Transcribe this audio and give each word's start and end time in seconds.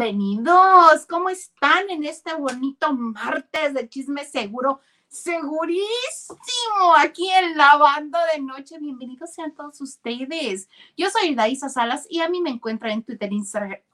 Bienvenidos, 0.00 1.04
¿cómo 1.06 1.28
están 1.28 1.90
en 1.90 2.04
este 2.04 2.32
bonito 2.32 2.90
martes 2.94 3.74
de 3.74 3.86
chisme 3.86 4.24
seguro? 4.24 4.80
Segurísimo, 5.08 5.76
aquí 6.96 7.30
en 7.30 7.54
la 7.54 7.76
banda 7.76 8.18
de 8.32 8.40
noche. 8.40 8.78
Bienvenidos 8.78 9.34
sean 9.34 9.54
todos 9.54 9.78
ustedes. 9.82 10.70
Yo 10.96 11.10
soy 11.10 11.34
Daisa 11.34 11.68
Salas 11.68 12.06
y 12.08 12.20
a 12.20 12.30
mí 12.30 12.40
me 12.40 12.48
encuentran 12.48 12.92
en 12.92 13.02
Twitter, 13.02 13.30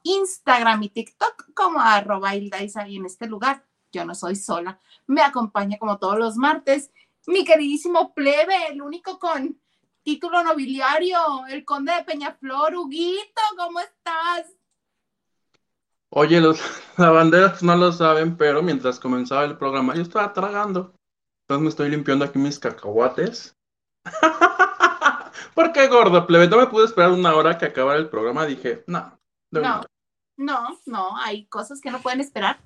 Instagram 0.03 0.83
y 0.83 0.89
TikTok 0.89 1.53
como 1.53 1.81
arroba 1.81 2.35
Ildaisa 2.35 2.87
y 2.87 2.95
en 2.95 3.05
este 3.05 3.27
lugar 3.27 3.65
yo 3.91 4.05
no 4.05 4.15
soy 4.15 4.37
sola. 4.37 4.79
Me 5.07 5.21
acompaña 5.21 5.77
como 5.77 5.97
todos 5.97 6.17
los 6.17 6.37
martes 6.37 6.89
mi 7.25 7.43
queridísimo 7.43 8.13
plebe, 8.13 8.67
el 8.69 8.81
único 8.81 9.19
con 9.19 9.59
título 10.03 10.41
nobiliario, 10.41 11.45
el 11.49 11.65
conde 11.65 11.91
de 11.95 12.05
Peñaflor, 12.05 12.77
Huguito, 12.77 13.41
¿cómo 13.57 13.81
estás? 13.81 14.56
Oye, 16.19 16.41
los 16.41 16.59
lavanderos 16.97 17.61
no 17.61 17.75
lo 17.75 17.91
saben, 17.91 18.37
pero 18.37 18.63
mientras 18.63 18.99
comenzaba 18.99 19.45
el 19.45 19.55
programa 19.55 19.93
yo 19.93 20.01
estaba 20.01 20.33
tragando. 20.33 20.95
Entonces 21.43 21.61
me 21.61 21.69
estoy 21.69 21.91
limpiando 21.91 22.25
aquí 22.25 22.39
mis 22.39 22.57
cacahuates. 22.57 23.55
¿Por 25.53 25.71
qué, 25.73 25.87
gordo 25.87 26.25
plebe? 26.25 26.47
No 26.47 26.57
me 26.57 26.65
pude 26.65 26.85
esperar 26.85 27.11
una 27.11 27.35
hora 27.35 27.59
que 27.59 27.65
acabara 27.65 27.99
el 27.99 28.09
programa. 28.09 28.47
Dije, 28.47 28.83
no. 28.87 29.15
No, 29.51 29.83
no, 30.37 30.79
no, 30.87 31.15
hay 31.17 31.45
cosas 31.45 31.79
que 31.81 31.91
no 31.91 32.01
pueden 32.01 32.19
esperar. 32.19 32.59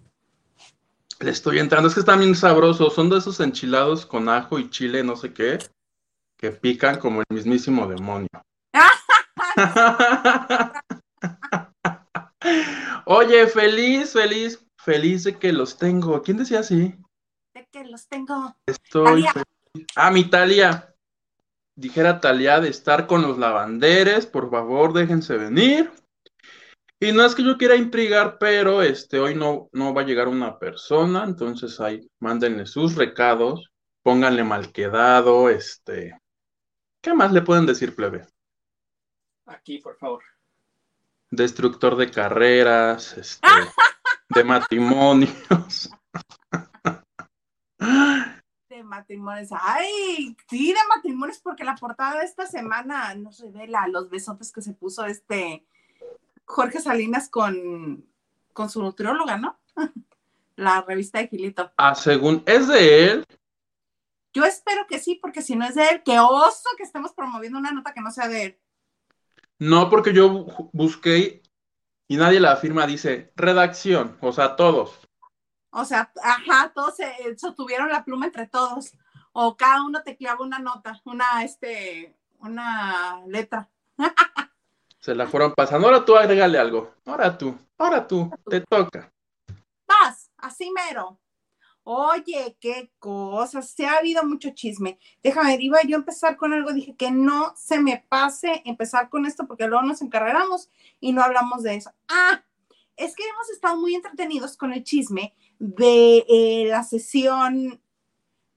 Le 1.20 1.32
estoy 1.32 1.60
entrando, 1.60 1.90
es 1.90 1.94
que 1.94 2.00
están 2.00 2.20
bien 2.20 2.36
sabrosos. 2.36 2.94
Son 2.94 3.10
de 3.10 3.18
esos 3.18 3.42
enchilados 3.42 4.06
con 4.06 4.30
ajo 4.30 4.60
y 4.60 4.70
chile, 4.70 5.04
no 5.04 5.18
sé 5.18 5.34
qué, 5.34 5.60
que 6.38 6.52
pican 6.52 7.00
como 7.00 7.20
el 7.20 7.26
mismísimo 7.30 7.86
demonio. 7.86 8.30
Oye, 13.06 13.47
feliz, 13.47 14.14
feliz, 14.14 14.66
feliz 14.78 15.23
de 15.23 15.38
que 15.38 15.52
los 15.52 15.78
tengo. 15.78 16.22
¿Quién 16.22 16.38
decía 16.38 16.59
así? 16.59 16.95
De 17.53 17.67
que 17.72 17.83
los 17.86 18.08
tengo. 18.08 18.56
Estoy 18.66 19.23
feliz. 19.28 19.88
Ah, 19.95 20.11
mi 20.11 20.30
Talia. 20.30 20.94
Dijera 21.75 22.20
Talia 22.20 22.59
de 22.59 22.70
estar 22.70 23.08
con 23.08 23.22
los 23.22 23.38
lavanderes, 23.38 24.25
por 24.25 24.50
favor, 24.52 24.94
déjense 24.94 25.38
venir. 25.38 25.92
Y 27.00 27.11
no 27.11 27.25
es 27.25 27.33
que 27.33 27.44
yo 27.44 27.58
quiera 27.58 27.75
intrigar, 27.75 28.38
pero 28.38 28.83
este 28.83 29.20
hoy 29.20 29.33
no, 29.33 29.70
no 29.71 29.93
va 29.93 30.02
a 30.02 30.05
llegar 30.05 30.27
una 30.27 30.60
persona, 30.60 31.23
entonces 31.23 31.80
ahí 31.80 32.08
mándenle 32.20 32.67
sus 32.67 32.95
recados, 32.95 33.71
pónganle 34.04 34.43
mal 34.43 34.71
quedado, 34.71 35.49
este. 35.49 36.20
¿Qué 37.02 37.14
más 37.14 37.32
le 37.32 37.42
pueden 37.42 37.66
decir, 37.66 37.95
plebe? 37.95 38.27
Aquí, 39.48 39.80
por 39.80 39.98
favor 39.98 40.21
destructor 41.31 41.95
de 41.95 42.11
carreras, 42.11 43.17
este, 43.17 43.47
de 44.30 44.43
matrimonios. 44.43 45.89
De 48.69 48.83
matrimonios, 48.83 49.49
ay, 49.52 50.36
sí, 50.49 50.73
de 50.73 50.80
matrimonios, 50.93 51.39
porque 51.39 51.64
la 51.64 51.75
portada 51.75 52.19
de 52.19 52.25
esta 52.25 52.45
semana 52.45 53.15
nos 53.15 53.39
revela 53.39 53.87
los 53.87 54.09
besotes 54.09 54.52
que 54.52 54.61
se 54.61 54.73
puso 54.73 55.05
este 55.05 55.65
Jorge 56.45 56.80
Salinas 56.80 57.30
con, 57.30 58.05
con 58.53 58.69
su 58.69 58.81
nutrióloga, 58.81 59.37
¿no? 59.37 59.59
La 60.58 60.81
revista 60.81 61.19
de 61.19 61.27
Gilito. 61.27 61.71
Ah, 61.77 61.95
según, 61.95 62.43
¿es 62.45 62.67
de 62.67 63.05
él? 63.05 63.25
Yo 64.33 64.45
espero 64.45 64.86
que 64.87 64.99
sí, 64.99 65.15
porque 65.15 65.42
si 65.42 65.55
no 65.55 65.65
es 65.65 65.75
de 65.75 65.87
él, 65.87 66.02
qué 66.03 66.19
oso 66.19 66.69
que 66.77 66.83
estemos 66.83 67.13
promoviendo 67.13 67.58
una 67.58 67.71
nota 67.71 67.93
que 67.93 68.02
no 68.02 68.11
sea 68.11 68.27
de 68.27 68.43
él. 68.43 68.59
No, 69.61 69.92
porque 69.92 70.11
yo 70.11 70.48
busqué 70.73 71.44
y 72.08 72.17
nadie 72.17 72.39
la 72.39 72.54
afirma, 72.54 72.88
dice 72.88 73.32
redacción, 73.36 74.17
o 74.20 74.33
sea, 74.33 74.55
todos. 74.55 74.99
O 75.70 75.86
sea, 75.86 76.11
ajá, 76.23 76.72
todos 76.73 76.95
se, 76.95 77.05
tuvieron 77.55 77.89
la 77.89 78.04
pluma 78.04 78.26
entre 78.26 78.48
todos. 78.48 78.98
O 79.33 79.55
cada 79.55 79.83
uno 79.83 80.02
te 80.02 80.17
clava 80.17 80.44
una 80.44 80.58
nota, 80.58 80.99
una, 81.05 81.44
este, 81.44 82.17
una 82.39 83.22
letra. 83.27 83.70
Se 84.99 85.14
la 85.14 85.27
fueron 85.27 85.54
pasando. 85.54 85.88
Ahora 85.88 86.04
tú 86.04 86.17
agrégale 86.17 86.58
algo. 86.58 86.95
Ahora 87.05 87.38
tú, 87.38 87.55
ahora 87.78 88.08
tú, 88.08 88.32
te 88.49 88.61
toca. 88.61 89.14
Vas, 89.86 90.32
así 90.38 90.72
mero. 90.72 91.20
Oye, 91.83 92.58
qué 92.59 92.92
cosas, 92.99 93.71
se 93.71 93.86
ha 93.86 93.97
habido 93.97 94.23
mucho 94.23 94.52
chisme. 94.52 94.99
Déjame, 95.23 95.58
iba 95.59 95.81
yo 95.83 95.95
empezar 95.97 96.37
con 96.37 96.53
algo, 96.53 96.73
dije 96.73 96.95
que 96.95 97.09
no 97.11 97.53
se 97.55 97.80
me 97.80 98.05
pase 98.08 98.61
empezar 98.65 99.09
con 99.09 99.25
esto 99.25 99.47
porque 99.47 99.67
luego 99.67 99.83
nos 99.83 100.02
encargaramos 100.02 100.69
y 100.99 101.11
no 101.11 101.23
hablamos 101.23 101.64
de 101.64 101.75
eso. 101.75 101.92
Ah, 102.08 102.43
es 102.95 103.15
que 103.15 103.23
hemos 103.23 103.49
estado 103.49 103.77
muy 103.77 103.95
entretenidos 103.95 104.55
con 104.58 104.73
el 104.73 104.83
chisme 104.83 105.33
de 105.58 106.23
eh, 106.30 106.65
la 106.67 106.83
sesión 106.83 107.81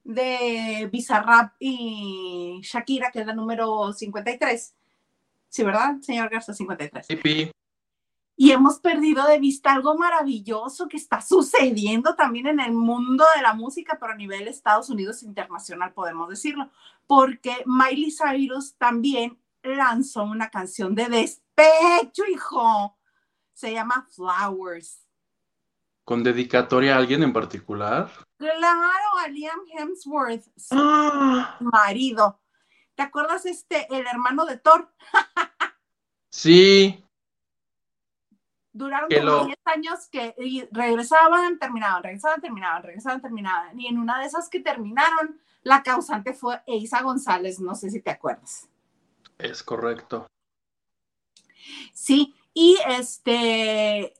de 0.04 0.88
Bizarrap 0.92 1.54
y 1.58 2.60
Shakira, 2.62 3.10
que 3.10 3.20
es 3.20 3.26
la 3.26 3.34
número 3.34 3.92
53. 3.92 4.74
Sí, 5.48 5.62
¿verdad, 5.62 5.96
señor 6.02 6.28
Garza? 6.28 6.52
53. 6.52 7.06
Sí, 7.06 7.16
y 8.36 8.50
hemos 8.50 8.80
perdido 8.80 9.26
de 9.26 9.38
vista 9.38 9.72
algo 9.72 9.96
maravilloso 9.96 10.88
que 10.88 10.96
está 10.96 11.20
sucediendo 11.20 12.16
también 12.16 12.48
en 12.48 12.60
el 12.60 12.72
mundo 12.72 13.24
de 13.36 13.42
la 13.42 13.54
música, 13.54 13.96
pero 14.00 14.12
a 14.12 14.16
nivel 14.16 14.48
Estados 14.48 14.90
Unidos 14.90 15.22
internacional, 15.22 15.92
podemos 15.92 16.28
decirlo, 16.28 16.68
porque 17.06 17.62
Miley 17.64 18.10
Cyrus 18.10 18.74
también 18.76 19.38
lanzó 19.62 20.24
una 20.24 20.50
canción 20.50 20.94
de 20.94 21.08
despecho, 21.08 22.24
hijo. 22.30 22.96
Se 23.52 23.72
llama 23.72 24.08
Flowers. 24.10 25.00
¿Con 26.04 26.24
dedicatoria 26.24 26.94
a 26.94 26.98
alguien 26.98 27.22
en 27.22 27.32
particular? 27.32 28.10
Claro, 28.36 29.18
a 29.24 29.28
Liam 29.28 29.60
Hemsworth, 29.72 30.44
su 30.56 30.74
¡Ah! 30.76 31.56
marido. 31.60 32.40
¿Te 32.94 33.02
acuerdas 33.02 33.46
este, 33.46 33.86
el 33.90 34.06
hermano 34.06 34.44
de 34.44 34.58
Thor? 34.58 34.92
sí. 36.30 37.00
Duraron 38.74 39.08
como 39.08 39.46
10 39.46 39.58
años 39.66 40.08
que 40.10 40.34
regresaban, 40.72 41.60
terminaban, 41.60 42.02
regresaban, 42.02 42.40
terminaban, 42.40 42.82
regresaban, 42.82 43.22
terminaban. 43.22 43.80
Y 43.80 43.86
en 43.86 43.98
una 43.98 44.18
de 44.18 44.26
esas 44.26 44.48
que 44.48 44.58
terminaron, 44.58 45.40
la 45.62 45.84
causante 45.84 46.34
fue 46.34 46.60
Eisa 46.66 47.00
González, 47.02 47.60
no 47.60 47.76
sé 47.76 47.88
si 47.90 48.02
te 48.02 48.10
acuerdas. 48.10 48.68
Es 49.38 49.62
correcto. 49.62 50.26
Sí, 51.92 52.34
y 52.52 52.76
este, 52.88 54.14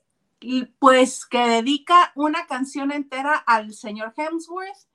pues 0.79 1.25
que 1.25 1.39
dedica 1.39 2.13
una 2.15 2.47
canción 2.47 2.93
entera 2.93 3.35
al 3.35 3.73
señor 3.73 4.13
Hemsworth, 4.15 4.87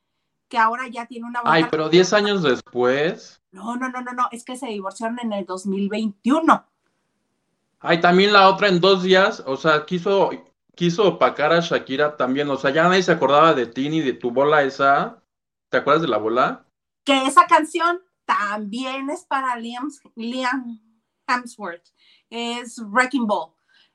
que 0.48 0.56
ahora 0.56 0.88
ya 0.88 1.04
tiene 1.04 1.28
una... 1.28 1.42
Ay, 1.44 1.66
pero 1.70 1.90
10 1.90 2.14
años 2.14 2.42
después. 2.42 3.42
No, 3.52 3.76
no, 3.76 3.90
no, 3.90 4.00
no, 4.00 4.12
no, 4.12 4.28
es 4.32 4.42
que 4.42 4.56
se 4.56 4.68
divorciaron 4.68 5.18
en 5.20 5.34
el 5.34 5.44
2021. 5.44 6.66
Ay, 7.82 8.00
también 8.00 8.32
la 8.32 8.48
otra 8.48 8.68
en 8.68 8.78
dos 8.78 9.02
días, 9.02 9.42
o 9.46 9.56
sea, 9.56 9.86
quiso, 9.86 10.30
quiso 10.74 11.08
opacar 11.08 11.52
a 11.52 11.60
Shakira 11.60 12.16
también, 12.16 12.50
o 12.50 12.56
sea, 12.56 12.70
ya 12.70 12.84
nadie 12.84 13.02
se 13.02 13.12
acordaba 13.12 13.54
de 13.54 13.66
ti 13.66 13.88
ni 13.88 14.00
de 14.00 14.12
tu 14.12 14.30
bola 14.30 14.62
esa. 14.62 15.22
¿Te 15.70 15.78
acuerdas 15.78 16.02
de 16.02 16.08
la 16.08 16.18
bola? 16.18 16.66
Que 17.04 17.24
esa 17.24 17.46
canción 17.46 18.02
también 18.26 19.08
es 19.08 19.24
para 19.24 19.56
Liam, 19.56 19.90
Liam 20.14 20.78
Hemsworth, 21.26 21.88
es 22.28 22.78
Wrecking 22.78 23.26
Ball. 23.26 23.54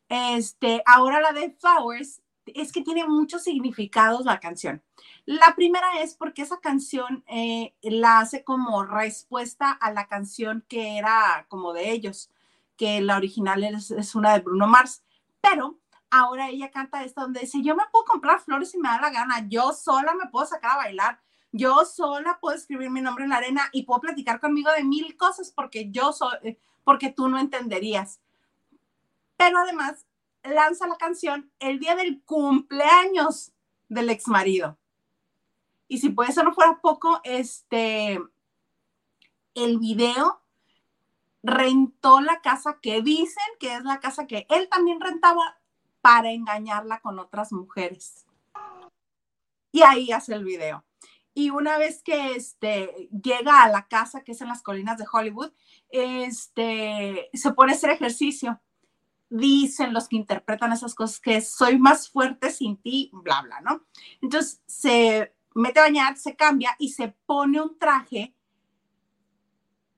Este, 0.10 0.82
ahora 0.88 1.22
la 1.22 1.32
de 1.32 1.52
Flowers 1.52 2.22
es 2.48 2.72
que 2.72 2.82
tiene 2.82 3.08
muchos 3.08 3.44
significados 3.44 4.26
la 4.26 4.40
canción. 4.40 4.84
La 5.26 5.54
primera 5.56 6.02
es 6.02 6.16
porque 6.16 6.42
esa 6.42 6.60
canción 6.60 7.24
eh, 7.28 7.76
la 7.82 8.20
hace 8.20 8.44
como 8.44 8.84
respuesta 8.84 9.72
a 9.72 9.92
la 9.92 10.08
canción 10.08 10.66
que 10.68 10.98
era 10.98 11.46
como 11.50 11.74
de 11.74 11.92
ellos 11.92 12.32
que 12.78 13.02
la 13.02 13.18
original 13.18 13.64
es, 13.64 14.16
una 14.16 14.34
de 14.34 14.40
Bruno 14.40 14.68
Mars, 14.68 15.04
pero 15.42 15.80
ahora 16.10 16.50
ella 16.50 16.72
canta 16.72 17.04
esta 17.04 17.22
donde 17.22 17.42
dice, 17.42 17.62
yo 17.62 17.76
me 17.76 17.84
puedo 17.92 18.06
comprar 18.06 18.40
flores 18.42 18.72
si 18.72 18.78
me 18.78 18.90
da 18.90 19.00
la 19.00 19.10
gana, 19.10 19.48
yo 19.48 19.74
sola 19.74 20.14
me 20.14 20.30
puedo 20.30 20.46
sacar 20.46 20.72
a 20.72 20.78
bailar, 20.78 21.20
yo 21.52 21.86
sola 21.86 22.38
puedo 22.40 22.56
escribir 22.56 22.90
mi 22.90 23.02
nombre 23.02 23.24
en 23.24 23.30
la 23.30 23.38
arena 23.38 23.70
y 23.72 23.84
puedo 23.84 24.02
platicar 24.02 24.40
conmigo 24.40 24.72
de 24.72 24.84
mil 24.84 25.16
cosas 25.18 25.52
porque 25.52 25.90
yo 25.92 26.12
soy, 26.12 26.38
eh, 26.44 26.60
porque 26.84 27.12
tú 27.12 27.30
no 27.30 27.40
entenderías. 27.40 28.20
Pero 29.38 29.60
además 29.60 30.06
lanza 30.44 30.88
la 30.88 30.98
canción 30.98 31.52
el 31.60 31.80
día 31.80 31.96
del 31.96 32.22
cumpleaños 32.24 33.54
del 33.90 34.10
ex 34.10 34.28
marido. 34.28 34.78
Y 35.88 36.00
si 36.00 36.10
por 36.10 36.28
eso 36.28 36.44
no 36.44 36.54
fuera 36.54 36.80
poco, 36.82 37.22
este, 37.24 38.20
el 39.54 39.80
video 39.80 40.42
rentó 41.46 42.22
la 42.22 42.42
casa 42.42 42.80
que 42.82 43.02
dicen 43.02 43.44
que 43.60 43.76
es 43.76 43.84
la 43.84 44.00
casa 44.00 44.28
que 44.28 44.48
él 44.50 44.68
también 44.70 45.00
rentaba 45.00 45.60
para 46.02 46.32
engañarla 46.32 47.00
con 47.02 47.20
otras 47.20 47.52
mujeres. 47.52 48.26
Y 49.72 49.82
ahí 49.84 50.12
hace 50.12 50.34
el 50.34 50.44
video. 50.44 50.86
Y 51.34 51.50
una 51.50 51.78
vez 51.78 52.02
que 52.02 52.36
este, 52.36 53.10
llega 53.12 53.64
a 53.64 53.70
la 53.70 53.88
casa 53.88 54.24
que 54.24 54.32
es 54.32 54.42
en 54.42 54.48
las 54.48 54.64
colinas 54.64 54.98
de 54.98 55.06
Hollywood, 55.12 55.52
este, 55.90 57.30
se 57.34 57.52
pone 57.54 57.74
a 57.74 57.76
hacer 57.76 57.90
ejercicio 57.90 58.62
dicen 59.30 59.94
los 59.94 60.08
que 60.08 60.16
interpretan 60.16 60.72
esas 60.72 60.94
cosas 60.94 61.20
que 61.20 61.42
soy 61.42 61.78
más 61.80 62.10
fuerte 62.10 62.52
sin 62.52 62.78
ti, 62.78 63.10
bla, 63.12 63.42
bla, 63.42 63.62
¿no? 63.62 63.86
Entonces 64.22 64.62
se 64.68 65.36
mete 65.54 65.80
a 65.80 65.84
bañar, 65.84 66.18
se 66.18 66.36
cambia 66.36 66.76
y 66.80 66.90
se 66.90 67.10
pone 67.26 67.62
un 67.62 67.78
traje 67.80 68.35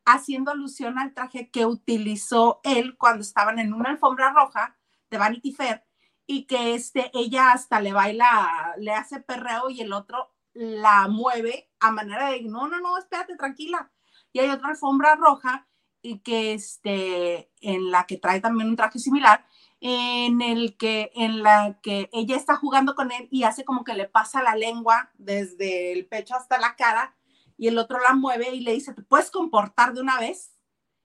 haciendo 0.08 0.52
alusión 0.52 0.98
al 0.98 1.14
traje 1.14 1.52
que 1.52 1.66
utilizó 1.66 2.62
él 2.64 2.98
cuando 2.98 3.22
estaban 3.22 3.60
en 3.60 3.74
una 3.74 3.90
alfombra 3.90 4.32
roja 4.32 4.78
de 5.12 5.18
Vanity 5.18 5.52
Fair 5.52 5.84
y 6.26 6.46
que 6.46 6.74
este, 6.74 7.12
ella 7.14 7.52
hasta 7.52 7.82
le 7.82 7.92
baila, 7.92 8.74
le 8.78 8.94
hace 8.94 9.20
perreo 9.20 9.70
y 9.70 9.82
el 9.82 9.92
otro 9.92 10.34
la 10.54 11.08
mueve 11.10 11.70
a 11.82 11.92
manera 11.92 12.30
de, 12.30 12.42
no, 12.44 12.68
no, 12.68 12.80
no, 12.80 12.98
espérate, 12.98 13.36
tranquila. 13.36 13.92
Y 14.32 14.40
hay 14.40 14.50
otra 14.50 14.70
alfombra 14.70 15.16
roja 15.16 15.68
y 16.02 16.20
que 16.20 16.54
este, 16.54 17.52
en 17.60 17.92
la 17.92 18.06
que 18.06 18.18
trae 18.18 18.40
también 18.40 18.70
un 18.70 18.78
traje 18.78 19.00
similar, 19.00 19.46
en 19.82 20.42
el 20.42 20.78
que, 20.78 21.12
en 21.16 21.44
la 21.44 21.80
que 21.84 22.10
ella 22.14 22.38
está 22.38 22.56
jugando 22.56 22.96
con 22.96 23.12
él 23.12 23.28
y 23.30 23.44
hace 23.44 23.66
como 23.66 23.84
que 23.84 23.94
le 23.94 24.08
pasa 24.08 24.42
la 24.42 24.56
lengua 24.56 25.12
desde 25.18 25.92
el 25.92 26.08
pecho 26.08 26.36
hasta 26.36 26.58
la 26.60 26.76
cara 26.78 27.17
y 27.58 27.68
el 27.68 27.78
otro 27.78 28.00
la 28.00 28.14
mueve 28.14 28.52
y 28.54 28.62
le 28.62 28.74
dice, 28.74 28.94
¿te 28.94 29.02
puedes 29.04 29.32
comportar 29.32 29.94
de 29.94 30.02
una 30.02 30.20
vez? 30.20 30.52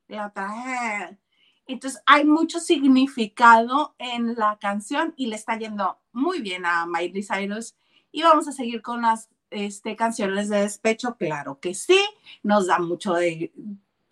La 0.09 0.27
otra, 0.29 1.09
"Eh". 1.11 1.19
entonces 1.67 2.03
hay 2.07 2.25
mucho 2.25 2.61
significado 2.61 3.95
en 3.99 4.35
la 4.35 4.59
canción 4.61 5.15
y 5.17 5.27
le 5.27 5.37
está 5.37 5.57
yendo 5.59 6.01
muy 6.13 6.41
bien 6.41 6.67
a 6.67 6.87
Miley 6.87 7.23
Cyrus 7.23 7.75
y 8.11 8.23
vamos 8.23 8.49
a 8.49 8.53
seguir 8.53 8.83
con 8.83 9.03
las 9.03 9.29
este, 9.51 9.97
canciones 9.97 10.49
de 10.49 10.61
despecho, 10.63 11.17
claro 11.17 11.61
que 11.61 11.75
sí, 11.75 12.01
nos 12.43 12.67
da 12.67 12.79
mucho 12.79 13.15
de 13.15 13.53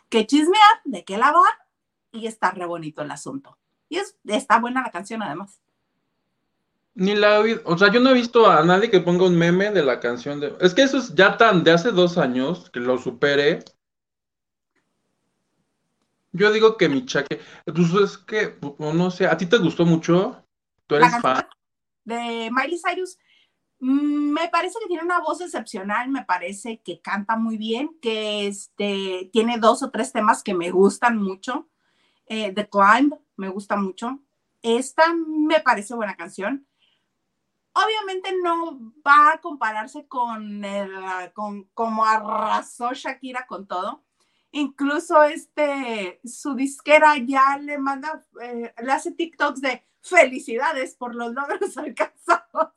que 0.09 0.27
chismear, 0.27 0.81
de 0.85 1.05
qué 1.05 1.17
lavar 1.19 1.55
y 2.13 2.27
está 2.27 2.51
re 2.51 2.67
bonito 2.67 3.03
el 3.03 3.11
asunto. 3.11 3.57
Y 3.89 3.97
es, 3.99 4.17
está 4.25 4.59
buena 4.61 4.83
la 4.83 4.91
canción 4.91 5.23
además. 5.23 5.61
Ni 6.95 7.15
la 7.15 7.37
he 7.37 7.39
oído. 7.39 7.63
O 7.65 7.79
sea, 7.79 7.91
yo 7.93 8.01
no 8.01 8.11
he 8.11 8.15
visto 8.15 8.51
a 8.51 8.65
nadie 8.65 8.91
que 8.91 9.01
ponga 9.01 9.27
un 9.27 9.37
meme 9.37 9.71
de 9.71 9.83
la 9.83 10.01
canción 10.01 10.41
de. 10.41 10.55
Es 10.61 10.75
que 10.75 10.83
eso 10.83 10.99
es 10.99 11.15
ya 11.15 11.37
tan 11.37 11.65
de 11.65 11.73
hace 11.73 11.93
dos 11.93 12.19
años 12.19 12.71
que 12.71 12.81
lo 12.81 12.99
supere. 12.99 13.61
Yo 16.33 16.53
digo 16.53 16.77
que 16.77 16.89
mi 16.89 17.07
chaque. 17.07 17.41
Pues 17.65 17.93
es 17.95 18.19
que, 18.19 18.57
no 18.79 19.11
sé, 19.11 19.27
¿a 19.27 19.37
ti 19.37 19.47
te 19.47 19.59
gustó 19.59 19.85
mucho? 19.85 20.45
¿Tú 20.87 20.97
La 20.97 21.07
eres 21.07 21.21
fan? 21.21 21.35
canción 21.35 21.61
de 22.05 22.51
Miley 22.51 22.79
Cyrus 22.79 23.19
mm, 23.81 24.33
me 24.33 24.49
parece 24.49 24.79
que 24.81 24.89
tiene 24.89 25.05
una 25.05 25.21
voz 25.21 25.41
excepcional, 25.41 26.09
me 26.09 26.25
parece 26.25 26.81
que 26.83 27.01
canta 27.01 27.37
muy 27.37 27.57
bien, 27.57 27.97
que 28.01 28.47
este, 28.47 29.31
tiene 29.33 29.59
dos 29.59 29.83
o 29.83 29.91
tres 29.91 30.13
temas 30.13 30.43
que 30.43 30.55
me 30.55 30.71
gustan 30.71 31.19
mucho. 31.19 31.69
Eh, 32.27 32.53
The 32.53 32.69
Climb 32.69 33.15
me 33.37 33.49
gusta 33.49 33.77
mucho. 33.77 34.21
Esta 34.63 35.15
me 35.15 35.61
parece 35.61 35.95
buena 35.95 36.17
canción. 36.17 36.67
Obviamente 37.72 38.32
no 38.43 38.93
va 39.06 39.32
a 39.32 39.40
compararse 39.40 40.06
con, 40.06 40.64
el, 40.64 40.90
con 41.32 41.64
como 41.75 42.05
arrasó 42.05 42.93
Shakira 42.93 43.46
con 43.46 43.67
todo. 43.67 44.02
Incluso 44.52 45.22
este, 45.22 46.20
su 46.25 46.55
disquera 46.55 47.17
ya 47.19 47.56
le 47.58 47.78
manda, 47.78 48.25
eh, 48.43 48.75
le 48.82 48.93
hace 48.93 49.12
TikToks 49.12 49.61
de 49.61 49.84
felicidades 50.00 50.96
por 50.96 51.14
los 51.14 51.32
logros 51.32 51.76
alcanzados. 51.76 52.70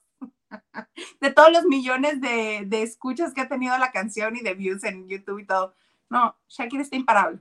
De 1.20 1.32
todos 1.32 1.52
los 1.52 1.64
millones 1.66 2.22
de, 2.22 2.66
de 2.68 2.84
escuchas 2.84 3.34
que 3.34 3.42
ha 3.42 3.50
tenido 3.50 3.76
la 3.80 3.92
canción 3.92 4.36
y 4.36 4.42
de 4.42 4.54
views 4.54 4.84
en 4.84 5.08
YouTube 5.10 5.40
y 5.40 5.48
todo. 5.48 5.74
No, 6.10 6.38
Shakira 6.48 6.84
está 6.84 6.96
imparable. 6.96 7.40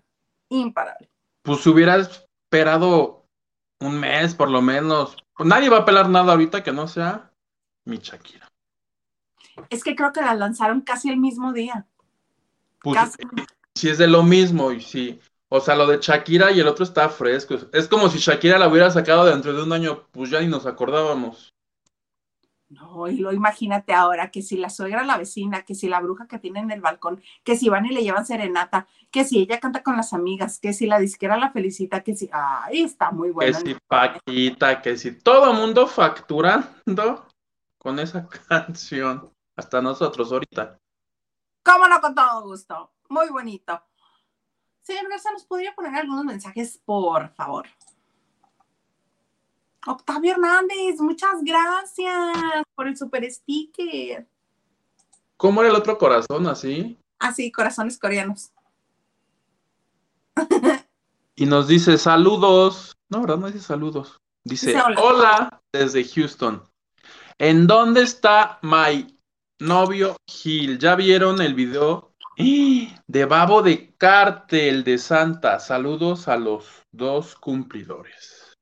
Imparable. 0.49 1.11
Pues 1.43 1.67
hubieras 1.67 2.27
esperado 2.45 3.27
un 3.81 4.01
mes 4.01 4.35
por 4.35 4.51
lo 4.51 4.63
menos. 4.63 5.19
Pues 5.37 5.47
nadie 5.47 5.69
va 5.69 5.79
a 5.79 5.85
pelar 5.85 6.09
nada 6.09 6.33
ahorita 6.33 6.63
que 6.63 6.73
no 6.73 6.89
sea 6.89 7.32
mi 7.85 7.99
Shakira. 7.99 8.49
Es 9.71 9.85
que 9.85 9.95
creo 9.95 10.13
que 10.13 10.21
la 10.23 10.35
lanzaron 10.35 10.81
casi 10.81 11.11
el 11.11 11.19
mismo 11.19 11.53
día. 11.53 11.87
Pues 12.81 12.97
Casi. 12.97 13.19
si 13.75 13.89
es 13.89 13.99
de 13.99 14.09
lo 14.09 14.23
mismo 14.23 14.73
y 14.73 14.81
sí. 14.81 15.21
O 15.49 15.61
sea, 15.61 15.77
lo 15.77 15.87
de 15.87 15.99
Shakira 16.01 16.51
y 16.51 16.61
el 16.61 16.67
otro 16.67 16.85
está 16.85 17.09
fresco. 17.09 17.55
Es 17.73 17.87
como 17.87 18.09
si 18.09 18.19
Shakira 18.19 18.59
la 18.59 18.69
hubiera 18.69 18.91
sacado 18.91 19.27
dentro 19.27 19.53
de 19.53 19.63
un 19.63 19.73
año, 19.73 20.09
pues 20.11 20.31
ya 20.31 20.41
ni 20.41 20.49
nos 20.49 20.67
acordábamos. 20.67 21.53
No, 22.71 23.07
y 23.07 23.19
lo 23.19 23.35
imagínate 23.35 23.93
ahora, 23.93 24.31
que 24.31 24.41
si 24.41 24.57
la 24.57 24.71
suegra, 24.71 25.05
la 25.05 25.19
vecina, 25.19 25.63
que 25.63 25.75
si 25.75 25.89
la 25.89 26.01
bruja 26.01 26.27
que 26.27 26.39
tiene 26.39 26.61
en 26.61 26.71
el 26.71 26.81
balcón, 26.81 27.21
que 27.45 27.55
si 27.55 27.69
van 27.69 27.85
y 27.85 27.91
le 27.91 28.03
llevan 28.03 28.25
serenata, 28.25 28.87
que 29.11 29.25
si 29.25 29.41
ella 29.41 29.61
canta 29.61 29.83
con 29.83 29.95
las 29.95 30.15
amigas, 30.15 30.59
que 30.59 30.73
si 30.73 30.87
la 30.87 30.99
disquera 30.99 31.37
la 31.37 31.51
felicita, 31.53 32.03
que 32.03 32.17
si, 32.17 32.31
ay, 32.33 32.81
está 32.83 33.11
muy 33.11 33.29
Que 33.29 33.35
bueno. 33.35 33.59
si 33.59 33.77
Paquita, 33.87 34.81
que 34.81 34.97
si 34.97 35.13
todo 35.19 35.53
mundo 35.53 35.87
facturando 35.87 37.27
con 37.83 37.99
esa 37.99 38.27
canción. 38.49 39.33
Hasta 39.57 39.83
nosotros 39.83 40.33
ahorita. 40.33 40.79
Cómo 41.65 41.87
no, 41.89 42.01
con 42.01 42.15
todo 42.15 42.43
gusto. 42.43 42.93
Muy 43.09 43.29
bonito. 43.29 43.83
Señor 44.81 45.09
Garza, 45.11 45.31
¿nos 45.33 45.45
podría 45.45 45.75
poner 45.75 45.95
algunos 45.95 46.25
mensajes, 46.25 46.81
por 46.85 47.29
favor? 47.35 47.67
Octavio 49.87 50.33
Hernández, 50.33 51.01
muchas 51.01 51.43
gracias 51.43 52.65
por 52.75 52.87
el 52.87 52.97
super 52.97 53.29
sticker. 53.31 54.29
¿Cómo 55.37 55.61
era 55.61 55.71
el 55.71 55.77
otro 55.77 55.99
corazón 55.99 56.47
así? 56.47 56.99
Así, 57.19 57.51
corazones 57.51 57.99
coreanos. 57.99 58.53
Y 61.35 61.47
nos 61.47 61.67
dice 61.67 61.97
saludos. 61.97 62.95
No, 63.09 63.23
¿verdad? 63.23 63.39
No 63.39 63.47
dice 63.47 63.61
saludos. 63.61 64.21
Dice, 64.45 64.67
Dice 64.69 64.83
hola. 64.83 65.01
hola 65.01 65.63
desde 65.73 66.05
Houston. 66.05 66.63
¿En 67.39 67.67
dónde 67.67 68.03
está 68.03 68.59
my 68.63 69.19
novio 69.59 70.17
Gil? 70.27 70.79
¿Ya 70.79 70.95
vieron 70.95 71.41
el 71.41 71.55
video? 71.55 72.15
De 73.07 73.25
Babo 73.25 73.63
de 73.63 73.95
Cártel 73.97 74.85
de 74.85 74.99
Santa. 74.99 75.61
Saludos 75.61 76.29
a 76.29 76.37
los 76.37 76.83
dos 76.91 77.35
cumplidores. 77.35 78.57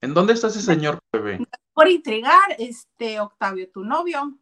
¿En 0.00 0.12
dónde 0.12 0.34
está 0.34 0.48
ese 0.48 0.60
señor 0.60 0.98
bebé? 1.12 1.46
Por 1.72 1.88
intrigar, 1.88 2.54
este, 2.58 3.18
Octavio, 3.20 3.70
tu 3.70 3.82
novio. 3.84 4.38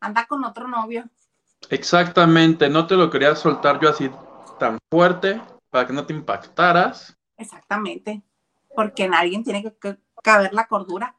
Anda 0.00 0.26
con 0.26 0.44
otro 0.44 0.68
novio. 0.68 1.04
Exactamente, 1.70 2.68
no 2.68 2.86
te 2.86 2.94
lo 2.94 3.10
quería 3.10 3.34
soltar 3.34 3.80
yo 3.80 3.88
así 3.88 4.10
tan 4.58 4.78
fuerte 4.90 5.40
para 5.70 5.86
que 5.86 5.92
no 5.92 6.06
te 6.06 6.12
impactaras. 6.12 7.16
Exactamente. 7.36 8.22
Porque 8.74 9.04
en 9.04 9.14
alguien 9.14 9.42
tiene 9.42 9.62
que 9.62 9.98
caber 10.22 10.52
la 10.52 10.66
cordura. 10.66 11.16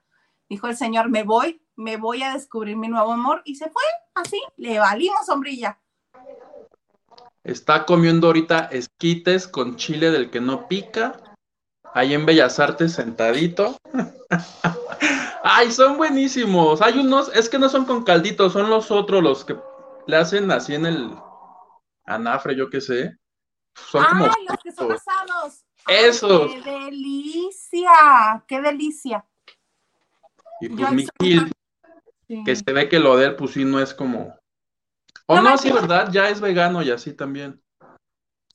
Dijo 0.49 0.67
el 0.67 0.77
señor, 0.77 1.09
me 1.09 1.23
voy, 1.23 1.61
me 1.75 1.97
voy 1.97 2.21
a 2.23 2.33
descubrir 2.33 2.77
mi 2.77 2.87
nuevo 2.87 3.11
amor. 3.11 3.41
Y 3.45 3.55
se 3.55 3.69
fue 3.69 3.83
así, 4.13 4.41
le 4.57 4.79
valimos 4.79 5.25
sombrilla. 5.25 5.79
Está 7.43 7.85
comiendo 7.85 8.27
ahorita 8.27 8.69
esquites 8.71 9.47
con 9.47 9.75
chile 9.75 10.11
del 10.11 10.29
que 10.29 10.41
no 10.41 10.67
pica. 10.67 11.21
Ahí 11.93 12.13
en 12.13 12.25
Bellas 12.25 12.59
Artes 12.59 12.93
sentadito. 12.93 13.77
Ay, 15.43 15.71
son 15.71 15.97
buenísimos. 15.97 16.81
Hay 16.81 16.99
unos, 16.99 17.29
es 17.35 17.49
que 17.49 17.59
no 17.59 17.69
son 17.69 17.85
con 17.85 18.03
caldito, 18.03 18.49
son 18.49 18.69
los 18.69 18.89
otros 18.89 19.21
los 19.21 19.45
que 19.45 19.55
le 20.07 20.17
hacen 20.17 20.49
así 20.51 20.73
en 20.73 20.87
el 20.87 21.15
anafre, 22.05 22.55
yo 22.55 22.69
qué 22.69 22.81
sé. 22.81 23.15
Son 23.75 24.03
como 24.05 24.25
¡Ay, 24.25 24.45
los 24.49 24.57
que 24.63 24.71
son 24.71 24.91
asados! 24.91 25.65
¡Ay, 25.85 26.05
Esos. 26.05 26.51
¡Qué 26.51 26.61
delicia! 26.61 28.43
¡Qué 28.47 28.61
delicia! 28.61 29.25
Y 30.61 30.69
pues 30.69 30.91
mi 30.91 31.01
hice 31.03 31.11
Gil, 31.19 31.51
Sí. 32.27 32.43
que 32.43 32.55
se 32.55 32.73
ve 32.73 32.89
que 32.89 32.97
lo 32.99 33.17
de 33.17 33.27
él, 33.27 33.35
pues 33.35 33.51
sí, 33.51 33.65
no 33.65 33.79
es 33.79 33.93
como. 33.93 34.35
O 35.27 35.35
No 35.35 35.41
no, 35.43 35.57
sí, 35.57 35.71
¿verdad? 35.71 36.09
Ya 36.11 36.29
es 36.29 36.41
vegano 36.41 36.81
y 36.81 36.89
así 36.89 37.13
también. 37.13 37.61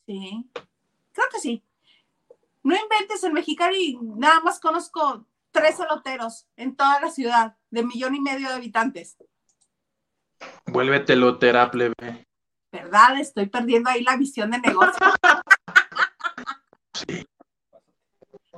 Sí, 0.07 0.51
creo 1.13 1.27
que 1.33 1.39
sí. 1.39 1.63
No 2.63 2.75
inventes, 2.77 3.23
en 3.23 3.33
Mexicali 3.33 3.97
nada 4.03 4.41
más 4.41 4.59
conozco 4.61 5.25
tres 5.53 5.79
eloteros 5.81 6.47
en 6.57 6.75
toda 6.77 7.01
la 7.01 7.11
ciudad 7.11 7.57
de 7.71 7.85
millón 7.85 8.15
y 8.17 8.21
medio 8.21 8.49
de 8.49 8.55
habitantes. 8.55 9.17
Vuélvetelo 10.67 11.39
plebe. 11.39 12.27
¿Verdad? 12.73 13.19
Estoy 13.21 13.47
perdiendo 13.47 13.91
ahí 13.91 14.03
la 14.03 14.17
visión 14.17 14.51
de 14.51 14.59
negocio. 14.59 15.07
Sí. 16.93 17.27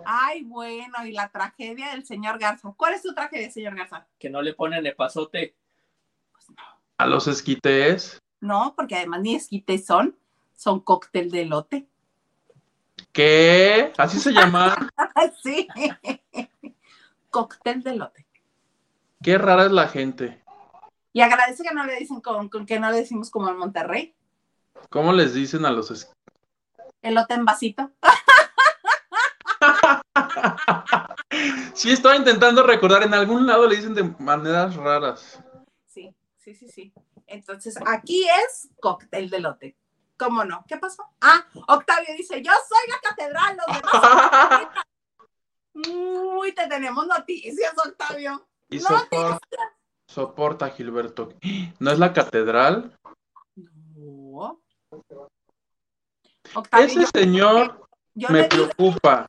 Ay, 0.05 0.43
bueno, 0.45 1.05
y 1.05 1.13
la 1.13 1.29
tragedia 1.29 1.91
del 1.91 2.05
señor 2.05 2.39
Garza. 2.39 2.73
¿Cuál 2.77 2.95
es 2.95 3.03
tu 3.03 3.15
tragedia, 3.15 3.51
señor 3.51 3.75
Garza? 3.77 4.07
Que 4.19 4.31
no 4.31 4.43
le 4.43 4.55
ponen 4.55 4.87
epazote. 4.87 5.55
Pues 6.33 6.51
no. 6.51 6.63
A 6.99 7.07
los 7.07 7.27
esquites. 7.29 8.19
No, 8.41 8.75
porque 8.77 8.97
además 8.97 9.21
ni 9.21 9.35
esquites 9.35 9.87
son, 9.87 10.17
son 10.55 10.81
cóctel 10.81 11.31
de 11.31 11.43
elote. 11.43 11.87
¿Qué? 13.13 13.93
Así 13.99 14.19
se 14.19 14.33
llama. 14.33 14.91
sí. 15.43 15.69
cóctel 17.31 17.83
de 17.83 17.91
elote. 17.91 18.27
Qué 19.23 19.39
rara 19.39 19.67
es 19.67 19.73
la 19.73 19.89
gente. 19.89 20.43
Y 21.13 21.21
agradece 21.21 21.63
que 21.63 21.75
no 21.75 21.85
le 21.85 21.97
dicen 21.97 22.21
con, 22.21 22.49
con 22.49 22.67
que 22.67 22.81
no 22.81 22.91
le 22.91 22.99
decimos 22.99 23.31
como 23.31 23.49
en 23.49 23.59
Monterrey, 23.59 24.15
¿Cómo 24.91 25.13
les 25.13 25.35
dicen 25.35 25.65
a 25.65 25.71
los 25.71 25.91
esquites? 25.91 26.17
elote 27.03 27.35
en 27.35 27.45
vasito. 27.45 27.91
Sí, 31.75 31.91
estaba 31.91 32.17
intentando 32.17 32.63
recordar, 32.63 33.03
en 33.03 33.15
algún 33.15 33.47
lado 33.47 33.67
le 33.67 33.77
dicen 33.77 33.95
de 33.95 34.03
maneras 34.19 34.77
raras. 34.77 35.43
Sí, 35.87 36.15
sí, 36.37 36.55
sí, 36.55 36.69
sí. 36.69 36.93
Entonces, 37.27 37.75
aquí 37.87 38.27
es 38.47 38.69
cóctel 38.81 39.31
de 39.31 39.41
lote. 39.41 39.77
¿Cómo 40.19 40.45
no? 40.45 40.65
¿Qué 40.69 40.77
pasó? 40.77 41.03
Ah, 41.21 41.47
Octavio 41.69 42.15
dice, 42.17 42.43
yo 42.43 42.53
soy 42.53 42.91
la 42.91 43.01
catedral, 43.09 43.57
los 43.57 43.67
demás. 43.77 44.69
Uy, 46.39 46.53
te 46.53 46.69
tenemos 46.69 47.07
noticias, 47.07 47.73
Octavio. 47.85 48.47
Y 48.69 48.79
soporta, 48.79 49.41
soporta, 50.07 50.71
Gilberto. 50.71 51.31
¿No 51.79 51.91
es 51.91 51.99
la 51.99 52.13
catedral? 52.13 52.97
No. 53.97 54.61
Octavio, 56.55 56.87
Ese 56.87 57.07
señor 57.07 57.89
me 58.15 58.45
preocupa. 58.45 59.27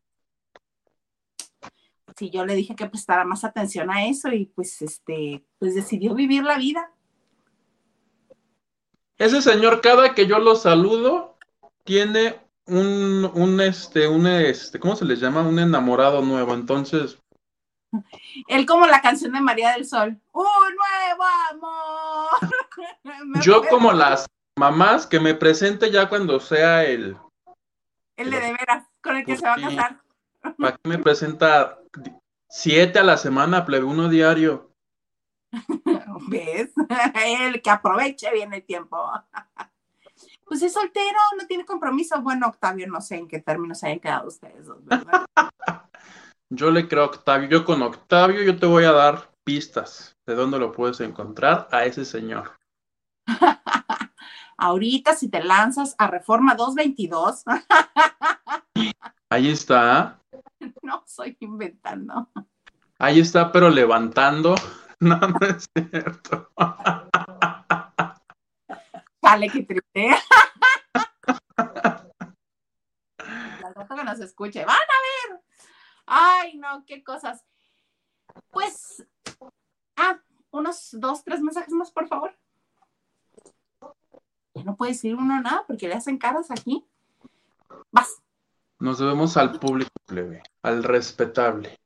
Sí, 2.17 2.29
yo 2.29 2.46
le 2.46 2.55
dije 2.55 2.75
que 2.75 2.88
prestara 2.88 3.24
más 3.25 3.43
atención 3.43 3.89
a 3.89 4.05
eso 4.05 4.29
y 4.29 4.46
pues 4.46 4.82
este, 4.82 5.43
pues 5.58 5.75
decidió 5.75 6.13
vivir 6.13 6.43
la 6.43 6.58
vida. 6.58 6.91
Ese 9.17 9.41
señor, 9.41 9.82
cada 9.82 10.13
que 10.13 10.27
yo 10.27 10.39
lo 10.39 10.55
saludo, 10.55 11.38
tiene 11.84 12.39
un, 12.65 13.32
un, 13.34 13.62
este, 13.62 14.08
un, 14.08 14.27
este, 14.27 14.79
¿cómo 14.79 14.96
se 14.96 15.05
les 15.05 15.20
llama? 15.20 15.41
Un 15.41 15.60
enamorado 15.60 16.22
nuevo, 16.22 16.53
entonces. 16.53 17.17
Él 18.48 18.65
como 18.65 18.88
la 18.88 19.01
canción 19.01 19.34
de 19.34 19.41
María 19.41 19.74
del 19.74 19.86
Sol. 19.86 20.20
¡Un 20.32 20.46
nuevo 20.75 21.24
amor! 21.51 23.41
yo 23.43 23.63
como 23.70 23.91
las 23.91 24.25
mamás, 24.58 25.05
que 25.05 25.20
me 25.20 25.36
presente 25.36 25.91
ya 25.91 26.10
cuando 26.10 26.39
sea 26.39 26.84
el... 26.86 27.17
El 28.15 28.29
de 28.29 28.39
veras, 28.39 28.88
con 29.01 29.17
el 29.17 29.25
que 29.25 29.36
se 29.36 29.46
va 29.46 29.53
a 29.53 29.62
casar. 29.62 30.01
¿Para 30.58 30.77
qué 30.77 30.89
me 30.89 31.00
presenta 31.00 31.79
siete 32.53 33.00
a 33.00 33.03
la 33.03 33.17
semana, 33.17 33.65
plebe, 33.65 33.83
uno 33.83 34.10
diario? 34.10 34.69
¿Ves? 36.29 36.72
El 37.25 37.62
que 37.63 37.69
aproveche 37.72 38.31
bien 38.31 38.53
el 38.53 38.63
tiempo. 38.63 38.98
Pues 40.45 40.62
es 40.62 40.74
soltero, 40.74 41.17
no 41.39 41.48
tiene 41.48 41.65
compromiso. 41.65 42.22
Bueno, 42.22 42.48
Octavio, 42.48 42.86
no 42.86 43.01
sé 43.01 43.15
en 43.15 43.27
qué 43.27 43.39
términos 43.39 43.79
se 43.79 43.88
hayan 43.88 44.00
quedado 44.00 44.27
ustedes 44.27 44.67
dos, 44.67 44.86
¿verdad? 44.86 45.25
yo 46.50 46.69
le 46.69 46.88
creo 46.88 47.03
a 47.03 47.07
Octavio. 47.07 47.50
Yo 47.50 47.65
con 47.65 47.81
Octavio, 47.81 48.43
yo 48.43 48.60
te 48.60 48.67
voy 48.67 48.83
a 48.83 48.91
dar 48.91 49.31
pistas 49.43 50.15
de 50.27 50.36
dónde 50.36 50.60
lo 50.60 50.72
puedes 50.72 51.00
encontrar 51.00 51.69
a 51.72 51.86
ese 51.86 52.05
señor. 52.05 52.51
Ahorita, 54.57 55.15
si 55.15 55.27
te 55.29 55.43
lanzas 55.43 55.95
a 55.98 56.07
Reforma 56.07 56.53
222. 56.53 57.45
Ahí 59.29 59.50
está. 59.50 60.19
No, 60.82 61.03
estoy 61.05 61.38
inventando. 61.39 62.29
Ahí 63.00 63.20
está, 63.20 63.51
pero 63.51 63.70
levantando. 63.70 64.55
No, 65.00 65.17
no 65.20 65.39
es 65.46 65.65
cierto. 65.75 66.50
Dale, 69.22 69.50
qué 69.50 69.63
triste. 69.63 70.12
La 73.17 73.88
que 73.98 74.03
nos 74.05 74.20
escuche. 74.22 74.63
Van 74.63 74.77
a 74.77 75.29
ver. 75.34 75.41
Ay, 76.05 76.58
no, 76.58 76.86
qué 76.86 77.03
cosas. 77.03 77.43
Pues, 78.50 79.05
ah, 79.98 80.22
unos 80.51 80.89
dos, 80.93 81.25
tres 81.25 81.41
mensajes 81.41 81.74
más, 81.74 81.91
por 81.91 82.08
favor. 82.08 82.38
Ya 84.53 84.63
no 84.63 84.77
puede 84.77 84.93
decir 84.93 85.15
uno 85.15 85.41
nada 85.41 85.65
porque 85.67 85.89
le 85.89 85.96
hacen 85.96 86.17
caras 86.17 86.50
aquí. 86.50 86.86
Vas. 87.91 88.22
Nos 88.84 89.00
debemos 89.00 89.38
al 89.38 89.58
público 89.60 89.92
plebe, 90.06 90.44
al 90.62 90.84
respetable. 90.84 91.80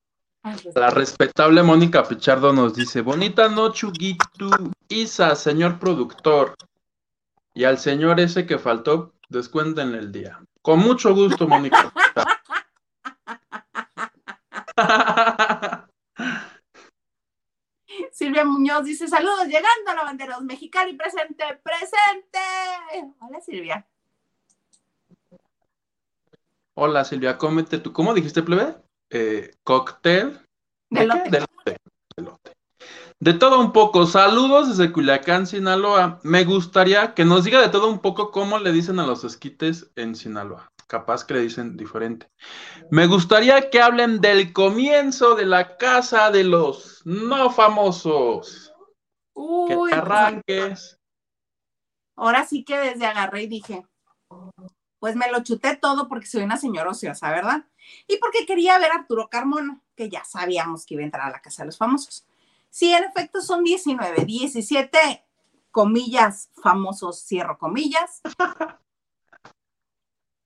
La 0.74 0.89
respetable 0.89 1.62
Mónica 1.62 2.04
Pichardo 2.04 2.51
nos 2.51 2.74
dice, 2.74 3.01
bonita 3.01 3.48
noche, 3.50 3.86
Huguito, 3.86 4.50
Isa, 4.89 5.36
señor 5.36 5.77
productor. 5.77 6.56
Y 7.54 7.66
al 7.66 7.77
señor 7.77 8.20
ese 8.20 8.48
que 8.48 8.58
faltó, 8.58 9.13
descuéntenle 9.30 10.00
el 10.00 10.12
día. 10.12 10.39
Con 10.63 10.80
mucho 10.80 11.13
gusto, 11.13 11.48
Mónica. 11.48 11.94
Silvia 18.12 18.44
Muñoz 18.44 18.86
dice, 18.86 19.08
saludos, 19.08 19.46
llegando 19.46 19.92
a 19.92 19.94
la 19.94 20.04
bandera 20.04 20.39
mexicana 20.39 20.89
y 20.89 20.96
presente, 20.96 21.44
presente. 21.62 22.39
Hola, 23.20 23.39
Silvia. 23.39 23.88
Hola, 26.79 27.03
Silvia, 27.03 27.39
cómete 27.39 27.79
tú. 27.79 27.91
¿Cómo 27.91 28.13
dijiste, 28.13 28.43
plebe? 28.43 28.75
Eh, 29.10 29.50
cóctel. 29.63 30.39
De, 30.91 31.07
lote. 31.07 31.39
De 33.19 33.34
todo 33.34 33.60
un 33.60 33.72
poco. 33.72 34.05
Saludos 34.05 34.69
desde 34.69 34.93
Culiacán, 34.93 35.48
Sinaloa. 35.48 36.19
Me 36.22 36.43
gustaría 36.43 37.15
que 37.15 37.25
nos 37.25 37.46
diga 37.46 37.60
de 37.62 37.69
todo 37.69 37.89
un 37.89 37.98
poco 37.98 38.29
cómo 38.29 38.60
le 38.60 38.72
dicen 38.72 39.00
a 39.00 39.07
los 39.07 39.24
esquites 39.24 39.89
en 39.96 40.13
Sinaloa. 40.15 40.72
Capaz 40.86 41.25
que 41.25 41.34
le 41.34 41.41
dicen 41.41 41.77
diferente. 41.77 42.27
Me 42.91 43.07
gustaría 43.07 43.72
que 43.72 43.81
hablen 43.81 44.22
del 44.22 44.53
comienzo 44.53 45.34
de 45.34 45.48
la 45.48 45.77
casa 45.77 46.29
de 46.29 46.43
los 46.43 47.01
no 47.05 47.50
famosos. 47.50 48.72
Uy, 49.34 49.69
que 49.69 49.75
pues, 49.75 49.93
arranques. 49.93 51.00
Ahora 52.15 52.46
sí 52.46 52.63
que 52.63 52.77
desde 52.77 53.07
agarré 53.07 53.43
y 53.43 53.48
dije, 53.48 53.84
pues 55.00 55.16
me 55.16 55.32
lo 55.32 55.44
chuté 55.44 55.75
todo 55.75 56.08
porque 56.08 56.27
soy 56.27 56.44
una 56.44 56.58
señora 56.58 56.92
ociosa, 56.92 57.30
¿verdad? 57.30 57.66
Y 58.08 58.18
porque 58.18 58.46
quería 58.46 58.80
ver 58.80 58.92
a 58.92 58.96
Arturo 58.96 59.30
Carmona, 59.30 59.82
que 59.96 60.10
ya 60.10 60.24
sabíamos 60.24 60.86
que 60.86 60.96
iba 60.96 61.04
a 61.04 61.06
entrar 61.06 61.27
a 61.27 61.32
la 61.32 61.42
Casa 61.42 61.63
de 61.63 61.68
los 61.68 61.77
Famosos. 61.77 62.25
Sí, 62.70 62.94
en 62.94 63.04
efecto 63.04 63.42
son 63.42 63.63
19, 63.63 64.25
17 64.25 65.24
comillas 65.72 66.50
famosos, 66.62 67.24
cierro 67.24 67.58
comillas. 67.58 68.22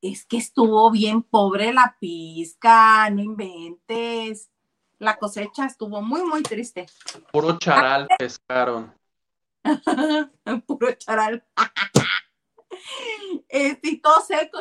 es 0.01 0.25
que 0.25 0.37
estuvo 0.37 0.89
bien 0.91 1.21
pobre 1.21 1.73
la 1.73 1.95
pizca, 1.99 3.09
no 3.09 3.21
inventes. 3.21 4.49
La 4.97 5.17
cosecha 5.17 5.65
estuvo 5.65 6.01
muy, 6.01 6.23
muy 6.23 6.43
triste. 6.43 6.87
Puro 7.31 7.57
charal 7.57 8.07
pescaron. 8.17 8.93
Puro 10.67 10.91
charal. 10.93 11.43
Este, 13.49 13.89
y 13.89 13.97
todo 13.97 14.21
seco, 14.21 14.59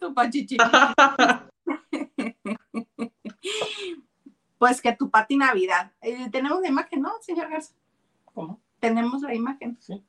tu 0.00 0.14
pachichi. 0.14 0.56
pues 4.58 4.80
que 4.80 4.92
tu 4.92 5.10
pati 5.10 5.36
Navidad. 5.36 5.92
Eh, 6.00 6.28
tenemos 6.30 6.60
la 6.60 6.68
imagen, 6.68 7.02
¿no, 7.02 7.12
señor 7.20 7.50
Garza? 7.50 7.74
¿Cómo? 8.24 8.60
Tenemos 8.80 9.22
la 9.22 9.34
imagen. 9.34 9.78
Sí. 9.80 10.04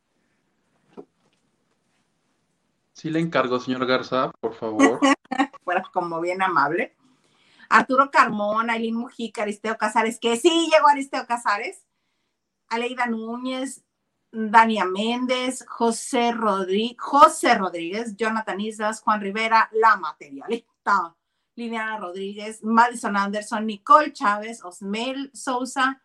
Sí 2.94 3.10
le 3.10 3.20
encargo, 3.20 3.60
señor 3.60 3.86
Garza, 3.86 4.32
por 4.40 4.56
favor. 4.56 5.00
Fuera 5.64 5.84
como 5.94 6.22
bien 6.22 6.42
amable. 6.42 6.96
Arturo 7.70 8.12
Carmona, 8.12 8.74
Aileen 8.74 8.96
Mujica, 8.96 9.42
Aristeo 9.42 9.78
Casares, 9.78 10.20
que 10.20 10.38
sí 10.38 10.70
llegó 10.72 10.88
Aristeo 10.88 11.26
Casares. 11.26 11.86
Aleida 12.68 13.06
Núñez, 13.06 13.85
Dania 14.38 14.84
Méndez, 14.84 15.66
José, 15.66 16.34
Rodríguez, 16.34 16.98
José 17.00 17.56
Rodríguez, 17.56 18.18
Jonathan 18.18 18.60
Islas, 18.60 19.00
Juan 19.00 19.22
Rivera, 19.22 19.70
La 19.72 19.96
Materialista, 19.96 21.16
Liliana 21.56 21.98
Rodríguez, 21.98 22.62
Madison 22.62 23.16
Anderson, 23.16 23.66
Nicole 23.66 24.12
Chávez, 24.12 24.62
Osmel 24.66 25.32
Sousa, 25.34 26.02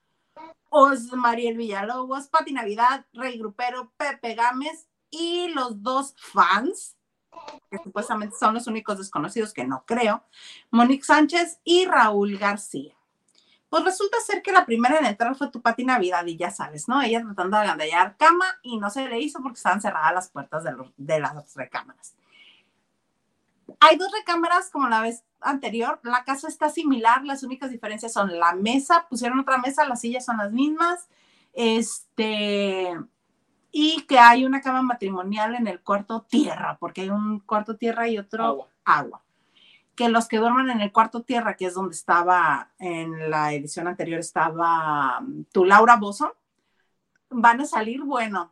Osmariel 0.68 1.56
Villalobos, 1.56 2.28
Pati 2.28 2.52
Navidad, 2.52 3.04
Rey 3.12 3.36
Grupero, 3.36 3.92
Pepe 3.96 4.36
Gámez 4.36 4.86
y 5.10 5.48
los 5.48 5.82
dos 5.82 6.14
fans, 6.16 6.96
que 7.68 7.78
supuestamente 7.78 8.36
son 8.38 8.54
los 8.54 8.68
únicos 8.68 8.96
desconocidos 8.96 9.52
que 9.52 9.64
no 9.64 9.84
creo, 9.84 10.22
Monique 10.70 11.04
Sánchez 11.04 11.58
y 11.64 11.84
Raúl 11.86 12.38
García. 12.38 12.99
Pues 13.70 13.84
resulta 13.84 14.18
ser 14.20 14.42
que 14.42 14.50
la 14.50 14.66
primera 14.66 14.98
en 14.98 15.06
entrar 15.06 15.36
fue 15.36 15.48
tu 15.48 15.62
Pati 15.62 15.84
Navidad 15.84 16.26
y 16.26 16.36
ya 16.36 16.50
sabes, 16.50 16.88
¿no? 16.88 17.00
Ella 17.00 17.22
tratando 17.22 17.56
de 17.56 17.62
agandallar 17.62 18.16
cama 18.16 18.44
y 18.62 18.78
no 18.78 18.90
se 18.90 19.08
le 19.08 19.20
hizo 19.20 19.40
porque 19.40 19.58
estaban 19.58 19.80
cerradas 19.80 20.12
las 20.12 20.28
puertas 20.28 20.64
de, 20.64 20.72
de 20.96 21.20
las 21.20 21.54
recámaras. 21.54 22.16
Hay 23.78 23.96
dos 23.96 24.10
recámaras 24.10 24.70
como 24.70 24.88
la 24.88 25.00
vez 25.00 25.22
anterior, 25.40 26.00
la 26.02 26.24
casa 26.24 26.48
está 26.48 26.68
similar, 26.68 27.24
las 27.24 27.44
únicas 27.44 27.70
diferencias 27.70 28.12
son 28.12 28.36
la 28.38 28.54
mesa, 28.54 29.06
pusieron 29.08 29.38
otra 29.38 29.58
mesa, 29.58 29.86
las 29.86 30.00
sillas 30.00 30.24
son 30.24 30.38
las 30.38 30.50
mismas, 30.50 31.08
este, 31.52 32.98
y 33.70 34.02
que 34.02 34.18
hay 34.18 34.44
una 34.44 34.60
cama 34.60 34.82
matrimonial 34.82 35.54
en 35.54 35.68
el 35.68 35.80
cuarto 35.80 36.22
tierra, 36.22 36.76
porque 36.80 37.02
hay 37.02 37.10
un 37.10 37.38
cuarto 37.38 37.76
tierra 37.76 38.08
y 38.08 38.18
otro 38.18 38.44
Agua. 38.44 38.68
agua 38.84 39.22
que 40.00 40.08
los 40.08 40.28
que 40.28 40.38
duerman 40.38 40.70
en 40.70 40.80
el 40.80 40.92
cuarto 40.92 41.24
tierra, 41.24 41.56
que 41.56 41.66
es 41.66 41.74
donde 41.74 41.94
estaba 41.94 42.72
en 42.78 43.28
la 43.28 43.52
edición 43.52 43.86
anterior, 43.86 44.18
estaba 44.18 45.20
mm, 45.20 45.44
tu 45.52 45.66
Laura 45.66 45.96
Bozo, 45.96 46.38
van 47.28 47.60
a 47.60 47.66
salir, 47.66 48.02
bueno, 48.02 48.50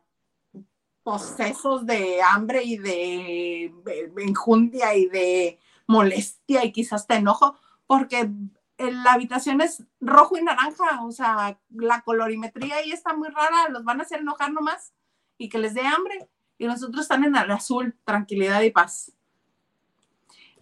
posesos 1.01 1.87
de 1.87 2.21
hambre 2.21 2.61
y 2.63 2.77
de 2.77 3.73
enjundia 4.17 4.93
y 4.93 5.07
de 5.07 5.59
molestia 5.87 6.63
y 6.63 6.71
quizás 6.71 7.07
de 7.07 7.15
enojo, 7.15 7.57
porque 7.87 8.29
la 8.77 9.13
habitación 9.13 9.61
es 9.61 9.83
rojo 9.99 10.37
y 10.37 10.43
naranja, 10.43 11.03
o 11.03 11.11
sea, 11.11 11.59
la 11.71 12.01
colorimetría 12.01 12.75
ahí 12.75 12.91
está 12.91 13.15
muy 13.15 13.29
rara, 13.29 13.69
los 13.69 13.83
van 13.83 14.01
a 14.01 14.03
hacer 14.03 14.19
enojar 14.19 14.53
nomás 14.53 14.93
y 15.39 15.49
que 15.49 15.57
les 15.57 15.73
dé 15.73 15.81
hambre. 15.81 16.29
Y 16.59 16.67
nosotros 16.67 17.01
están 17.01 17.23
en 17.23 17.35
el 17.35 17.49
azul, 17.49 17.97
tranquilidad 18.05 18.61
y 18.61 18.69
paz. 18.69 19.13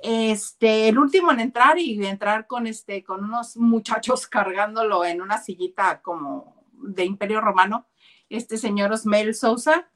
Este, 0.02 0.90
el 0.90 1.00
último 1.00 1.32
en 1.32 1.40
entrar 1.40 1.80
y 1.80 2.06
entrar 2.06 2.46
con 2.48 2.68
este, 2.68 3.04
con 3.04 3.24
unos 3.24 3.58
muchachos 3.58 4.28
cargándolo 4.28 5.04
en 5.06 5.22
una 5.22 5.38
sillita 5.38 6.02
como 6.02 6.64
de 6.74 7.06
Imperio 7.06 7.42
Romano, 7.42 7.88
este 8.30 8.58
señor 8.58 8.92
Osmel 8.92 9.34
Sousa, 9.34 9.90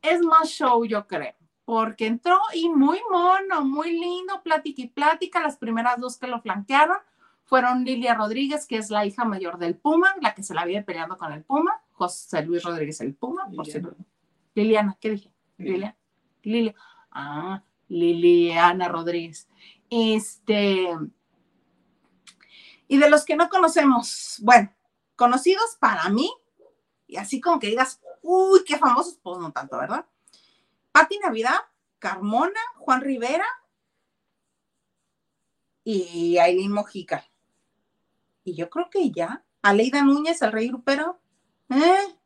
es 0.00 0.20
más 0.22 0.48
show, 0.48 0.84
yo 0.84 1.06
creo 1.06 1.34
porque 1.64 2.06
entró 2.06 2.38
y 2.54 2.68
muy 2.68 3.00
mono, 3.10 3.64
muy 3.64 3.92
lindo, 3.92 4.42
plática 4.42 4.82
y 4.82 4.88
plática. 4.88 5.40
Las 5.40 5.56
primeras 5.56 5.98
dos 5.98 6.18
que 6.18 6.26
lo 6.26 6.40
flanquearon 6.40 6.98
fueron 7.44 7.84
Lilia 7.84 8.14
Rodríguez, 8.14 8.66
que 8.66 8.76
es 8.76 8.90
la 8.90 9.06
hija 9.06 9.24
mayor 9.24 9.58
del 9.58 9.76
Puma, 9.76 10.14
la 10.20 10.34
que 10.34 10.42
se 10.42 10.54
la 10.54 10.64
vive 10.64 10.82
peleando 10.82 11.16
con 11.16 11.32
el 11.32 11.42
Puma, 11.44 11.80
José 11.92 12.44
Luis 12.44 12.62
Rodríguez 12.62 13.00
el 13.00 13.14
Puma, 13.14 13.48
por 13.54 13.66
cierto. 13.66 13.94
Liliana, 14.54 14.96
¿qué 15.00 15.10
dije? 15.10 15.32
Lilia. 15.58 15.96
Lilia. 16.42 16.74
Ah, 17.10 17.62
Liliana 17.92 18.88
Rodríguez. 18.88 19.48
Este. 19.90 20.88
Y 22.88 22.98
de 22.98 23.10
los 23.10 23.24
que 23.24 23.36
no 23.36 23.48
conocemos, 23.48 24.36
bueno, 24.40 24.72
conocidos 25.16 25.76
para 25.78 26.08
mí, 26.08 26.30
y 27.06 27.16
así 27.16 27.40
como 27.40 27.58
que 27.58 27.68
digas, 27.68 28.00
uy, 28.22 28.64
qué 28.64 28.78
famosos, 28.78 29.18
pues 29.22 29.38
no 29.38 29.52
tanto, 29.52 29.78
¿verdad? 29.78 30.06
Pati 30.92 31.18
Navidad, 31.18 31.58
Carmona, 31.98 32.60
Juan 32.76 33.00
Rivera 33.00 33.46
y 35.84 36.38
Aileen 36.38 36.72
Mojica. 36.72 37.24
Y 38.44 38.54
yo 38.54 38.68
creo 38.68 38.90
que 38.90 39.10
ya. 39.10 39.44
Aleida 39.62 40.02
Núñez, 40.02 40.42
el 40.42 40.52
rey 40.52 40.68
grupero. 40.68 41.20
¿eh? 41.70 42.18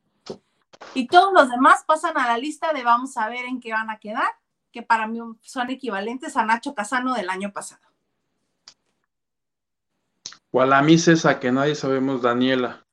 Y 0.94 1.06
todos 1.06 1.32
los 1.32 1.50
demás 1.50 1.84
pasan 1.86 2.16
a 2.18 2.26
la 2.26 2.38
lista 2.38 2.72
de 2.72 2.82
vamos 2.82 3.16
a 3.16 3.28
ver 3.28 3.44
en 3.44 3.60
qué 3.60 3.72
van 3.72 3.90
a 3.90 3.98
quedar, 3.98 4.28
que 4.76 4.82
para 4.82 5.06
mí 5.06 5.18
son 5.40 5.70
equivalentes 5.70 6.36
a 6.36 6.44
Nacho 6.44 6.74
Casano 6.74 7.14
del 7.14 7.30
año 7.30 7.50
pasado. 7.50 7.80
O 10.50 10.60
a 10.60 10.66
la 10.66 10.82
esa 10.86 11.40
que 11.40 11.50
nadie 11.50 11.74
sabemos, 11.74 12.20
Daniela. 12.20 12.84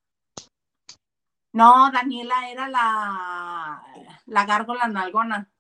No, 1.51 1.91
Daniela 1.91 2.49
era 2.49 2.69
la, 2.69 3.83
la 4.27 4.45
gárgola 4.45 4.87
nalgona 4.87 5.51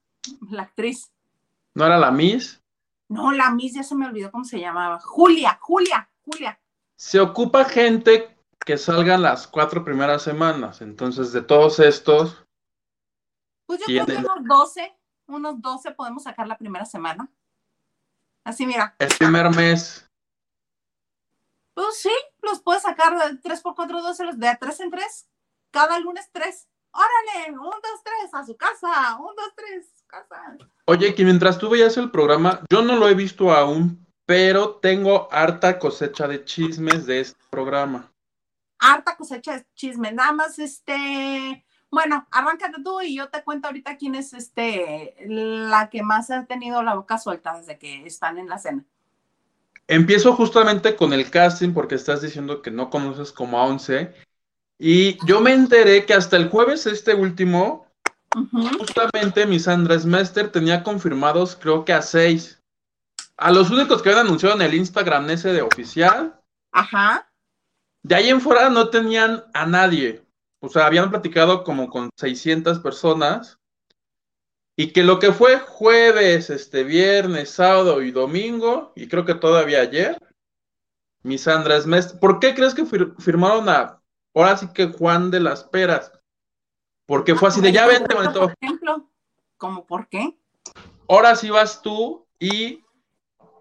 la 0.49 0.61
actriz. 0.61 1.11
¿No 1.73 1.85
era 1.85 1.97
la 1.97 2.09
Miss? 2.09 2.63
No, 3.09 3.33
la 3.33 3.49
Miss 3.49 3.73
ya 3.73 3.83
se 3.83 3.93
me 3.93 4.05
olvidó 4.05 4.31
cómo 4.31 4.45
se 4.45 4.61
llamaba. 4.61 5.01
Julia, 5.01 5.57
Julia, 5.59 6.09
Julia. 6.23 6.57
Se 6.95 7.19
ocupa 7.19 7.65
gente 7.65 8.37
que 8.65 8.77
salgan 8.77 9.23
las 9.23 9.45
cuatro 9.45 9.83
primeras 9.83 10.21
semanas. 10.21 10.81
Entonces, 10.81 11.33
de 11.33 11.41
todos 11.41 11.79
estos. 11.79 12.45
Pues 13.65 13.81
yo 13.81 13.87
creo 13.87 14.05
que 14.05 14.15
unos 14.15 14.45
12, 14.45 14.97
unos 15.35 15.61
12 15.61 15.91
podemos 15.91 16.23
sacar 16.23 16.47
la 16.47 16.57
primera 16.57 16.85
semana. 16.85 17.29
Así, 18.43 18.65
mira. 18.65 18.95
El 18.99 19.09
primer 19.17 19.49
mes. 19.51 20.09
Pues 21.73 22.01
sí, 22.01 22.11
los 22.41 22.61
puedes 22.61 22.83
sacar 22.83 23.17
de 23.17 23.37
3 23.37 23.61
por 23.61 23.75
4, 23.75 24.01
12, 24.01 24.25
los 24.25 24.39
de 24.39 24.57
3 24.59 24.79
en 24.81 24.91
3. 24.91 25.29
Cada 25.71 25.99
lunes 25.99 26.29
3. 26.31 26.67
Órale, 26.91 27.51
1, 27.51 27.61
2, 27.61 27.81
3, 28.03 28.33
a 28.33 28.45
su 28.45 28.55
casa. 28.55 29.17
1, 29.17 29.33
2, 29.35 29.53
3. 29.55 29.93
Oye, 30.85 31.15
que 31.15 31.23
mientras 31.23 31.57
tú 31.57 31.69
veías 31.69 31.97
el 31.97 32.11
programa, 32.11 32.61
yo 32.69 32.81
no 32.81 32.95
lo 32.95 33.07
he 33.07 33.15
visto 33.15 33.51
aún, 33.51 34.05
pero 34.25 34.75
tengo 34.75 35.27
harta 35.31 35.79
cosecha 35.79 36.27
de 36.27 36.43
chismes 36.43 37.05
de 37.05 37.21
este 37.21 37.39
programa. 37.49 38.11
Harta 38.79 39.15
cosecha 39.15 39.57
de 39.57 39.65
chismes, 39.73 40.13
nada 40.13 40.33
más 40.33 40.59
este, 40.59 41.65
bueno, 41.93 42.27
arráncate 42.31 42.81
tú 42.83 43.01
y 43.01 43.15
yo 43.15 43.29
te 43.29 43.43
cuento 43.43 43.67
ahorita 43.67 43.97
quién 43.97 44.15
es 44.15 44.33
este, 44.33 45.15
la 45.27 45.89
que 45.89 46.03
más 46.03 46.31
ha 46.31 46.45
tenido 46.45 46.81
la 46.83 46.95
boca 46.95 47.17
suelta 47.17 47.57
desde 47.57 47.77
que 47.77 48.05
están 48.05 48.37
en 48.37 48.49
la 48.49 48.57
cena. 48.57 48.83
Empiezo 49.87 50.33
justamente 50.33 50.95
con 50.95 51.13
el 51.13 51.29
casting 51.29 51.73
porque 51.73 51.95
estás 51.95 52.21
diciendo 52.21 52.61
que 52.61 52.71
no 52.71 52.89
conoces 52.89 53.31
como 53.31 53.59
a 53.59 53.65
11 53.65 54.13
y 54.79 55.23
yo 55.25 55.39
me 55.39 55.53
enteré 55.53 56.05
que 56.05 56.13
hasta 56.13 56.35
el 56.35 56.49
jueves 56.49 56.87
este 56.87 57.13
último 57.13 57.83
Justamente 58.79 59.45
mi 59.45 59.59
Sandra 59.59 59.97
Smester 59.99 60.51
tenía 60.51 60.83
confirmados 60.83 61.55
creo 61.55 61.85
que 61.85 61.93
a 61.93 62.01
seis. 62.01 62.59
A 63.37 63.51
los 63.51 63.69
únicos 63.69 64.01
que 64.01 64.09
habían 64.09 64.25
anunciado 64.25 64.55
en 64.55 64.61
el 64.61 64.73
Instagram 64.73 65.29
ese 65.29 65.53
de 65.53 65.61
oficial. 65.61 66.39
Ajá. 66.71 67.29
De 68.01 68.15
ahí 68.15 68.29
en 68.29 68.41
fuera 68.41 68.69
no 68.69 68.89
tenían 68.89 69.43
a 69.53 69.65
nadie. 69.65 70.23
O 70.63 70.69
sea, 70.69 70.85
habían 70.85 71.09
platicado 71.09 71.65
como 71.65 71.89
con 71.89 72.09
600 72.15 72.79
personas. 72.79 73.59
Y 74.77 74.93
que 74.93 75.03
lo 75.03 75.19
que 75.19 75.33
fue 75.33 75.59
jueves, 75.59 76.49
este 76.49 76.85
viernes, 76.85 77.49
sábado 77.49 78.01
y 78.01 78.11
domingo, 78.11 78.93
y 78.95 79.09
creo 79.09 79.25
que 79.25 79.35
todavía 79.35 79.81
ayer, 79.81 80.17
mi 81.21 81.37
Sandra 81.37 81.81
Smester. 81.81 82.17
¿Por 82.17 82.39
qué 82.39 82.55
crees 82.55 82.73
que 82.73 82.85
firmaron 82.85 83.67
a, 83.67 84.01
ahora 84.33 84.55
sí 84.55 84.69
que 84.73 84.87
Juan 84.87 85.31
de 85.31 85.41
las 85.41 85.65
Peras? 85.65 86.13
Porque 87.05 87.35
fue 87.35 87.49
así 87.49 87.59
de 87.59 87.73
ya 87.73 87.85
vente, 87.85 88.15
Por 88.15 88.53
ejemplo, 88.61 89.09
¿cómo 89.57 89.85
por 89.85 90.07
qué? 90.07 90.37
Ahora 91.09 91.35
sí 91.35 91.49
vas 91.49 91.81
tú 91.81 92.25
y 92.39 92.81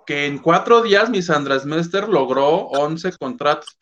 que 0.06 0.26
en 0.26 0.38
cuatro 0.38 0.80
días 0.82 1.10
mi 1.10 1.20
Sandra 1.20 1.58
Smester 1.58 2.08
logró 2.08 2.68
11 2.68 3.10
contratos. 3.18 3.76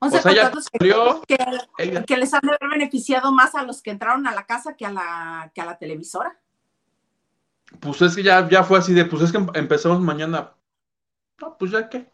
O 0.00 0.08
sea 0.08 0.22
contratos 0.22 0.70
que, 0.70 2.16
les 2.16 2.34
han 2.34 2.40
de 2.40 2.48
haber 2.48 2.70
beneficiado 2.70 3.32
más 3.32 3.54
a 3.54 3.62
los 3.62 3.82
que 3.82 3.90
entraron 3.90 4.26
a 4.26 4.34
la 4.34 4.46
casa 4.46 4.74
que 4.74 4.86
a 4.86 4.90
la, 4.90 5.52
que 5.54 5.60
a 5.60 5.66
la 5.66 5.78
televisora. 5.78 6.40
Pues 7.78 8.00
es 8.02 8.16
que 8.16 8.22
ya, 8.22 8.48
ya 8.48 8.64
fue 8.64 8.78
así 8.78 8.94
de, 8.94 9.04
pues 9.04 9.22
es 9.22 9.30
que 9.30 9.38
empezamos 9.54 10.00
mañana. 10.00 10.54
No, 11.40 11.56
pues 11.58 11.70
ya 11.70 11.88
qué. 11.88 12.10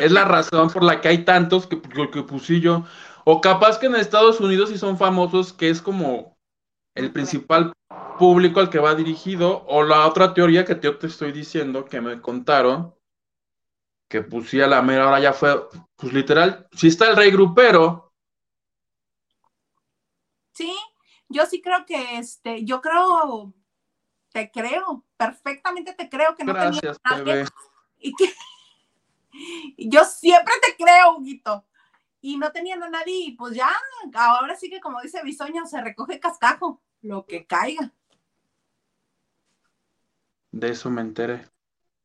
Es 0.00 0.10
la 0.10 0.24
razón 0.24 0.70
por 0.70 0.82
la 0.82 1.00
que 1.00 1.08
hay 1.08 1.24
tantos 1.24 1.66
que, 1.66 1.80
que, 1.80 2.10
que 2.10 2.22
puse 2.22 2.60
yo. 2.60 2.84
O 3.24 3.40
capaz 3.40 3.78
que 3.78 3.86
en 3.86 3.94
Estados 3.94 4.40
Unidos 4.40 4.70
sí 4.70 4.78
son 4.78 4.96
famosos, 4.96 5.52
que 5.52 5.68
es 5.68 5.82
como 5.82 6.36
el 6.94 7.12
principal 7.12 7.72
público 8.18 8.60
al 8.60 8.70
que 8.70 8.78
va 8.78 8.94
dirigido. 8.94 9.64
O 9.68 9.82
la 9.82 10.06
otra 10.06 10.32
teoría 10.32 10.64
que 10.64 10.80
yo 10.82 10.96
te 10.96 11.06
estoy 11.06 11.32
diciendo, 11.32 11.84
que 11.84 12.00
me 12.00 12.20
contaron, 12.20 12.94
que 14.12 14.20
pues 14.20 14.52
a 14.52 14.66
la 14.66 14.82
mera 14.82 15.08
hora 15.08 15.20
ya 15.20 15.32
fue, 15.32 15.70
pues 15.96 16.12
literal, 16.12 16.68
si 16.72 16.88
está 16.88 17.08
el 17.08 17.16
rey 17.16 17.30
grupero. 17.30 18.12
Sí, 20.52 20.70
yo 21.30 21.46
sí 21.46 21.62
creo 21.62 21.86
que 21.86 22.18
este, 22.18 22.62
yo 22.62 22.82
creo, 22.82 23.54
te 24.30 24.50
creo, 24.50 25.02
perfectamente 25.16 25.94
te 25.94 26.10
creo 26.10 26.36
que 26.36 26.44
no 26.44 26.52
Gracias, 26.52 27.00
tenía 27.00 27.46
Y 28.00 28.14
que 28.14 28.34
yo 29.78 30.04
siempre 30.04 30.52
te 30.60 30.76
creo, 30.76 31.16
Huguito 31.16 31.64
y 32.20 32.36
no 32.36 32.52
tenían 32.52 32.82
a 32.82 32.90
nadie 32.90 33.28
y 33.28 33.32
pues 33.32 33.56
ya, 33.56 33.70
ahora 34.12 34.54
sí 34.56 34.68
que 34.68 34.80
como 34.80 35.00
dice 35.00 35.22
Bisoño, 35.24 35.64
se 35.64 35.80
recoge 35.80 36.20
cascajo, 36.20 36.82
lo 37.00 37.24
que 37.24 37.46
caiga. 37.46 37.94
De 40.50 40.68
eso 40.68 40.90
me 40.90 41.00
enteré. 41.00 41.51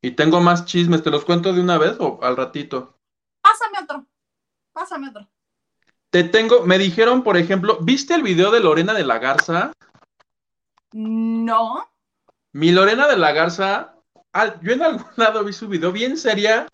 Y 0.08 0.12
tengo 0.12 0.40
más 0.40 0.64
chismes, 0.64 1.04
¿te 1.04 1.12
los 1.12 1.26
cuento 1.26 1.52
de 1.52 1.60
una 1.60 1.78
vez 1.78 1.98
o 2.00 2.18
al 2.24 2.38
ratito? 2.38 2.98
Pásame 3.42 3.84
otro, 3.84 4.06
pásame 4.72 5.10
otro. 5.10 5.28
Te 6.10 6.24
tengo, 6.24 6.64
me 6.64 6.78
dijeron, 6.78 7.24
por 7.24 7.36
ejemplo, 7.36 7.80
¿viste 7.82 8.16
el 8.16 8.24
video 8.24 8.50
de 8.50 8.62
Lorena 8.62 8.94
de 8.94 9.04
la 9.04 9.20
Garza? 9.20 9.74
No. 10.94 11.90
Mi 12.54 12.72
Lorena 12.72 13.06
de 13.10 13.18
la 13.18 13.34
Garza, 13.34 13.96
ah, 14.32 14.56
yo 14.62 14.72
en 14.72 14.84
algún 14.84 15.06
lado 15.18 15.44
vi 15.44 15.52
su 15.52 15.68
video 15.68 15.92
bien 15.92 16.16
seria 16.16 16.70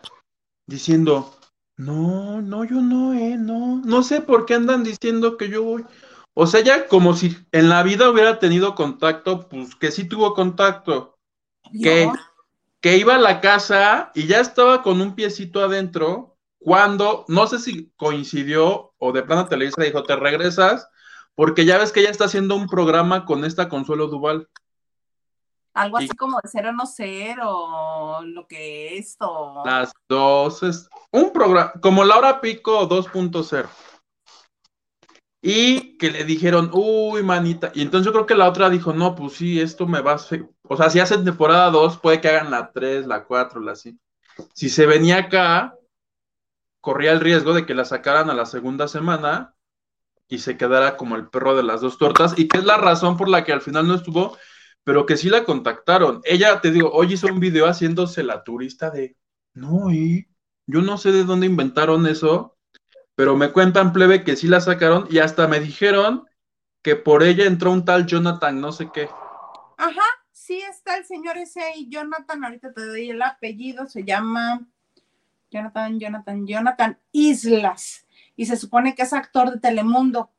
diciendo, 0.68 1.36
no, 1.76 2.40
no, 2.40 2.66
yo 2.66 2.82
no, 2.82 3.16
eh, 3.16 3.36
no. 3.36 3.82
No 3.84 4.04
sé 4.04 4.22
por 4.22 4.46
qué 4.46 4.54
andan 4.54 4.84
diciendo 4.84 5.38
que 5.38 5.50
yo 5.50 5.64
voy. 5.64 5.86
O 6.36 6.46
sea, 6.46 6.62
ya 6.62 6.88
como 6.88 7.16
si 7.16 7.36
en 7.52 7.70
la 7.70 7.82
vida 7.82 8.12
hubiera 8.12 8.38
tenido 8.38 8.76
contacto, 8.76 9.50
pues 9.50 9.74
que 9.74 9.90
sí 9.90 10.08
tuvo 10.08 10.36
contacto. 10.36 11.18
Que, 11.82 12.12
que 12.84 12.98
iba 12.98 13.16
a 13.16 13.18
la 13.18 13.40
casa 13.40 14.12
y 14.14 14.28
ya 14.28 14.42
estaba 14.42 14.84
con 14.84 15.00
un 15.00 15.16
piecito 15.16 15.64
adentro 15.64 16.36
cuando, 16.60 17.24
no 17.30 17.48
sé 17.48 17.60
si 17.60 17.94
coincidió 17.96 18.94
o 18.98 19.14
de 19.14 19.24
plano 19.24 19.48
Televisa 19.48 19.82
dijo, 19.82 20.04
te 20.04 20.18
regresas, 20.18 20.90
porque 21.34 21.64
ya 21.64 21.78
ves 21.78 21.94
que 21.94 22.02
ella 22.02 22.10
está 22.10 22.26
haciendo 22.26 22.58
un 22.58 22.68
programa 22.68 23.24
con 23.24 23.46
esta 23.46 23.70
Consuelo 23.70 24.08
Duval. 24.08 24.50
Algo 25.74 25.98
así 25.98 26.10
como 26.10 26.42
de 26.44 26.50
cero 26.52 26.74
no 26.74 26.86
ser 26.86 27.38
o 27.42 28.20
lo 28.26 28.48
que 28.48 28.98
es 28.98 29.16
o... 29.22 29.64
Las 29.66 29.94
dos 30.10 30.62
es 30.64 30.90
un 31.10 31.32
programa, 31.32 31.72
como 31.82 32.04
Laura 32.04 32.42
Pico 32.42 32.90
2.0. 32.90 33.66
Y 35.46 35.98
que 35.98 36.10
le 36.10 36.24
dijeron, 36.24 36.70
uy, 36.72 37.22
manita. 37.22 37.70
Y 37.76 37.82
entonces 37.82 38.06
yo 38.06 38.14
creo 38.14 38.26
que 38.26 38.34
la 38.34 38.48
otra 38.48 38.70
dijo, 38.70 38.94
no, 38.94 39.14
pues 39.14 39.34
sí, 39.34 39.60
esto 39.60 39.86
me 39.86 40.00
va 40.00 40.14
a... 40.14 40.22
O 40.70 40.78
sea, 40.78 40.90
si 40.90 41.02
hacen 41.02 41.26
temporada 41.26 41.70
2, 41.70 41.98
puede 41.98 42.22
que 42.22 42.30
hagan 42.30 42.50
la 42.50 42.72
3, 42.72 43.06
la 43.08 43.26
4, 43.26 43.60
la 43.60 43.74
así. 43.74 44.00
Si 44.54 44.70
se 44.70 44.86
venía 44.86 45.18
acá, 45.18 45.76
corría 46.80 47.12
el 47.12 47.20
riesgo 47.20 47.54
de 47.54 47.66
que 47.66 47.74
la 47.74 47.84
sacaran 47.84 48.30
a 48.30 48.34
la 48.34 48.46
segunda 48.46 48.88
semana 48.88 49.54
y 50.30 50.40
se 50.40 50.56
quedara 50.56 50.96
como 50.96 51.18
el 51.18 51.28
perro 51.28 51.58
de 51.58 51.64
las 51.64 51.82
dos 51.82 51.98
tortas, 51.98 52.34
y 52.40 52.48
que 52.48 52.58
es 52.58 52.64
la 52.64 52.78
razón 52.78 53.18
por 53.18 53.28
la 53.28 53.44
que 53.44 53.52
al 53.52 53.62
final 53.62 53.86
no 53.86 53.96
estuvo, 53.96 54.38
pero 54.86 55.06
que 55.06 55.18
sí 55.18 55.30
la 55.30 55.44
contactaron. 55.44 56.22
Ella, 56.24 56.62
te 56.62 56.72
digo, 56.72 56.90
hoy 56.92 57.14
hizo 57.14 57.28
un 57.28 57.42
video 57.42 57.68
haciéndose 57.68 58.24
la 58.24 58.44
turista 58.44 58.90
de, 58.90 59.18
no, 59.54 59.92
y 59.92 60.28
yo 60.66 60.82
no 60.82 60.98
sé 60.98 61.12
de 61.12 61.26
dónde 61.26 61.48
inventaron 61.48 62.08
eso, 62.08 62.53
pero 63.16 63.36
me 63.36 63.52
cuentan, 63.52 63.94
plebe, 63.94 64.24
que 64.24 64.36
sí 64.36 64.48
la 64.48 64.62
sacaron 64.62 65.08
y 65.10 65.20
hasta 65.20 65.48
me 65.48 65.60
dijeron 65.60 66.28
que 66.82 66.96
por 66.96 67.24
ella 67.24 67.46
entró 67.46 67.72
un 67.72 67.86
tal 67.86 68.06
Jonathan, 68.06 68.60
no 68.60 68.72
sé 68.72 68.90
qué. 68.94 69.10
Ajá, 69.78 70.06
sí 70.32 70.62
está 70.62 70.98
el 70.98 71.06
señor 71.06 71.38
ese 71.38 71.62
ahí, 71.62 71.88
Jonathan, 71.90 72.44
ahorita 72.44 72.74
te 72.74 72.86
doy 72.86 73.10
el 73.10 73.22
apellido, 73.22 73.88
se 73.88 74.04
llama 74.04 74.68
Jonathan, 75.50 76.00
Jonathan, 76.00 76.48
Jonathan 76.48 77.00
Islas, 77.12 78.06
y 78.36 78.46
se 78.46 78.58
supone 78.58 78.96
que 78.96 79.04
es 79.04 79.14
actor 79.14 79.52
de 79.52 79.60
Telemundo. 79.60 80.32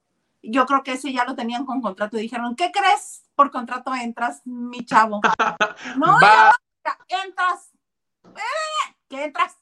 Yo 0.42 0.66
creo 0.66 0.82
que 0.82 0.92
ese 0.92 1.12
ya 1.12 1.24
lo 1.24 1.34
tenían 1.34 1.64
con 1.64 1.80
contrato 1.80 2.18
y 2.18 2.22
dijeron, 2.22 2.54
¿qué 2.54 2.70
crees? 2.70 3.24
Por 3.34 3.50
contrato 3.50 3.94
entras, 3.94 4.42
mi 4.44 4.84
chavo. 4.84 5.20
No, 5.96 6.20
ya, 6.20 6.52
entras. 7.24 7.72
Eh, 8.24 8.94
¿Qué 9.08 9.24
entras? 9.24 9.56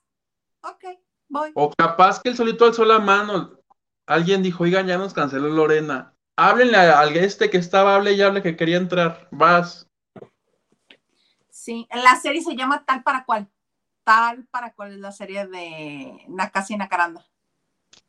Ok, 0.62 0.84
voy. 1.32 1.50
O 1.54 1.70
capaz 1.70 2.22
que 2.22 2.28
el 2.28 2.36
solito 2.36 2.64
alzó 2.64 2.84
la 2.84 3.00
mano. 3.00 3.58
Alguien 4.06 4.42
dijo, 4.42 4.64
oigan, 4.64 4.86
ya 4.86 4.98
nos 4.98 5.14
canceló 5.14 5.48
Lorena. 5.48 6.14
Háblenle 6.36 6.76
al 6.76 7.16
este 7.16 7.50
que 7.50 7.58
estaba, 7.58 7.96
hable 7.96 8.12
y 8.12 8.22
hable 8.22 8.42
que 8.42 8.56
quería 8.56 8.76
entrar. 8.76 9.28
Vas. 9.30 9.88
Sí, 11.50 11.86
la 11.90 12.16
serie 12.16 12.42
se 12.42 12.56
llama 12.56 12.84
Tal 12.84 13.02
para 13.02 13.24
cual. 13.24 13.48
Tal 14.04 14.46
para 14.50 14.72
cual 14.72 14.92
es 14.92 14.98
la 14.98 15.12
serie 15.12 15.46
de 15.46 16.24
Nakasi 16.28 16.76
Nakaranda. 16.76 17.24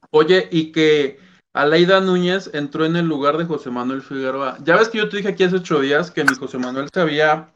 Oye, 0.10 0.48
y 0.52 0.72
que 0.72 1.20
Aleida 1.54 2.02
Núñez 2.02 2.50
entró 2.54 2.86
en 2.86 2.96
el 2.96 3.06
lugar 3.06 3.38
de 3.38 3.46
José 3.46 3.70
Manuel 3.70 4.02
Figueroa. 4.02 4.58
Ya 4.64 4.76
ves 4.76 4.90
que 4.90 4.98
yo 4.98 5.10
te 5.10 5.18
dije 5.18 5.30
aquí 5.30 5.44
hace 5.44 5.58
ocho 5.58 5.80
días 5.80 6.10
que 6.10 6.24
mi 6.24 6.36
José 6.36 6.58
Manuel 6.58 6.90
se 6.92 7.00
había 7.00 7.54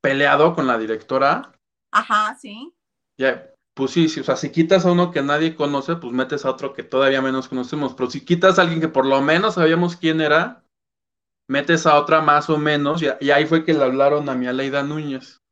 peleado 0.00 0.54
con 0.54 0.66
la 0.66 0.78
directora. 0.78 1.52
Ajá, 1.92 2.36
sí. 2.40 2.75
Ya, 3.18 3.50
pues 3.74 3.90
sí, 3.90 4.08
sí, 4.08 4.20
o 4.20 4.24
sea, 4.24 4.36
si 4.36 4.50
quitas 4.50 4.86
a 4.86 4.92
uno 4.92 5.10
que 5.10 5.22
nadie 5.22 5.54
conoce, 5.54 5.96
pues 5.96 6.12
metes 6.12 6.44
a 6.44 6.50
otro 6.50 6.72
que 6.72 6.82
todavía 6.82 7.20
menos 7.20 7.48
conocemos. 7.48 7.94
Pero 7.94 8.10
si 8.10 8.24
quitas 8.24 8.58
a 8.58 8.62
alguien 8.62 8.80
que 8.80 8.88
por 8.88 9.04
lo 9.04 9.20
menos 9.20 9.54
sabíamos 9.54 9.96
quién 9.96 10.22
era, 10.22 10.64
metes 11.46 11.86
a 11.86 11.98
otra 11.98 12.20
más 12.20 12.48
o 12.50 12.58
menos, 12.58 13.02
y, 13.02 13.30
ahí 13.30 13.46
fue 13.46 13.64
que 13.64 13.74
le 13.74 13.84
hablaron 13.84 14.28
a 14.28 14.34
mi 14.34 14.46
Aleida 14.46 14.82
Núñez. 14.82 15.42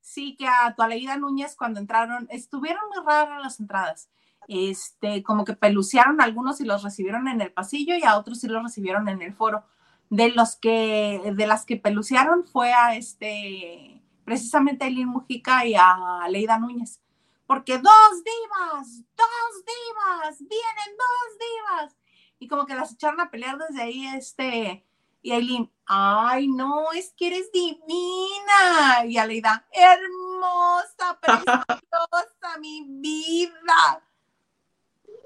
Sí, 0.00 0.36
que 0.36 0.46
a 0.46 0.74
tu 0.74 0.82
Aleida 0.82 1.18
Núñez 1.18 1.54
cuando 1.54 1.80
entraron, 1.80 2.26
estuvieron 2.30 2.82
muy 2.88 3.04
raras 3.04 3.42
las 3.42 3.60
entradas. 3.60 4.08
Este, 4.46 5.22
como 5.22 5.44
que 5.44 5.52
pelucearon 5.52 6.22
algunos 6.22 6.62
y 6.62 6.64
los 6.64 6.82
recibieron 6.82 7.28
en 7.28 7.42
el 7.42 7.52
pasillo 7.52 7.94
y 7.94 8.04
a 8.04 8.16
otros 8.16 8.40
sí 8.40 8.48
los 8.48 8.62
recibieron 8.62 9.06
en 9.08 9.20
el 9.20 9.34
foro. 9.34 9.64
De 10.08 10.30
los 10.30 10.56
que, 10.56 11.34
de 11.36 11.46
las 11.46 11.66
que 11.66 11.76
pelucearon 11.76 12.46
fue 12.46 12.72
a 12.72 12.94
este, 12.94 13.97
precisamente 14.28 14.84
a 14.84 14.88
Eileen 14.88 15.08
Mujica 15.08 15.64
y 15.64 15.74
a 15.74 16.20
Aleida 16.22 16.58
Núñez. 16.58 17.00
Porque 17.46 17.78
dos 17.78 18.12
divas, 18.22 19.02
dos 19.16 19.64
divas, 19.64 20.38
vienen 20.38 20.96
dos 20.98 21.38
divas. 21.38 21.96
Y 22.38 22.46
como 22.46 22.66
que 22.66 22.74
las 22.74 22.92
echaron 22.92 23.20
a 23.22 23.30
pelear 23.30 23.56
desde 23.56 23.80
ahí, 23.80 24.06
este, 24.08 24.84
y 25.22 25.32
Aileen, 25.32 25.72
ay, 25.86 26.46
no, 26.48 26.92
es 26.92 27.14
que 27.16 27.28
eres 27.28 27.50
divina. 27.50 29.06
Y 29.06 29.16
Aleida, 29.16 29.66
hermosa, 29.72 31.18
preciosa, 31.22 32.58
mi 32.60 32.84
vida. 32.86 34.04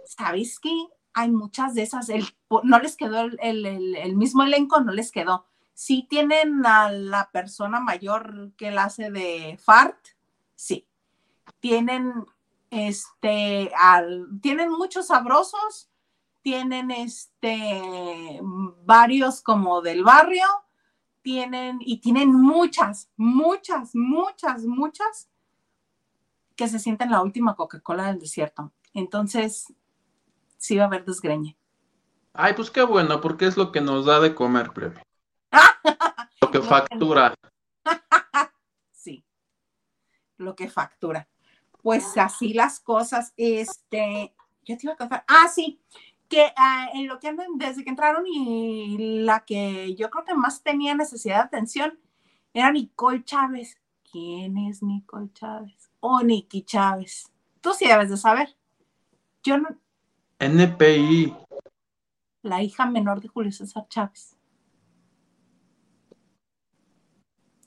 ¿Sabes 0.06 0.60
qué? 0.60 0.70
Hay 1.12 1.28
muchas 1.28 1.74
de 1.74 1.82
esas, 1.82 2.08
el, 2.08 2.24
no 2.62 2.78
les 2.78 2.96
quedó 2.96 3.22
el, 3.22 3.36
el, 3.42 3.96
el, 3.96 4.14
mismo 4.14 4.44
elenco, 4.44 4.80
no 4.80 4.92
les 4.92 5.10
quedó. 5.10 5.48
Sí 5.84 6.06
tienen 6.08 6.64
a 6.64 6.92
la 6.92 7.28
persona 7.32 7.80
mayor 7.80 8.52
que 8.56 8.70
la 8.70 8.84
hace 8.84 9.10
de 9.10 9.58
Fart, 9.60 9.98
sí. 10.54 10.86
Tienen, 11.58 12.24
este, 12.70 13.72
al, 13.76 14.28
tienen 14.40 14.70
muchos 14.70 15.08
sabrosos, 15.08 15.90
tienen 16.40 16.92
este 16.92 18.38
varios 18.84 19.40
como 19.40 19.82
del 19.82 20.04
barrio, 20.04 20.46
tienen 21.20 21.78
y 21.80 22.00
tienen 22.00 22.32
muchas, 22.32 23.10
muchas, 23.16 23.90
muchas, 23.92 24.62
muchas 24.62 25.30
que 26.54 26.68
se 26.68 26.78
sienten 26.78 27.10
la 27.10 27.22
última 27.22 27.56
Coca-Cola 27.56 28.06
del 28.06 28.20
desierto. 28.20 28.70
Entonces, 28.94 29.74
sí 30.58 30.76
va 30.76 30.84
a 30.84 30.86
haber 30.86 31.04
desgreñe. 31.04 31.56
Ay, 32.34 32.52
pues 32.54 32.70
qué 32.70 32.84
bueno, 32.84 33.20
porque 33.20 33.46
es 33.46 33.56
lo 33.56 33.72
que 33.72 33.80
nos 33.80 34.06
da 34.06 34.20
de 34.20 34.36
comer, 34.36 34.70
plebe. 34.70 35.02
Lo 36.40 36.50
que 36.50 36.60
factura. 36.60 37.34
sí, 38.92 39.24
lo 40.36 40.54
que 40.54 40.68
factura. 40.68 41.28
Pues 41.82 42.16
así 42.16 42.54
las 42.54 42.78
cosas, 42.80 43.32
este, 43.36 44.34
yo 44.64 44.76
te 44.76 44.86
iba 44.86 44.94
a 44.94 44.96
contar, 44.96 45.24
ah, 45.26 45.48
sí, 45.52 45.80
que 46.28 46.46
uh, 46.56 46.96
en 46.96 47.08
lo 47.08 47.18
que 47.18 47.28
andan 47.28 47.58
desde 47.58 47.84
que 47.84 47.90
entraron 47.90 48.24
y 48.26 49.22
la 49.22 49.44
que 49.44 49.94
yo 49.96 50.08
creo 50.08 50.24
que 50.24 50.34
más 50.34 50.62
tenía 50.62 50.94
necesidad 50.94 51.36
de 51.36 51.42
atención 51.42 51.98
era 52.54 52.72
Nicole 52.72 53.22
Chávez. 53.24 53.76
¿Quién 54.10 54.56
es 54.56 54.82
Nicole 54.82 55.30
Chávez? 55.34 55.90
O 56.00 56.16
oh, 56.16 56.22
Nikki 56.22 56.62
Chávez. 56.62 57.30
Tú 57.60 57.74
sí 57.74 57.86
debes 57.86 58.10
de 58.10 58.16
saber. 58.16 58.56
Yo 59.42 59.58
no. 59.58 59.68
NPI. 60.38 61.34
La 62.42 62.62
hija 62.62 62.86
menor 62.86 63.20
de 63.20 63.28
Julio 63.28 63.52
César 63.52 63.86
Chávez. 63.88 64.36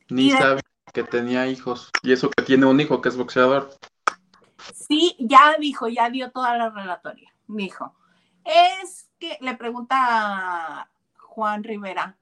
Ni 0.09 0.31
de... 0.31 0.37
sabía 0.37 0.61
que 0.93 1.03
tenía 1.03 1.47
hijos. 1.47 1.91
Y 2.03 2.13
eso 2.13 2.29
que 2.29 2.43
tiene 2.43 2.65
un 2.65 2.79
hijo 2.79 3.01
que 3.01 3.09
es 3.09 3.17
boxeador. 3.17 3.69
Sí, 4.73 5.15
ya 5.19 5.55
dijo, 5.59 5.87
ya 5.87 6.09
dio 6.09 6.31
toda 6.31 6.57
la 6.57 6.69
relatoria. 6.69 7.33
Dijo, 7.47 7.93
es 8.43 9.09
que 9.19 9.37
le 9.41 9.55
pregunta 9.55 10.89
Juan 11.17 11.63
Rivera, 11.63 12.17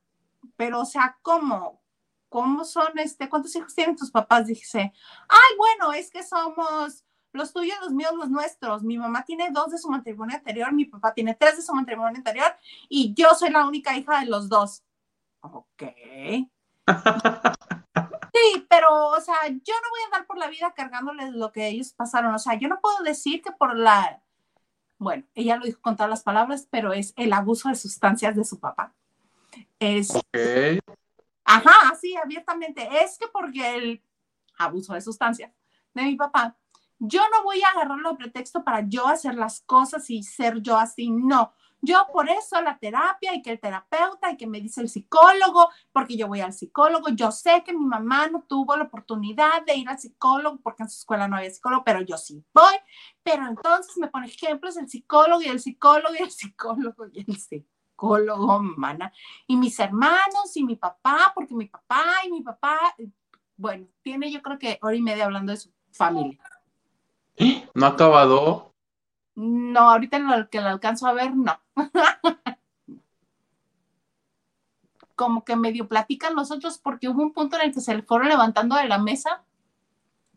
pero 0.56 0.82
o 0.82 0.86
sea, 0.86 1.18
¿cómo? 1.22 1.82
¿Cómo 2.30 2.66
son 2.66 2.98
este? 2.98 3.30
¿Cuántos 3.30 3.56
hijos 3.56 3.76
tienen 3.76 3.96
tus 3.96 4.10
papás? 4.10 4.48
Dice, 4.48 4.92
ay, 5.30 5.58
bueno, 5.58 5.94
es 5.94 6.10
que 6.10 6.24
somos 6.24 7.06
los 7.32 7.54
tuyos, 7.54 7.78
los 7.82 7.92
míos, 7.92 8.14
los 8.16 8.30
nuestros. 8.30 8.84
Mi 8.84 8.98
mamá 8.98 9.24
tiene 9.24 9.52
dos 9.52 9.72
de 9.72 9.78
su 9.78 9.90
matrimonio 9.90 10.38
anterior, 10.38 10.72
mi 10.74 10.86
papá 10.86 11.14
tiene 11.14 11.36
tres 11.36 11.58
de 11.58 11.62
su 11.62 11.74
matrimonio 11.74 12.18
anterior 12.18 12.56
y 12.90 13.14
yo 13.14 13.30
soy 13.36 13.52
la 13.52 13.66
única 13.66 13.96
hija 13.96 14.20
de 14.20 14.28
los 14.28 14.50
dos. 14.50 14.84
Ok. 15.42 15.84
Sí, 18.34 18.66
pero, 18.68 19.10
o 19.10 19.22
sea, 19.22 19.36
yo 19.48 19.74
no 19.76 19.90
voy 19.90 20.02
a 20.02 20.06
andar 20.06 20.26
por 20.26 20.38
la 20.38 20.48
vida 20.48 20.74
cargándoles 20.74 21.32
lo 21.34 21.52
que 21.52 21.68
ellos 21.68 21.94
pasaron. 21.94 22.34
O 22.34 22.40
sea, 22.40 22.56
yo 22.56 22.68
no 22.68 22.82
puedo 22.82 23.04
decir 23.04 23.42
que 23.42 23.52
por 23.52 23.76
la 23.78 24.24
bueno, 25.04 25.26
ella 25.36 25.58
lo 25.58 25.66
dijo 25.66 25.82
con 25.82 25.96
todas 25.96 26.10
las 26.10 26.24
palabras, 26.24 26.68
pero 26.72 26.94
es 26.94 27.14
el 27.18 27.34
abuso 27.34 27.68
de 27.68 27.76
sustancias 27.76 28.36
de 28.36 28.46
su 28.46 28.60
papá. 28.60 28.94
Es, 29.78 30.16
okay. 30.16 30.80
Ajá, 31.44 31.94
sí, 32.00 32.16
abiertamente. 32.16 32.88
Es 33.04 33.18
que 33.18 33.28
porque 33.28 33.76
el 33.76 34.04
abuso 34.58 34.94
de 34.94 35.02
sustancias 35.02 35.52
de 35.94 36.04
mi 36.04 36.16
papá, 36.16 36.56
yo 37.00 37.22
no 37.32 37.44
voy 37.44 37.62
a 37.62 37.70
agarrarlo 37.70 38.12
de 38.12 38.18
pretexto 38.18 38.64
para 38.64 38.82
yo 38.88 39.08
hacer 39.08 39.36
las 39.36 39.60
cosas 39.62 40.10
y 40.10 40.24
ser 40.24 40.62
yo 40.62 40.78
así, 40.78 41.12
no. 41.12 41.54
Yo 41.86 42.08
por 42.14 42.30
eso 42.30 42.62
la 42.62 42.80
terapia 42.80 43.36
y 43.36 43.42
que 43.42 43.52
el 43.52 43.60
terapeuta 43.60 44.32
y 44.32 44.38
que 44.38 44.48
me 44.48 44.62
dice 44.62 44.80
el 44.80 44.88
psicólogo, 44.88 45.68
porque 45.92 46.16
yo 46.16 46.30
voy 46.30 46.40
al 46.40 46.54
psicólogo, 46.54 47.10
yo 47.10 47.30
sé 47.30 47.62
que 47.66 47.74
mi 47.74 47.86
mamá 47.86 48.28
no 48.30 48.46
tuvo 48.48 48.78
la 48.78 48.86
oportunidad 48.86 49.66
de 49.66 49.76
ir 49.76 49.90
al 49.90 50.00
psicólogo 50.00 50.62
porque 50.64 50.84
en 50.84 50.90
su 50.90 51.00
escuela 51.00 51.28
no 51.28 51.36
había 51.36 51.50
psicólogo, 51.50 51.84
pero 51.84 52.00
yo 52.00 52.18
sí 52.18 52.42
voy, 52.54 52.76
pero 53.22 53.48
entonces 53.48 53.98
me 53.98 54.08
pone 54.08 54.28
ejemplos 54.28 54.78
el 54.78 54.88
psicólogo 54.88 55.42
y 55.42 55.48
el 55.48 55.60
psicólogo 55.60 56.16
y 56.18 56.24
el 56.24 56.32
psicólogo 56.32 57.06
y 57.12 57.30
el 57.30 57.36
psicólogo, 57.36 58.60
mana, 58.62 59.12
y 59.46 59.58
mis 59.58 59.78
hermanos 59.78 60.56
y 60.56 60.64
mi 60.64 60.78
papá, 60.78 61.34
porque 61.36 61.54
mi 61.54 61.66
papá 61.66 62.06
y 62.26 62.32
mi 62.32 62.42
papá, 62.44 62.80
bueno, 63.58 63.88
tiene 64.02 64.32
yo 64.32 64.42
creo 64.42 64.58
que 64.58 64.80
hora 64.82 64.96
y 64.96 65.02
media 65.02 65.26
hablando 65.26 65.52
de 65.52 65.58
su 65.58 65.70
familia. 65.92 66.40
¿No 67.74 67.86
ha 67.86 67.90
acabado? 67.90 68.73
No, 69.36 69.90
ahorita 69.92 70.18
en 70.18 70.28
lo 70.28 70.50
que 70.50 70.62
le 70.62 70.68
alcanzo 70.68 71.08
a 71.08 71.14
ver, 71.14 71.36
no. 71.36 71.60
Como 75.16 75.44
que 75.44 75.56
medio 75.56 75.88
platican 75.88 76.36
los 76.36 76.52
otros 76.52 76.78
porque 76.78 77.08
hubo 77.08 77.22
un 77.22 77.34
punto 77.34 77.56
en 77.58 77.68
el 77.68 77.74
que 77.74 77.82
se 77.82 78.02
fueron 78.04 78.30
levantando 78.30 78.76
de 78.76 78.88
la 78.88 78.98
mesa. 78.98 79.44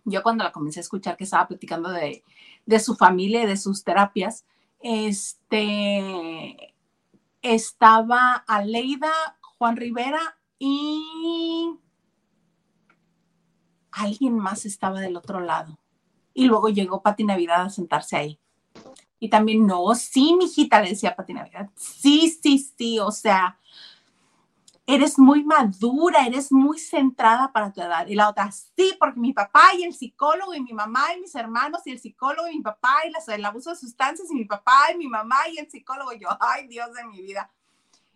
Yo 0.05 0.23
cuando 0.23 0.45
la 0.45 0.53
comencé 0.53 0.81
a 0.81 0.83
escuchar 0.83 1.17
que 1.17 1.25
estaba 1.25 1.49
platicando 1.49 1.91
de, 1.91 2.23
de 2.65 2.81
su 2.81 2.95
familia 2.95 3.43
y 3.43 3.47
de 3.47 3.57
sus 3.57 3.85
terapias, 3.85 4.45
este, 4.81 6.75
estaba 7.43 8.45
Aleida, 8.47 9.13
Juan 9.41 9.77
Rivera 9.77 10.39
y 10.59 11.79
alguien 13.93 14.39
más 14.39 14.67
estaba 14.67 15.01
del 15.01 15.17
otro 15.17 15.41
lado. 15.41 15.79
Y 16.35 16.47
luego 16.47 16.69
llegó 16.69 17.03
Pati 17.03 17.25
Navidad 17.25 17.63
a 17.63 17.71
sentarse 17.71 18.17
ahí. 18.17 18.39
Y 19.19 19.31
también, 19.31 19.67
no, 19.67 19.95
sí, 19.95 20.35
mijita, 20.37 20.83
le 20.83 20.91
decía 20.91 21.17
Pati 21.17 21.33
Navidad. 21.33 21.71
Sí, 21.75 22.29
sí, 22.43 22.59
sí, 22.59 22.99
o 22.99 23.11
sea, 23.11 23.59
eres 24.87 25.19
muy 25.19 25.43
madura, 25.43 26.27
eres 26.27 26.53
muy 26.53 26.79
centrada 26.79 27.53
para 27.53 27.73
tu 27.73 27.81
edad. 27.81 28.07
Y 28.07 28.15
la 28.15 28.29
otra, 28.29 28.51
sí, 28.53 28.95
porque 28.99 29.19
mi 29.19 29.33
papá 29.33 29.71
y 29.77 29.83
el 29.83 29.95
psicólogo 29.95 30.55
y 30.55 30.61
mi 30.61 30.73
mamá 30.73 31.15
y 31.17 31.21
mis 31.21 31.35
hermanos 31.35 31.81
y 31.87 31.91
el 31.91 31.99
psicólogo 31.99 32.49
y 32.49 32.57
mi 32.57 32.63
papá 32.63 32.99
y 33.05 33.33
el 33.33 33.45
abuso 33.45 33.71
de 33.71 33.77
sustancias 33.77 34.31
y 34.31 34.35
mi 34.35 34.45
papá 34.45 34.93
y 34.95 34.99
mi 34.99 35.09
mamá 35.09 35.49
y 35.53 35.59
el 35.59 35.69
psicólogo. 35.69 36.13
Y 36.13 36.21
yo, 36.21 36.29
ay, 36.41 36.69
Dios 36.69 36.93
de 36.95 37.05
mi 37.05 37.21
vida. 37.21 37.51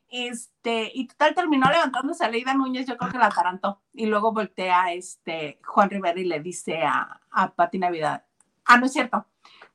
Este, 0.08 0.90
y 0.94 1.06
total 1.06 1.34
terminó 1.34 1.70
levantándose 1.70 2.24
a 2.24 2.28
Leida 2.28 2.52
Núñez, 2.54 2.86
yo 2.86 2.96
creo 2.96 3.10
que 3.10 3.18
la 3.18 3.26
atarantó. 3.26 3.80
Y 3.92 4.06
luego 4.06 4.32
voltea 4.32 4.92
este 4.92 5.60
Juan 5.64 5.90
Rivera 5.90 6.20
y 6.20 6.24
le 6.24 6.40
dice 6.40 6.82
a, 6.82 7.20
a 7.30 7.52
Pati 7.52 7.78
Navidad, 7.78 8.24
ah, 8.64 8.76
no 8.76 8.86
es 8.86 8.92
cierto, 8.92 9.26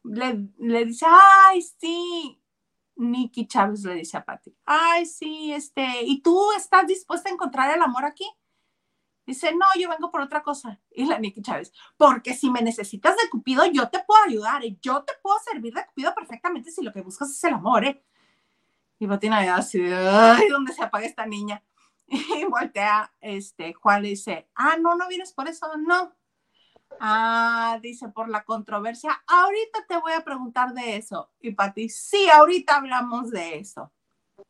le, 0.06 0.50
le 0.58 0.86
dice, 0.86 1.06
ay, 1.10 1.62
sí, 1.62 2.42
Nikki 2.96 3.48
Chávez 3.48 3.84
le 3.84 3.96
dice 3.96 4.18
a 4.18 4.26
Pati, 4.26 4.56
ay, 4.66 5.06
sí, 5.06 5.52
este, 5.54 6.04
¿y 6.04 6.22
tú 6.22 6.52
estás 6.58 6.88
dispuesta 6.88 7.30
a 7.30 7.34
encontrar 7.34 7.76
el 7.76 7.82
amor 7.82 8.06
aquí? 8.06 8.26
Dice, 9.26 9.54
no, 9.54 9.66
yo 9.80 9.90
vengo 9.90 10.12
por 10.12 10.22
otra 10.22 10.44
cosa. 10.44 10.80
Y 10.92 11.06
la 11.06 11.18
Nikki 11.18 11.42
Chávez, 11.42 11.74
porque 11.98 12.36
si 12.36 12.52
me 12.52 12.62
necesitas 12.62 13.16
de 13.16 13.30
Cupido, 13.30 13.66
yo 13.66 13.90
te 13.90 14.00
puedo 14.00 14.24
ayudar, 14.24 14.64
¿eh? 14.64 14.78
yo 14.82 15.04
te 15.04 15.14
puedo 15.22 15.38
servir 15.40 15.74
de 15.74 15.86
Cupido 15.86 16.14
perfectamente 16.14 16.72
si 16.72 16.84
lo 16.84 16.94
que 16.94 17.02
buscas 17.02 17.32
es 17.32 17.44
el 17.44 17.56
amor, 17.56 17.86
¿eh? 17.86 18.04
Y 19.00 19.08
Patina 19.08 19.38
Navidad 19.38 19.58
así, 19.58 19.82
ay, 19.82 20.48
¿dónde 20.50 20.74
se 20.74 20.84
apaga 20.84 21.06
esta 21.06 21.26
niña? 21.26 21.64
Y 22.08 22.46
voltea, 22.46 23.12
este, 23.20 23.74
Juan 23.74 24.04
le 24.04 24.10
dice, 24.10 24.48
ah, 24.54 24.78
no, 24.80 24.96
no 24.96 25.08
vienes 25.08 25.34
por 25.34 25.48
eso, 25.48 25.76
no. 25.78 26.14
Ah, 27.00 27.80
dice, 27.82 28.10
por 28.10 28.30
la 28.30 28.44
controversia, 28.44 29.22
ahorita 29.28 29.86
te 29.88 29.98
voy 29.98 30.14
a 30.14 30.24
preguntar 30.24 30.74
de 30.74 30.98
eso. 30.98 31.30
Y 31.42 31.52
Pati, 31.52 31.90
sí, 31.90 32.28
ahorita 32.30 32.78
hablamos 32.78 33.32
de 33.32 33.58
eso. 33.58 33.92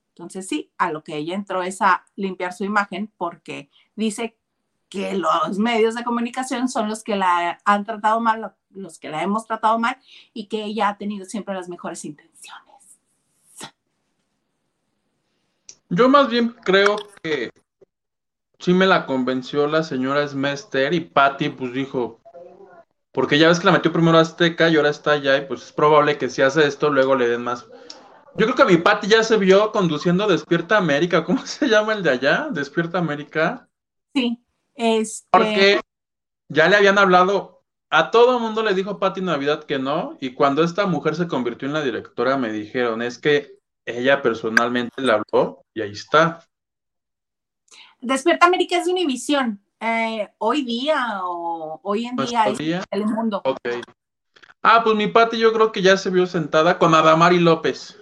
Entonces 0.09 0.47
sí, 0.47 0.71
a 0.77 0.91
lo 0.91 1.03
que 1.03 1.17
ella 1.17 1.35
entró 1.35 1.61
es 1.61 1.81
a 1.81 2.05
limpiar 2.15 2.53
su 2.53 2.63
imagen 2.63 3.11
porque 3.17 3.69
dice 3.95 4.37
que 4.87 5.13
los 5.13 5.59
medios 5.59 5.93
de 5.95 6.05
comunicación 6.05 6.69
son 6.69 6.87
los 6.87 7.03
que 7.03 7.17
la 7.17 7.59
han 7.65 7.83
tratado 7.83 8.21
mal, 8.21 8.55
los 8.69 8.97
que 8.97 9.09
la 9.09 9.23
hemos 9.23 9.45
tratado 9.45 9.77
mal 9.77 9.97
y 10.33 10.47
que 10.47 10.63
ella 10.63 10.87
ha 10.87 10.97
tenido 10.97 11.25
siempre 11.25 11.53
las 11.53 11.67
mejores 11.67 12.05
intenciones. 12.05 12.63
Yo 15.89 16.07
más 16.07 16.29
bien 16.29 16.55
creo 16.63 16.95
que 17.21 17.49
sí 18.59 18.73
me 18.73 18.85
la 18.85 19.05
convenció 19.05 19.67
la 19.67 19.83
señora 19.83 20.25
Smester 20.25 20.93
y 20.93 21.01
Patty 21.01 21.49
pues 21.49 21.73
dijo, 21.73 22.21
porque 23.15 23.39
ya 23.39 23.47
ves 23.47 23.61
que 23.61 23.65
la 23.65 23.71
metió 23.71 23.93
primero 23.93 24.17
a 24.17 24.21
Azteca 24.21 24.67
y 24.67 24.75
ahora 24.75 24.89
está 24.89 25.13
allá 25.13 25.37
y 25.37 25.45
pues 25.45 25.63
es 25.63 25.71
probable 25.71 26.17
que 26.17 26.29
si 26.29 26.41
hace 26.41 26.67
esto 26.67 26.89
luego 26.89 27.15
le 27.15 27.29
den 27.29 27.43
más. 27.43 27.65
Yo 28.35 28.45
creo 28.45 28.55
que 28.55 28.65
mi 28.65 28.75
Patty 28.75 29.07
ya 29.07 29.23
se 29.23 29.37
vio 29.37 29.71
conduciendo 29.71 30.27
Despierta 30.27 30.75
América, 30.75 31.23
¿cómo 31.23 31.39
se 31.47 31.69
llama 31.69 31.93
el 31.93 32.03
de 32.03 32.09
allá? 32.09 32.49
Despierta 32.51 32.97
América. 32.97 33.69
Sí, 34.13 34.43
este... 34.73 35.27
Porque 35.31 35.79
ya 36.49 36.67
le 36.67 36.75
habían 36.75 36.97
hablado, 36.97 37.63
a 37.89 38.11
todo 38.11 38.37
mundo 38.37 38.61
le 38.61 38.73
dijo 38.73 38.99
Patty 38.99 39.21
Navidad 39.21 39.63
que 39.63 39.79
no, 39.79 40.17
y 40.19 40.33
cuando 40.33 40.61
esta 40.61 40.85
mujer 40.85 41.15
se 41.15 41.29
convirtió 41.29 41.69
en 41.69 41.73
la 41.73 41.83
directora 41.83 42.35
me 42.35 42.51
dijeron, 42.51 43.01
es 43.01 43.17
que 43.17 43.59
ella 43.85 44.21
personalmente 44.21 45.01
le 45.01 45.13
habló 45.13 45.63
y 45.73 45.81
ahí 45.81 45.91
está. 45.91 46.45
Despierta 48.01 48.45
América 48.45 48.77
es 48.77 48.85
de 48.85 48.91
Univisión. 48.91 49.64
Eh, 49.79 50.29
hoy 50.37 50.63
día 50.63 51.21
o 51.23 51.79
hoy 51.83 52.05
en 52.05 52.15
día 52.15 52.47
es 52.47 52.85
el 52.91 53.05
mundo. 53.05 53.41
Okay. 53.43 53.81
Ah, 54.61 54.81
pues 54.83 54.95
mi 54.95 55.07
Pati 55.07 55.37
yo 55.37 55.53
creo 55.53 55.71
que 55.71 55.81
ya 55.81 55.95
se 55.97 56.09
vio 56.09 56.25
sentada 56.25 56.79
con 56.79 56.95
Adamari 56.95 57.39
López. 57.39 58.01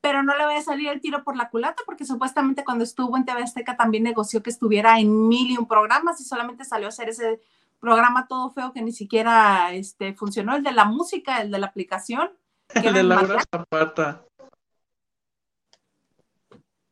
Pero 0.00 0.22
no 0.22 0.36
le 0.36 0.44
voy 0.44 0.54
a 0.54 0.62
salir 0.62 0.88
el 0.90 1.00
tiro 1.00 1.24
por 1.24 1.36
la 1.36 1.48
culata 1.48 1.82
porque 1.86 2.04
supuestamente 2.04 2.62
cuando 2.62 2.84
estuvo 2.84 3.16
en 3.16 3.24
TV 3.24 3.42
Azteca 3.42 3.76
también 3.76 4.04
negoció 4.04 4.42
que 4.42 4.50
estuviera 4.50 5.00
en 5.00 5.28
mil 5.28 5.50
y 5.50 5.56
un 5.56 5.66
programas 5.66 6.20
y 6.20 6.24
solamente 6.24 6.64
salió 6.64 6.86
a 6.86 6.90
hacer 6.90 7.08
ese 7.08 7.40
programa 7.80 8.26
todo 8.28 8.50
feo 8.50 8.72
que 8.72 8.82
ni 8.82 8.92
siquiera 8.92 9.72
este, 9.72 10.14
funcionó, 10.14 10.56
el 10.56 10.62
de 10.62 10.72
la 10.72 10.84
música, 10.84 11.40
el 11.40 11.50
de 11.50 11.58
la 11.58 11.66
aplicación. 11.66 12.30
el 12.74 12.94
de 12.94 13.02
Laura 13.02 13.42
Zapata. 13.50 14.24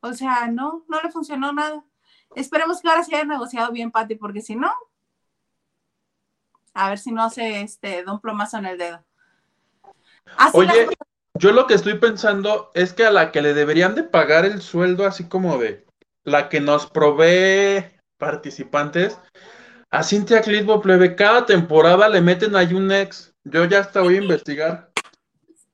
O 0.01 0.13
sea, 0.15 0.49
no, 0.49 0.85
no 0.89 1.01
le 1.01 1.11
funcionó 1.11 1.53
nada. 1.53 1.85
Esperemos 2.35 2.81
que 2.81 2.89
ahora 2.89 3.05
se 3.05 3.15
haya 3.15 3.25
negociado 3.25 3.73
bien, 3.73 3.91
Patti, 3.91 4.15
porque 4.15 4.41
si 4.41 4.57
no, 4.57 4.73
a 6.75 6.89
ver 6.89 6.99
si 6.99 7.13
no 7.13 7.31
se 7.31 7.63
este, 7.63 8.03
da 8.05 8.13
un 8.13 8.21
plomazo 8.21 8.59
en 8.59 8.67
el 8.67 8.79
dedo. 8.79 9.05
Oye, 10.53 10.89
yo 11.35 11.53
lo 11.53 11.67
que 11.67 11.75
estoy 11.75 11.99
pensando 11.99 12.71
es 12.75 12.93
que 12.93 13.05
a 13.05 13.11
la 13.11 13.33
que 13.33 13.43
le 13.43 13.55
deberían 13.55 13.95
de 13.95 14.05
pagar 14.05 14.45
el 14.45 14.63
sueldo 14.63 15.07
así 15.07 15.29
como 15.29 15.59
de 15.59 15.87
la 16.25 16.49
que 16.49 16.61
nos 16.61 16.87
provee 16.87 17.85
participantes, 18.17 19.19
a 19.91 20.03
Cintia 20.03 20.41
Clitbo 20.41 20.81
plebe, 20.81 21.17
cada 21.17 21.45
temporada 21.45 22.09
le 22.09 22.21
meten 22.21 22.57
ahí 22.57 22.73
un 22.73 22.91
ex. 22.93 23.35
Yo 23.45 23.65
ya 23.65 23.81
hasta 23.81 24.01
voy 24.01 24.15
a 24.15 24.23
investigar 24.23 24.93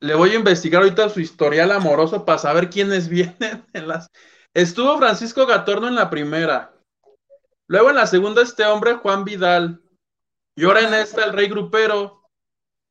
le 0.00 0.14
voy 0.14 0.30
a 0.30 0.36
investigar 0.36 0.82
ahorita 0.82 1.08
su 1.08 1.20
historial 1.20 1.72
amoroso 1.72 2.24
para 2.24 2.38
saber 2.38 2.70
quiénes 2.70 3.08
vienen 3.08 3.64
en 3.72 3.88
las. 3.88 4.10
Estuvo 4.54 4.98
Francisco 4.98 5.46
Gatorno 5.46 5.88
en 5.88 5.94
la 5.94 6.10
primera. 6.10 6.74
Luego 7.66 7.90
en 7.90 7.96
la 7.96 8.06
segunda 8.06 8.42
este 8.42 8.64
hombre, 8.64 8.94
Juan 8.94 9.24
Vidal. 9.24 9.82
Y 10.56 10.64
ahora 10.64 10.80
en 10.80 10.94
esta, 10.94 11.24
el 11.24 11.32
rey 11.32 11.48
grupero. 11.48 12.22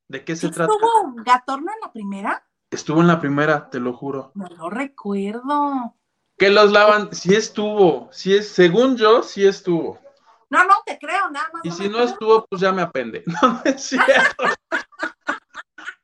¿De 0.08 0.24
qué 0.24 0.36
se 0.36 0.50
trata? 0.50 0.72
¿Estuvo 0.72 1.24
Gatorno 1.24 1.72
en 1.74 1.80
la 1.82 1.92
primera? 1.92 2.48
Estuvo 2.70 3.02
en 3.02 3.08
la 3.08 3.20
primera, 3.20 3.70
te 3.70 3.80
lo 3.80 3.94
juro. 3.94 4.32
No 4.36 4.48
lo 4.48 4.70
recuerdo. 4.70 5.96
Que 6.38 6.50
los 6.50 6.72
lavan, 6.72 7.14
sí 7.14 7.34
estuvo, 7.34 8.10
sí 8.12 8.36
es, 8.36 8.50
según 8.50 8.96
yo, 8.96 9.24
sí 9.24 9.46
estuvo. 9.46 10.00
No, 10.50 10.64
no 10.64 10.76
te 10.86 10.98
creo, 11.00 11.30
nada 11.32 11.50
más. 11.52 11.66
Y 11.66 11.72
si 11.72 11.90
no 11.90 12.00
estuvo, 12.00 12.46
pues 12.46 12.62
ya 12.62 12.72
me 12.72 12.82
apende. 12.84 13.24
No, 13.42 13.54
no 13.54 13.62
es 13.66 13.84
cierto. 13.84 14.44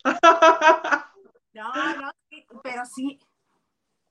No, 1.53 1.71
no, 2.01 2.11
pero 2.63 2.83
sí. 2.83 3.19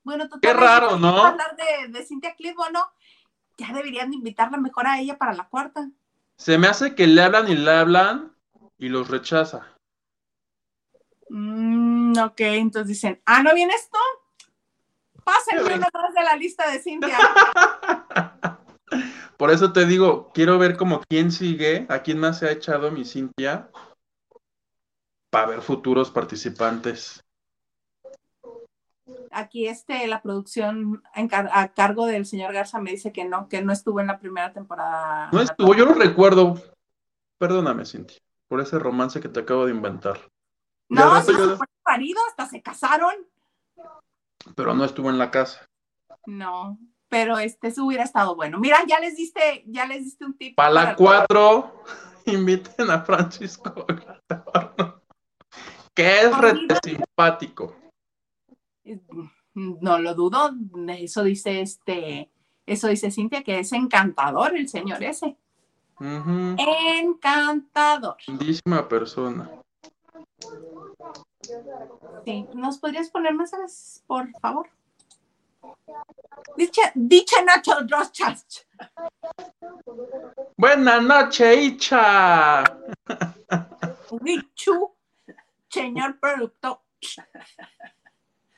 Bueno, 0.05 0.29
Qué 0.41 0.53
raro, 0.53 0.99
¿no? 0.99 1.25
hablar 1.25 1.57
de, 1.57 1.89
de 1.89 2.05
Cintia 2.05 2.35
Clitbo, 2.35 2.69
¿no? 2.71 2.81
Ya 3.59 3.73
deberían 3.73 4.11
de 4.11 4.17
invitarla 4.17 4.59
mejor 4.59 4.87
a 4.87 4.99
ella 4.99 5.17
para 5.19 5.35
la 5.35 5.49
cuarta. 5.49 5.89
Se 6.37 6.59
me 6.59 6.67
hace 6.67 6.95
que 6.95 7.07
le 7.07 7.23
hablan 7.23 7.49
y 7.49 7.55
le 7.55 7.71
hablan 7.71 8.37
y 8.79 8.89
los 8.89 9.09
rechaza. 9.09 9.77
Mm, 11.29 12.19
ok, 12.19 12.41
entonces 12.41 12.89
dicen, 12.89 13.23
ah, 13.25 13.43
¿no 13.43 13.55
vienes 13.55 13.89
tú? 13.91 13.99
Pásenme 15.25 15.77
una 15.77 15.89
más 15.93 16.15
de 16.15 16.23
la 16.23 16.37
lista 16.37 16.69
de 16.71 16.81
Cintia. 16.81 17.17
Por 19.39 19.51
eso 19.51 19.73
te 19.73 19.87
digo, 19.87 20.31
quiero 20.35 20.59
ver 20.59 20.77
como 20.77 21.01
quién 21.09 21.33
sigue, 21.33 21.87
a 21.89 22.03
quién 22.03 22.19
más 22.19 22.39
se 22.39 22.47
ha 22.47 22.53
echado 22.53 22.91
mi 22.91 23.05
Cintia 23.05 23.71
para 25.31 25.47
ver 25.47 25.63
futuros 25.63 26.11
participantes. 26.11 27.22
Aquí 29.31 29.67
este, 29.67 30.07
la 30.07 30.23
producción 30.23 31.03
a 31.15 31.69
cargo 31.69 32.07
del 32.07 32.27
señor 32.27 32.53
Garza 32.53 32.81
me 32.81 32.93
dice 32.93 33.13
que 33.13 33.25
no, 33.25 33.49
que 33.49 33.63
no 33.63 33.73
estuvo 33.73 34.01
en 34.01 34.07
la 34.07 34.19
primera 34.19 34.53
temporada. 34.53 35.31
No 35.33 35.41
estuvo, 35.41 35.75
yo 35.75 35.87
lo 35.87 35.95
recuerdo. 35.95 36.55
Perdóname, 37.39 37.85
Cintia, 37.85 38.19
por 38.49 38.61
ese 38.61 38.79
romance 38.79 39.21
que 39.21 39.29
te 39.29 39.41
acabo 39.41 39.67
de 39.67 39.73
inventar. 39.73 40.21
No, 40.89 41.21
se 41.23 41.33
fue 41.33 41.67
marido, 41.85 42.21
hasta 42.29 42.47
se 42.47 42.63
casaron. 42.63 43.15
Pero 44.55 44.75
no 44.75 44.85
estuvo 44.85 45.11
en 45.11 45.19
la 45.19 45.31
casa. 45.31 45.67
No, 46.27 46.79
pero 47.09 47.39
este 47.39 47.69
eso 47.69 47.85
hubiera 47.85 48.05
estado 48.05 48.37
bueno. 48.37 48.59
Mira, 48.59 48.79
ya 48.87 49.01
les 49.01 49.17
diste, 49.17 49.65
ya 49.67 49.87
les 49.87 50.05
diste 50.05 50.25
un 50.25 50.37
tip. 50.37 50.55
para 50.55 50.71
la 50.71 50.95
cuatro, 50.95 51.83
inviten 52.27 52.91
a 52.91 53.03
Francisco 53.03 53.87
que 55.95 56.21
es 56.21 56.31
simpático. 56.85 57.82
No 59.55 59.99
lo 59.99 60.15
dudo, 60.15 60.51
eso 60.89 61.25
dice 61.25 61.61
este, 61.61 62.31
eso 62.67 62.89
dice 62.89 63.11
Cintia, 63.11 63.43
que 63.43 63.59
es 63.59 63.73
encantador 63.73 64.57
el 64.57 64.69
señor 64.69 65.03
ese. 65.03 65.37
Encantador. 65.99 68.17
Lindísima 68.27 68.89
persona. 68.89 69.51
Sí, 72.25 72.47
¿nos 72.55 72.79
podrías 72.79 73.11
poner 73.11 73.35
más 73.35 74.03
por 74.07 74.31
favor? 74.41 74.69
Dicha, 76.57 76.91
dicha 76.95 77.43
Nacho 77.43 77.73
Rochas. 77.89 78.67
Buenas 80.57 81.03
noches, 81.03 81.59
Icha. 81.59 82.65
Richu 84.11 84.95
señor 85.69 86.19
productor. 86.19 86.81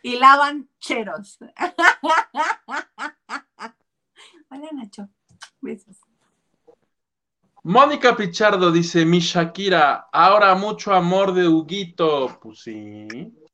Y 0.05 0.19
lavan 0.19 0.69
cheros. 0.79 1.39
María 4.51 4.69
Nacho. 4.73 5.09
Besos. 5.63 5.97
Mónica 7.63 8.15
Pichardo 8.15 8.71
dice, 8.71 9.07
mi 9.07 9.21
Shakira, 9.21 10.11
ahora 10.13 10.55
mucho 10.57 10.93
amor 10.93 11.33
de 11.33 11.49
Huguito. 11.49 12.39
Pues 12.39 12.61
sí. 12.61 13.09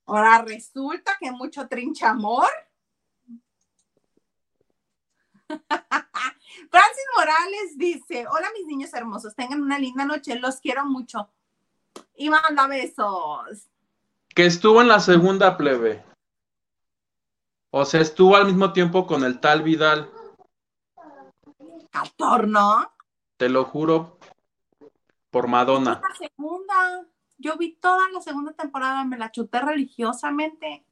Ahora 0.07 0.43
resulta 0.43 1.17
que 1.21 1.31
mucho 1.31 1.69
trincha 1.69 2.11
amor. 2.11 2.49
Francis 5.49 7.07
Morales 7.17 7.77
dice, 7.77 8.27
hola 8.27 8.49
mis 8.59 8.67
niños 8.67 8.93
hermosos, 8.93 9.37
tengan 9.37 9.63
una 9.63 9.79
linda 9.79 10.05
noche, 10.05 10.35
los 10.35 10.57
quiero 10.57 10.85
mucho. 10.85 11.31
Y 12.17 12.29
manda 12.29 12.67
besos. 12.67 13.69
Que 14.35 14.47
estuvo 14.47 14.81
en 14.81 14.89
la 14.89 14.99
segunda 14.99 15.57
plebe. 15.57 16.10
O 17.71 17.85
sea, 17.85 18.01
estuvo 18.01 18.35
al 18.37 18.47
mismo 18.47 18.73
tiempo 18.73 19.07
con 19.07 19.25
el 19.25 19.39
tal 19.39 19.63
Vidal. 19.63 20.11
¿no? 22.47 22.93
Te 23.37 23.49
lo 23.49 23.65
juro 23.65 24.19
por 25.31 25.49
Madonna. 25.49 26.01
La 26.03 26.15
segunda. 26.17 27.07
Yo 27.39 27.57
vi 27.57 27.77
toda 27.77 28.11
la 28.11 28.21
segunda 28.21 28.53
temporada, 28.53 29.05
me 29.05 29.17
la 29.17 29.31
chuté 29.31 29.61
religiosamente. 29.61 30.85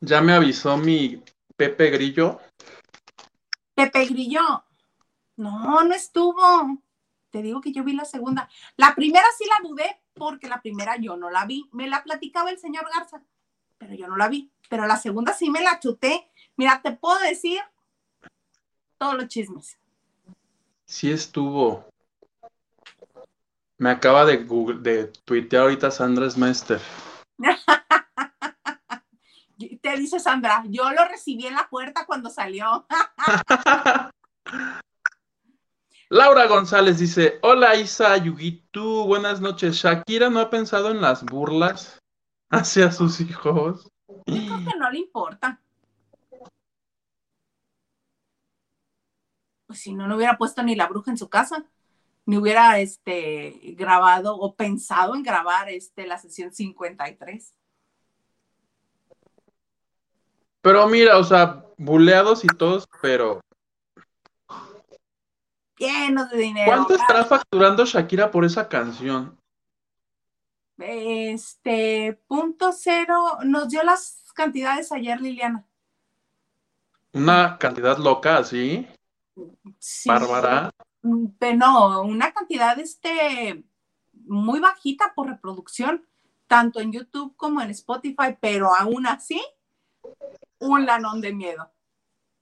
Ya 0.00 0.20
me 0.20 0.34
avisó 0.34 0.76
mi 0.76 1.22
Pepe 1.56 1.90
Grillo. 1.90 2.38
Pepe 3.74 4.06
Grillo. 4.06 4.64
No, 5.36 5.82
no 5.82 5.94
estuvo. 5.94 6.78
Te 7.30 7.42
digo 7.42 7.60
que 7.60 7.72
yo 7.72 7.82
vi 7.82 7.92
la 7.92 8.04
segunda. 8.04 8.48
La 8.76 8.94
primera 8.94 9.26
sí 9.36 9.44
la 9.46 9.68
dudé 9.68 10.00
porque 10.14 10.48
la 10.48 10.60
primera 10.60 10.96
yo 10.96 11.16
no 11.16 11.30
la 11.30 11.44
vi. 11.44 11.68
Me 11.72 11.88
la 11.88 12.04
platicaba 12.04 12.50
el 12.50 12.58
señor 12.58 12.86
Garza, 12.94 13.22
pero 13.78 13.94
yo 13.94 14.08
no 14.08 14.16
la 14.16 14.28
vi. 14.28 14.50
Pero 14.68 14.86
la 14.86 14.96
segunda 14.96 15.32
sí 15.32 15.50
me 15.50 15.62
la 15.62 15.80
chuté. 15.80 16.30
Mira, 16.56 16.82
te 16.82 16.92
puedo 16.92 17.18
decir 17.20 17.60
todos 18.98 19.14
los 19.14 19.28
chismes. 19.28 19.78
Sí 20.84 21.10
estuvo. 21.10 21.86
Me 23.78 23.90
acaba 23.90 24.24
de, 24.24 24.38
Google, 24.38 24.80
de 24.80 25.08
tuitear 25.24 25.64
ahorita 25.64 25.90
Sandra 25.90 26.30
Smester. 26.30 26.80
Te 29.82 29.96
dice 29.96 30.18
Sandra, 30.18 30.64
yo 30.68 30.90
lo 30.90 31.04
recibí 31.06 31.46
en 31.46 31.54
la 31.54 31.68
puerta 31.68 32.06
cuando 32.06 32.30
salió. 32.30 32.86
Laura 36.08 36.46
González 36.46 36.98
dice, 36.98 37.38
hola 37.42 37.76
Isa 37.76 38.16
Yugitu, 38.16 39.04
buenas 39.06 39.40
noches. 39.40 39.76
Shakira 39.76 40.30
no 40.30 40.40
ha 40.40 40.50
pensado 40.50 40.90
en 40.90 41.00
las 41.00 41.24
burlas 41.24 42.00
hacia 42.50 42.90
sus 42.92 43.20
hijos. 43.20 43.90
Yo 44.08 44.14
creo 44.24 44.58
que 44.58 44.78
no 44.78 44.90
le 44.90 44.98
importa. 44.98 45.60
Pues 49.66 49.80
si 49.80 49.94
no, 49.94 50.06
no 50.06 50.16
hubiera 50.16 50.38
puesto 50.38 50.62
ni 50.62 50.76
la 50.76 50.86
bruja 50.86 51.10
en 51.10 51.18
su 51.18 51.28
casa, 51.28 51.64
ni 52.24 52.36
hubiera 52.36 52.78
este, 52.78 53.74
grabado 53.76 54.36
o 54.36 54.54
pensado 54.54 55.14
en 55.16 55.22
grabar 55.22 55.68
este, 55.68 56.06
la 56.06 56.18
sesión 56.18 56.52
53. 56.52 57.52
Pero 60.60 60.86
mira, 60.88 61.18
o 61.18 61.24
sea, 61.24 61.64
buleados 61.76 62.44
y 62.44 62.48
todos, 62.48 62.88
pero 63.02 63.40
llenos 65.78 66.30
de 66.30 66.38
dinero. 66.38 66.66
¿Cuánto 66.66 66.94
estará 66.94 67.24
facturando 67.24 67.84
Shakira 67.84 68.30
por 68.30 68.44
esa 68.44 68.68
canción? 68.68 69.38
Este, 70.78 72.20
punto 72.26 72.72
cero, 72.72 73.38
nos 73.44 73.68
dio 73.68 73.82
las 73.82 74.24
cantidades 74.34 74.92
ayer 74.92 75.20
Liliana. 75.20 75.64
Una 77.12 77.56
cantidad 77.58 77.96
loca, 77.96 78.44
¿sí? 78.44 78.86
Sí. 79.78 80.08
Bárbara. 80.08 80.70
Pero 81.38 81.56
no, 81.56 82.02
una 82.02 82.32
cantidad 82.32 82.78
este, 82.78 83.64
muy 84.26 84.60
bajita 84.60 85.12
por 85.14 85.28
reproducción, 85.28 86.04
tanto 86.46 86.80
en 86.80 86.92
YouTube 86.92 87.34
como 87.36 87.62
en 87.62 87.70
Spotify, 87.70 88.36
pero 88.40 88.74
aún 88.74 89.06
así, 89.06 89.40
un 90.58 90.84
lanón 90.84 91.20
de 91.20 91.32
miedo. 91.32 91.70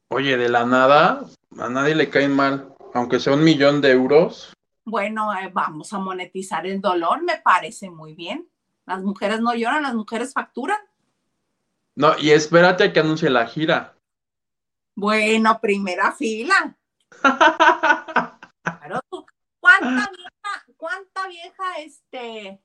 Oye, 0.09 0.37
de 0.37 0.49
la 0.49 0.64
nada, 0.64 1.25
a 1.59 1.68
nadie 1.68 1.94
le 1.94 2.11
cae 2.11 2.29
mal, 2.29 2.75
aunque 2.94 3.20
sea 3.20 3.35
un 3.35 3.44
millón 3.44 3.81
de 3.81 3.92
euros. 3.92 4.53
Bueno, 4.85 5.33
eh, 5.35 5.51
vamos 5.53 5.92
a 5.92 5.99
monetizar 5.99 6.66
el 6.66 6.81
dolor, 6.81 7.23
me 7.23 7.38
parece 7.38 7.90
muy 7.90 8.14
bien. 8.14 8.49
Las 8.87 9.03
mujeres 9.03 9.40
no 9.40 9.55
lloran, 9.55 9.83
las 9.83 9.94
mujeres 9.94 10.33
facturan. 10.35 10.79
No, 11.94 12.18
y 12.18 12.31
espérate 12.31 12.85
a 12.85 12.92
que 12.92 13.01
anuncie 13.01 13.31
la 13.31 13.47
gira. 13.47 13.97
Bueno, 14.94 15.61
primera 15.61 16.12
fila. 16.12 16.77
Claro, 18.64 19.01
¿cuánta 19.61 20.11
vieja, 20.11 20.64
cuánta 20.79 21.29
vieja, 21.29 21.64
este, 21.81 22.62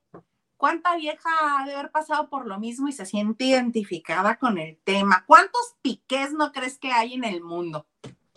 cuánta 0.55 0.95
vieja 0.95 1.29
ha 1.29 1.65
de 1.65 1.75
haber 1.75 1.91
pasado 1.91 2.29
por 2.29 2.45
lo 2.47 2.57
mismo 2.57 2.87
y 2.87 2.93
se 2.93 3.05
siente 3.05 3.43
identificada 3.43 4.37
con 4.37 4.57
el 4.57 4.79
tema? 4.85 5.25
¿Cuántos 5.25 5.75
piqués 5.81 6.31
no 6.31 6.53
crees 6.53 6.79
que 6.79 6.93
hay 6.93 7.15
en 7.15 7.25
el 7.25 7.41
mundo? 7.41 7.85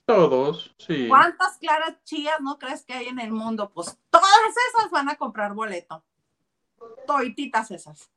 Todos, 0.05 0.75
sí. 0.79 1.07
¿Cuántas 1.09 1.59
claras 1.59 2.03
chías 2.05 2.41
no 2.41 2.59
crees 2.59 2.85
que 2.85 2.93
hay 2.93 3.07
en 3.07 3.21
el 3.21 3.31
mundo? 3.31 3.71
Pues 3.73 3.99
todas 4.11 4.29
esas 4.71 4.91
van 4.91 5.09
a 5.09 5.17
comprar 5.17 5.55
boleto. 5.55 6.03
Toititas 7.07 7.71
esas. 7.71 8.11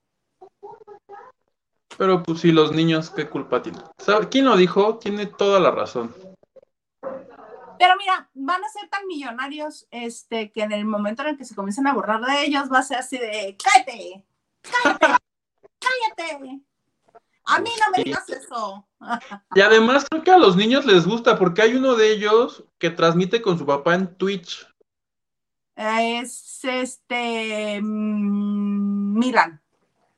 Pero 1.97 2.23
pues 2.23 2.41
sí, 2.41 2.51
los 2.51 2.71
niños, 2.71 3.09
¿qué 3.09 3.29
culpa 3.29 3.61
tienen? 3.61 3.83
¿Sabe? 3.97 4.27
¿Quién 4.29 4.45
lo 4.45 4.57
dijo? 4.57 4.97
Tiene 4.97 5.27
toda 5.27 5.59
la 5.59 5.71
razón. 5.71 6.13
Pero 7.77 7.95
mira, 7.97 8.29
van 8.33 8.63
a 8.63 8.69
ser 8.69 8.89
tan 8.89 9.05
millonarios 9.07 9.87
este, 9.91 10.51
que 10.51 10.63
en 10.63 10.71
el 10.71 10.85
momento 10.85 11.21
en 11.21 11.29
el 11.29 11.37
que 11.37 11.45
se 11.45 11.55
comiencen 11.55 11.87
a 11.87 11.93
borrar 11.93 12.21
de 12.21 12.45
ellos 12.45 12.71
va 12.71 12.79
a 12.79 12.83
ser 12.83 12.97
así 12.97 13.17
de 13.17 13.57
cállate, 13.61 14.25
cállate, 14.61 15.05
cállate. 16.17 16.61
A 17.45 17.59
mí 17.59 17.69
no 17.79 17.97
me 17.97 18.03
digas 18.03 18.27
eso. 18.29 18.87
Y 19.55 19.61
además 19.61 20.05
creo 20.09 20.23
que 20.23 20.31
a 20.31 20.37
los 20.37 20.55
niños 20.55 20.85
les 20.85 21.05
gusta 21.05 21.37
porque 21.37 21.61
hay 21.61 21.75
uno 21.75 21.95
de 21.95 22.11
ellos 22.11 22.63
que 22.79 22.89
transmite 22.89 23.41
con 23.41 23.57
su 23.57 23.65
papá 23.65 23.93
en 23.93 24.15
Twitch. 24.15 24.67
Es 25.75 26.59
este 26.63 27.79
mm, 27.81 29.19
Milan. 29.19 29.61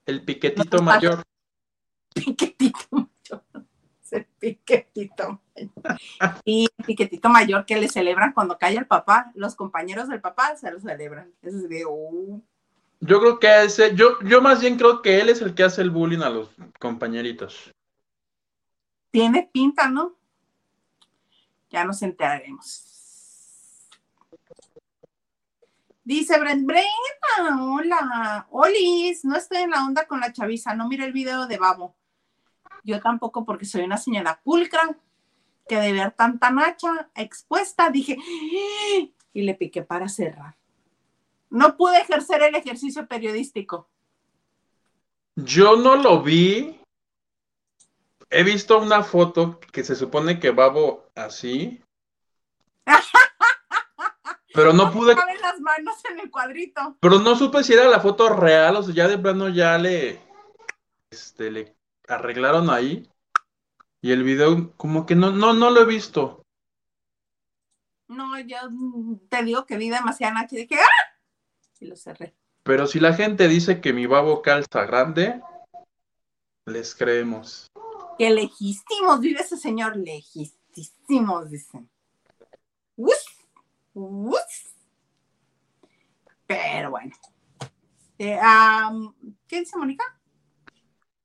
El 0.06 0.24
piquetito 0.24 0.82
mayor. 0.82 1.24
Piquetito 2.14 2.88
mayor. 2.92 3.44
Ese 4.02 4.28
piquetito 4.40 5.42
mayor. 5.56 6.42
Y 6.46 6.70
el 6.78 6.86
piquetito 6.86 7.30
mayor 7.30 7.66
que 7.66 7.78
le 7.78 7.90
celebran 7.90 8.32
cuando 8.32 8.58
cae 8.58 8.78
el 8.78 8.88
papá. 8.88 9.32
Los 9.36 9.56
compañeros 9.56 10.08
del 10.08 10.22
papá 10.22 10.56
se 10.56 10.72
lo 10.72 10.80
celebran. 10.80 11.34
Eso 11.42 11.58
es 11.58 11.70
de 11.70 11.84
oh. 11.86 12.42
Yo 13.00 13.20
creo 13.20 13.40
que 13.40 13.64
ese, 13.64 13.96
yo, 13.96 14.20
yo 14.22 14.42
más 14.42 14.62
bien 14.62 14.78
creo 14.78 15.02
que 15.02 15.22
él 15.22 15.30
es 15.30 15.42
el 15.42 15.54
que 15.54 15.64
hace 15.64 15.82
el 15.82 15.92
bullying 15.92 16.22
a 16.22 16.30
los 16.30 16.50
compañeritos. 16.80 17.72
Tiene 19.12 19.50
pinta, 19.52 19.90
¿no? 19.90 20.16
Ya 21.70 21.86
nos 21.86 22.02
enteraremos. 22.02 22.88
Dice 26.04 26.40
Brent, 26.40 26.66
Brenda, 26.66 27.62
hola, 27.62 28.48
Olis, 28.50 29.26
no 29.26 29.36
estoy 29.36 29.58
en 29.64 29.72
la 29.72 29.84
onda 29.84 30.08
con 30.08 30.22
la 30.22 30.32
chaviza, 30.32 30.74
no 30.74 30.88
mire 30.88 31.04
el 31.04 31.12
video 31.12 31.48
de 31.48 31.58
Babo. 31.58 31.96
Yo 32.84 33.02
tampoco 33.02 33.44
porque 33.44 33.66
soy 33.66 33.82
una 33.82 33.98
señora 33.98 34.40
pulcra, 34.42 34.98
que 35.68 35.76
de 35.76 35.92
ver 35.92 36.12
tanta 36.12 36.50
nacha 36.50 37.10
expuesta, 37.14 37.90
dije, 37.90 38.18
¡Ah! 38.18 39.06
y 39.34 39.42
le 39.42 39.54
piqué 39.56 39.84
para 39.84 40.08
cerrar. 40.08 40.56
No 41.50 41.78
pude 41.78 41.98
ejercer 41.98 42.44
el 42.44 42.56
ejercicio 42.56 43.08
periodístico. 43.08 43.90
Yo 45.36 45.76
no 45.76 45.96
lo 45.96 46.22
vi. 46.22 46.80
He 48.30 48.44
visto 48.44 48.80
una 48.80 49.04
foto 49.04 49.60
que 49.72 49.84
se 49.84 49.96
supone 49.96 50.40
que 50.40 50.52
Babo 50.52 51.10
así. 51.16 51.82
Pero 54.54 54.74
no 54.74 54.92
pude. 54.92 55.16
Caben 55.16 55.40
las 55.40 55.60
manos 55.62 56.04
en 56.10 56.20
el 56.20 56.32
cuadrito. 56.32 56.98
Pero 57.00 57.20
no 57.20 57.36
supe 57.36 57.64
si 57.64 57.74
era 57.74 57.88
la 57.88 58.00
foto 58.00 58.30
real, 58.30 58.76
o 58.76 58.84
sea, 58.84 58.94
ya 58.94 59.08
de 59.08 59.18
plano 59.18 59.50
ya 59.50 59.78
le. 59.78 60.20
Este, 61.12 61.52
le 61.52 61.78
arreglaron 62.08 62.70
ahí. 62.70 63.08
Y 64.02 64.12
el 64.12 64.24
video, 64.24 64.74
como 64.78 65.06
que 65.06 65.16
no, 65.16 65.32
no, 65.32 65.54
no 65.54 65.70
lo 65.70 65.82
he 65.82 65.86
visto. 65.86 66.44
No, 68.08 68.40
yo 68.40 68.58
te 69.30 69.44
digo 69.44 69.66
que 69.66 69.78
vi 69.78 69.90
demasiada 69.90 70.34
nacha 70.34 70.56
y 70.56 70.60
dije, 70.60 70.76
¡ah! 70.82 71.07
Y 71.80 71.88
lo 71.88 71.96
cerré. 71.96 72.34
Pero 72.64 72.88
si 72.88 73.00
la 73.00 73.14
gente 73.14 73.48
dice 73.48 73.80
que 73.82 73.94
mi 73.94 74.06
babo 74.06 74.42
calza 74.42 74.86
grande, 74.86 75.42
les 76.66 76.96
creemos. 76.96 77.72
Que 78.18 78.30
lejísimos 78.30 79.20
vive 79.20 79.42
ese 79.42 79.58
señor, 79.58 79.96
lejísimos, 79.96 81.50
dicen. 81.50 81.90
Uf, 82.96 83.14
uf. 83.94 84.38
Pero 86.46 86.92
bueno. 86.92 87.16
Eh, 88.18 88.40
um, 88.40 89.14
¿Qué 89.48 89.60
dice 89.60 89.78
Mónica? 89.78 90.04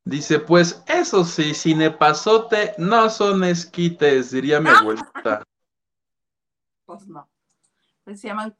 Dice, 0.04 0.40
pues 0.40 0.82
eso 0.86 1.24
sí, 1.24 1.54
cinepasote 1.54 2.74
no 2.76 3.08
son 3.08 3.44
esquites, 3.44 4.32
diría 4.32 4.60
mi 4.60 4.68
abuelita. 4.68 5.42
pues 6.84 7.06
no. 7.06 7.28
Pues 8.04 8.20
se 8.20 8.28
llaman 8.28 8.54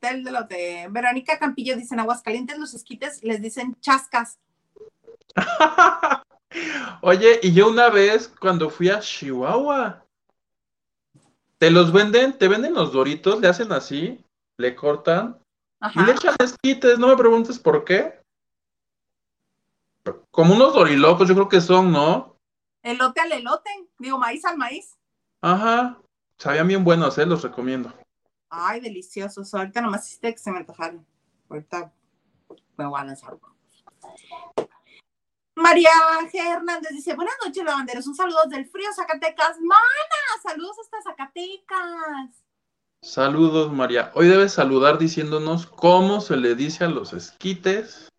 de 0.00 0.30
lote. 0.30 0.86
Verónica 0.90 1.38
Campillo 1.38 1.76
dice 1.76 1.94
en 1.94 2.00
Aguascalientes 2.00 2.58
los 2.58 2.74
esquites 2.74 3.22
les 3.22 3.40
dicen 3.42 3.76
chascas. 3.80 4.38
Oye, 7.02 7.40
y 7.42 7.52
yo 7.52 7.68
una 7.68 7.90
vez 7.90 8.32
cuando 8.40 8.70
fui 8.70 8.88
a 8.88 9.00
Chihuahua, 9.00 10.04
te 11.58 11.70
los 11.70 11.92
venden, 11.92 12.38
te 12.38 12.48
venden 12.48 12.74
los 12.74 12.92
doritos, 12.92 13.40
le 13.40 13.48
hacen 13.48 13.72
así, 13.72 14.24
le 14.58 14.74
cortan 14.74 15.38
y 15.94 16.02
le 16.02 16.12
echan 16.12 16.36
esquites, 16.38 16.98
no 16.98 17.08
me 17.08 17.16
preguntes 17.16 17.58
por 17.58 17.84
qué. 17.84 18.20
Como 20.30 20.54
unos 20.54 20.74
dorilocos, 20.74 21.28
yo 21.28 21.34
creo 21.34 21.48
que 21.48 21.60
son, 21.60 21.90
¿no? 21.90 22.36
Elote 22.82 23.20
al 23.20 23.32
elote, 23.32 23.70
digo 23.98 24.18
maíz 24.18 24.44
al 24.44 24.56
maíz. 24.56 24.96
Ajá, 25.42 25.98
sabían 26.38 26.68
bien 26.68 26.84
buenos, 26.84 27.18
¿eh? 27.18 27.26
Los 27.26 27.42
recomiendo. 27.42 27.92
Ay, 28.48 28.80
deliciosos. 28.80 29.52
Ahorita 29.54 29.80
nomás 29.80 30.06
hiciste 30.06 30.32
que 30.32 30.38
se 30.38 30.50
me 30.50 30.58
antojaron. 30.58 31.06
Ahorita 31.48 31.92
me 32.76 32.86
voy 32.86 33.00
a 33.00 33.04
lanzar. 33.04 33.38
María 35.54 35.90
G. 36.30 36.38
Hernández 36.38 36.90
dice, 36.90 37.14
buenas 37.14 37.34
noches, 37.44 37.64
lavanderos. 37.64 38.06
Un 38.06 38.14
saludo 38.14 38.44
del 38.48 38.66
frío, 38.66 38.92
Zacatecas. 38.94 39.58
Mana, 39.60 40.42
saludos 40.42 40.76
hasta 40.78 41.02
Zacatecas. 41.02 42.44
Saludos, 43.02 43.72
María. 43.72 44.10
Hoy 44.14 44.28
debes 44.28 44.52
saludar 44.52 44.98
diciéndonos 44.98 45.66
cómo 45.66 46.20
se 46.20 46.36
le 46.36 46.54
dice 46.54 46.84
a 46.84 46.88
los 46.88 47.12
esquites 47.12 48.12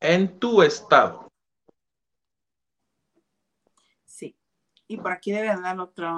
en 0.00 0.38
tu 0.38 0.62
estado. 0.62 1.28
Sí. 4.06 4.36
Y 4.86 4.96
por 4.96 5.12
aquí 5.12 5.32
debe 5.32 5.50
andar 5.50 5.78
otro. 5.80 6.16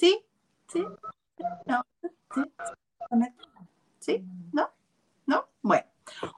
Sí, 0.00 0.18
sí, 0.66 0.82
no, 1.66 1.84
sí, 2.32 2.42
sí, 3.98 4.24
no, 4.50 4.70
no, 5.26 5.48
bueno. 5.60 5.84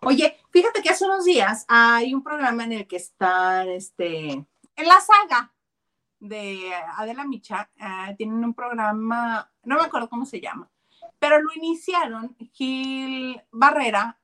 Oye, 0.01 0.37
fíjate 0.51 0.83
que 0.83 0.89
hace 0.91 1.05
unos 1.05 1.25
días 1.25 1.65
hay 1.69 2.13
un 2.13 2.25
programa 2.25 2.65
en 2.65 2.73
el 2.73 2.89
que 2.89 2.97
está, 2.97 3.65
este, 3.67 4.33
en 4.33 4.47
la 4.89 4.99
saga 5.01 5.55
de 6.19 6.73
Adela 6.97 7.25
Micha, 7.25 7.71
eh, 7.77 8.17
tienen 8.19 8.45
un 8.45 8.53
programa, 8.53 9.49
no 9.63 9.77
me 9.77 9.83
acuerdo 9.83 10.09
cómo 10.09 10.27
se 10.27 10.41
llama, 10.41 10.69
pero 11.21 11.41
lo 11.41 11.53
iniciaron 11.55 12.37
Gil 12.55 13.41
Barrera, 13.53 14.19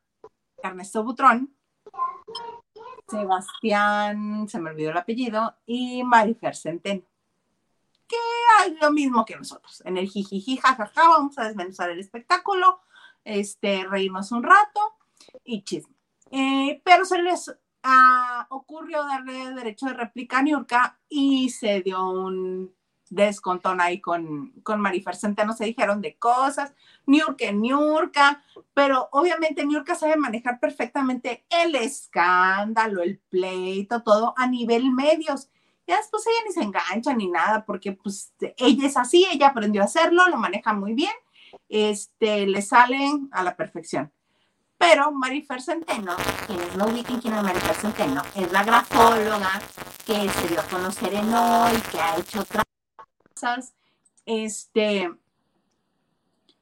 Ernesto 0.61 1.05
Butrón, 1.05 1.55
Sebastián, 3.07 4.49
se 4.49 4.59
me 4.59 4.70
olvidó 4.70 4.91
el 4.91 4.99
apellido, 4.99 5.55
y 5.64 6.03
Marifer 6.03 6.57
Centeno. 6.57 7.05
Que 8.09 8.17
hay 8.59 8.77
lo 8.81 8.91
mismo 8.91 9.25
que 9.25 9.37
nosotros. 9.37 9.83
En 9.85 9.97
el 9.97 10.09
jijiji, 10.09 10.57
jajaja, 10.57 11.09
vamos 11.09 11.39
a 11.39 11.45
desmenuzar 11.45 11.91
el 11.91 12.01
espectáculo, 12.01 12.81
este, 13.25 13.87
reírnos 13.87 14.33
un 14.33 14.43
rato 14.43 14.81
y 15.45 15.63
chisme. 15.63 15.95
Eh, 16.31 16.81
pero 16.85 17.05
se 17.05 17.23
les 17.23 17.55
ah, 17.83 18.47
ocurrió 18.51 19.05
darle 19.05 19.53
derecho 19.55 19.87
de 19.87 19.95
réplica 19.95 20.39
a 20.39 20.43
Niurka 20.43 20.99
y 21.09 21.51
se 21.51 21.83
dio 21.83 22.09
un 22.09 22.75
descontón 23.11 23.81
ahí 23.81 24.01
con, 24.01 24.53
con 24.63 24.81
Marifer 24.81 25.17
Centeno, 25.17 25.53
se 25.53 25.65
dijeron 25.65 26.01
de 26.01 26.17
cosas, 26.19 26.75
Niurka, 27.07 27.51
Niurka, 27.53 28.43
pero 28.75 29.09
obviamente 29.13 29.65
Niurka 29.65 29.95
sabe 29.95 30.17
manejar 30.17 30.61
perfectamente 30.61 31.47
el 31.49 31.75
escándalo, 31.75 33.03
el 33.03 33.19
pleito, 33.19 34.03
todo 34.03 34.35
a 34.37 34.47
nivel 34.47 34.93
medios. 34.93 35.49
Ya 35.89 35.97
después 35.97 36.22
ella 36.26 36.45
ni 36.47 36.53
se 36.53 36.61
engancha 36.61 37.14
ni 37.14 37.28
nada, 37.28 37.64
porque 37.64 37.93
pues 37.93 38.34
ella 38.59 38.86
es 38.86 38.99
así, 38.99 39.26
ella 39.32 39.49
aprendió 39.49 39.80
a 39.80 39.86
hacerlo, 39.86 40.28
lo 40.28 40.36
maneja 40.36 40.74
muy 40.74 40.93
bien, 40.93 41.14
este, 41.70 42.47
le 42.47 42.61
salen 42.61 43.30
a 43.32 43.43
la 43.43 43.57
perfección. 43.57 44.12
Pero 44.76 45.11
Marifer 45.12 45.62
Centeno, 45.62 46.14
quienes 46.47 46.76
no 46.76 46.89
ubiquen 46.89 47.22
quién 47.22 47.32
es 47.32 47.43
Marifer 47.43 47.74
Centeno, 47.74 48.20
es 48.36 48.53
la 48.53 48.64
grafóloga 48.64 49.62
que 50.05 50.28
se 50.28 50.49
dio 50.49 50.61
a 50.61 50.64
conocer 50.64 51.14
en 51.14 51.32
hoy, 51.32 51.80
que 51.91 51.99
ha 51.99 52.18
hecho 52.18 52.41
otras 52.41 52.64
cosas, 53.32 53.72
este, 54.26 55.11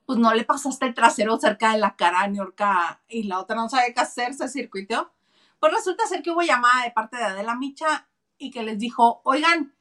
pues 0.06 0.20
no 0.20 0.32
le 0.34 0.44
pasaste 0.44 0.86
el 0.86 0.94
trasero 0.94 1.36
cerca 1.40 1.72
de 1.72 1.78
la 1.78 1.96
cara 1.96 2.20
a 2.20 2.28
Niorca 2.28 3.02
y 3.08 3.24
la 3.24 3.40
otra 3.40 3.56
no 3.56 3.68
sabe 3.68 3.92
qué 3.92 4.02
hacer, 4.02 4.34
se 4.34 4.48
circuitó. 4.48 5.12
Pues 5.58 5.72
resulta 5.72 6.06
ser 6.06 6.22
que 6.22 6.30
hubo 6.30 6.42
llamada 6.42 6.84
de 6.84 6.92
parte 6.92 7.16
de 7.16 7.24
Adela 7.24 7.56
Micha 7.56 8.06
y 8.38 8.50
que 8.50 8.62
les 8.62 8.78
dijo, 8.78 9.20
oigan, 9.24 9.74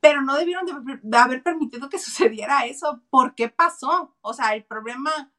pero 0.00 0.20
no 0.20 0.36
debieron 0.36 0.66
de, 1.02 1.18
haber 1.18 1.42
permitido 1.42 1.88
que 1.88 1.98
sucediera 2.00 2.66
eso. 2.66 3.02
¿Por 3.10 3.34
qué 3.34 3.48
pasó? 3.48 4.14
O 4.20 4.34
sea, 4.34 4.54
el 4.54 4.64
problema 4.64 5.32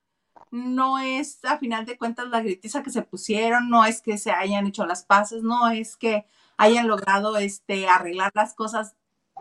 no 0.52 0.98
es 1.00 1.44
a 1.46 1.58
final 1.58 1.86
de 1.86 1.98
cuentas 1.98 2.28
la 2.30 2.42
gritiza 2.42 2.82
que 2.82 2.90
se 2.90 3.02
pusieron, 3.02 3.70
no 3.70 3.86
es 3.86 4.02
que 4.02 4.18
se 4.18 4.32
hayan 4.32 4.66
hecho 4.68 4.86
las 4.86 5.04
paces, 5.04 5.44
no 5.44 5.70
es 5.70 5.98
que 5.98 6.26
hayan 6.58 6.88
logrado 6.88 7.38
este, 7.38 7.88
arreglar 7.88 8.32
las 8.34 8.54
cosas. 8.54 8.96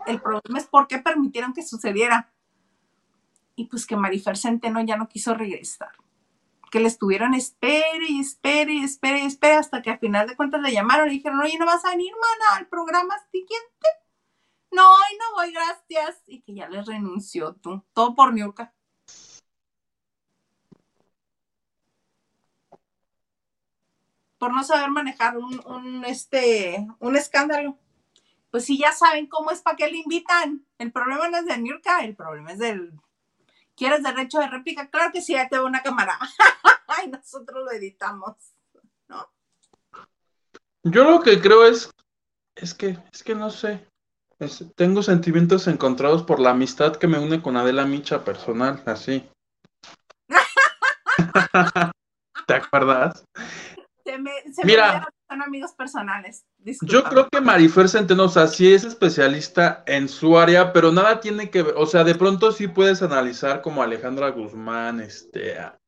El 0.05 0.21
problema 0.21 0.59
es 0.59 0.67
por 0.67 0.87
qué 0.87 0.99
permitieron 0.99 1.53
que 1.53 1.63
sucediera. 1.63 2.31
Y 3.55 3.65
pues 3.65 3.85
que 3.85 3.95
Marifer 3.95 4.37
Centeno 4.37 4.81
ya 4.81 4.97
no 4.97 5.07
quiso 5.07 5.33
regresar. 5.33 5.91
Que 6.75 6.81
le 6.81 6.89
estuvieron 6.89 7.33
espere 7.33 8.05
y 8.09 8.19
espere 8.19 8.73
y 8.73 8.83
espere 8.83 9.19
y 9.21 9.25
espere 9.27 9.53
hasta 9.53 9.81
que 9.81 9.91
a 9.91 9.97
final 9.97 10.27
de 10.27 10.35
cuentas 10.35 10.59
le 10.59 10.73
llamaron 10.73 11.07
y 11.07 11.11
dijeron, 11.11 11.39
oye, 11.39 11.57
¿no 11.57 11.65
vas 11.65 11.85
a 11.85 11.91
venir, 11.91 12.11
mana, 12.11 12.57
al 12.57 12.67
programa 12.67 13.15
siguiente? 13.31 13.87
No, 14.71 14.83
hoy 14.91 15.17
no 15.17 15.35
voy, 15.37 15.53
gracias. 15.53 16.21
Y 16.27 16.41
que 16.41 16.53
ya 16.53 16.67
les 16.67 16.85
renunció 16.85 17.53
tú. 17.55 17.81
Todo 17.93 18.13
por 18.13 18.33
Niurka. 18.33 18.73
por 24.37 24.53
no 24.53 24.65
saber 24.65 24.91
manejar 24.91 25.37
un, 25.37 26.03
este, 26.05 26.85
un 26.99 27.15
escándalo. 27.15 27.77
Pues 28.51 28.65
si 28.65 28.77
ya 28.77 28.91
saben 28.91 29.27
cómo 29.27 29.51
es, 29.51 29.61
¿para 29.61 29.77
qué 29.77 29.87
le 29.89 29.99
invitan? 29.99 30.65
El 30.77 30.91
problema 30.91 31.29
no 31.29 31.37
es 31.37 31.45
de 31.45 31.57
Nurka, 31.57 32.03
el 32.03 32.17
problema 32.17 32.51
es 32.51 32.59
del... 32.59 32.91
¿Quieres 33.75 34.03
derecho 34.03 34.39
de 34.39 34.47
réplica? 34.47 34.89
Claro 34.89 35.11
que 35.11 35.21
sí, 35.21 35.33
ya 35.33 35.49
tengo 35.49 35.65
una 35.65 35.83
cámara. 35.83 36.17
y 37.05 37.09
nosotros 37.09 37.63
lo 37.63 37.71
editamos, 37.71 38.35
¿no? 39.07 39.29
Yo 40.83 41.03
lo 41.03 41.21
que 41.21 41.41
creo 41.41 41.65
es, 41.65 41.91
es 42.55 42.73
que, 42.73 42.97
es 43.11 43.23
que 43.23 43.35
no 43.35 43.49
sé. 43.49 43.87
Es, 44.39 44.63
tengo 44.75 45.01
sentimientos 45.01 45.67
encontrados 45.67 46.23
por 46.23 46.39
la 46.39 46.51
amistad 46.51 46.95
que 46.95 47.07
me 47.07 47.19
une 47.19 47.41
con 47.41 47.57
Adela 47.57 47.85
Micha 47.85 48.23
personal, 48.23 48.81
así. 48.85 49.29
¿Te 52.47 52.53
acuerdas? 52.53 53.25
Se 54.03 54.17
me, 54.17 54.31
se 54.53 54.65
Mira, 54.65 54.99
me 54.99 55.05
son 55.27 55.41
amigos 55.41 55.71
personales. 55.73 56.45
Yo 56.81 57.03
creo 57.03 57.27
que 57.29 57.41
Marifer 57.41 57.89
Centeno, 57.89 58.25
o 58.25 58.47
sí 58.47 58.73
es 58.73 58.83
especialista 58.83 59.83
en 59.87 60.07
su 60.07 60.37
área, 60.37 60.73
pero 60.73 60.91
nada 60.91 61.19
tiene 61.19 61.49
que 61.49 61.63
ver, 61.63 61.75
o 61.77 61.85
sea, 61.85 62.03
de 62.03 62.15
pronto 62.15 62.51
sí 62.51 62.67
puedes 62.67 63.01
analizar 63.01 63.61
como 63.61 63.81
Alejandra 63.81 64.29
Guzmán, 64.29 64.99
este, 64.99 65.57
a, 65.57 65.79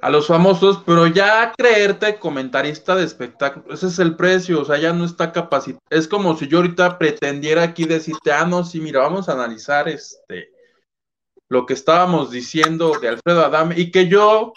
a 0.00 0.10
los 0.10 0.26
famosos, 0.26 0.82
pero 0.84 1.06
ya 1.06 1.52
creerte 1.56 2.18
comentarista 2.18 2.96
de 2.96 3.04
espectáculo, 3.04 3.72
ese 3.72 3.86
es 3.86 3.98
el 3.98 4.16
precio, 4.16 4.60
o 4.60 4.64
sea, 4.64 4.78
ya 4.78 4.92
no 4.92 5.04
está 5.04 5.32
capacitado. 5.32 5.80
Es 5.90 6.08
como 6.08 6.36
si 6.36 6.48
yo 6.48 6.58
ahorita 6.58 6.98
pretendiera 6.98 7.62
aquí 7.62 7.84
decirte, 7.84 8.32
ah, 8.32 8.44
no, 8.44 8.64
sí, 8.64 8.80
mira, 8.80 9.00
vamos 9.00 9.28
a 9.28 9.32
analizar 9.32 9.88
este 9.88 10.50
lo 11.48 11.64
que 11.64 11.74
estábamos 11.74 12.32
diciendo 12.32 12.98
de 13.00 13.08
Alfredo 13.08 13.44
Adame 13.44 13.78
y 13.78 13.92
que 13.92 14.08
yo 14.08 14.52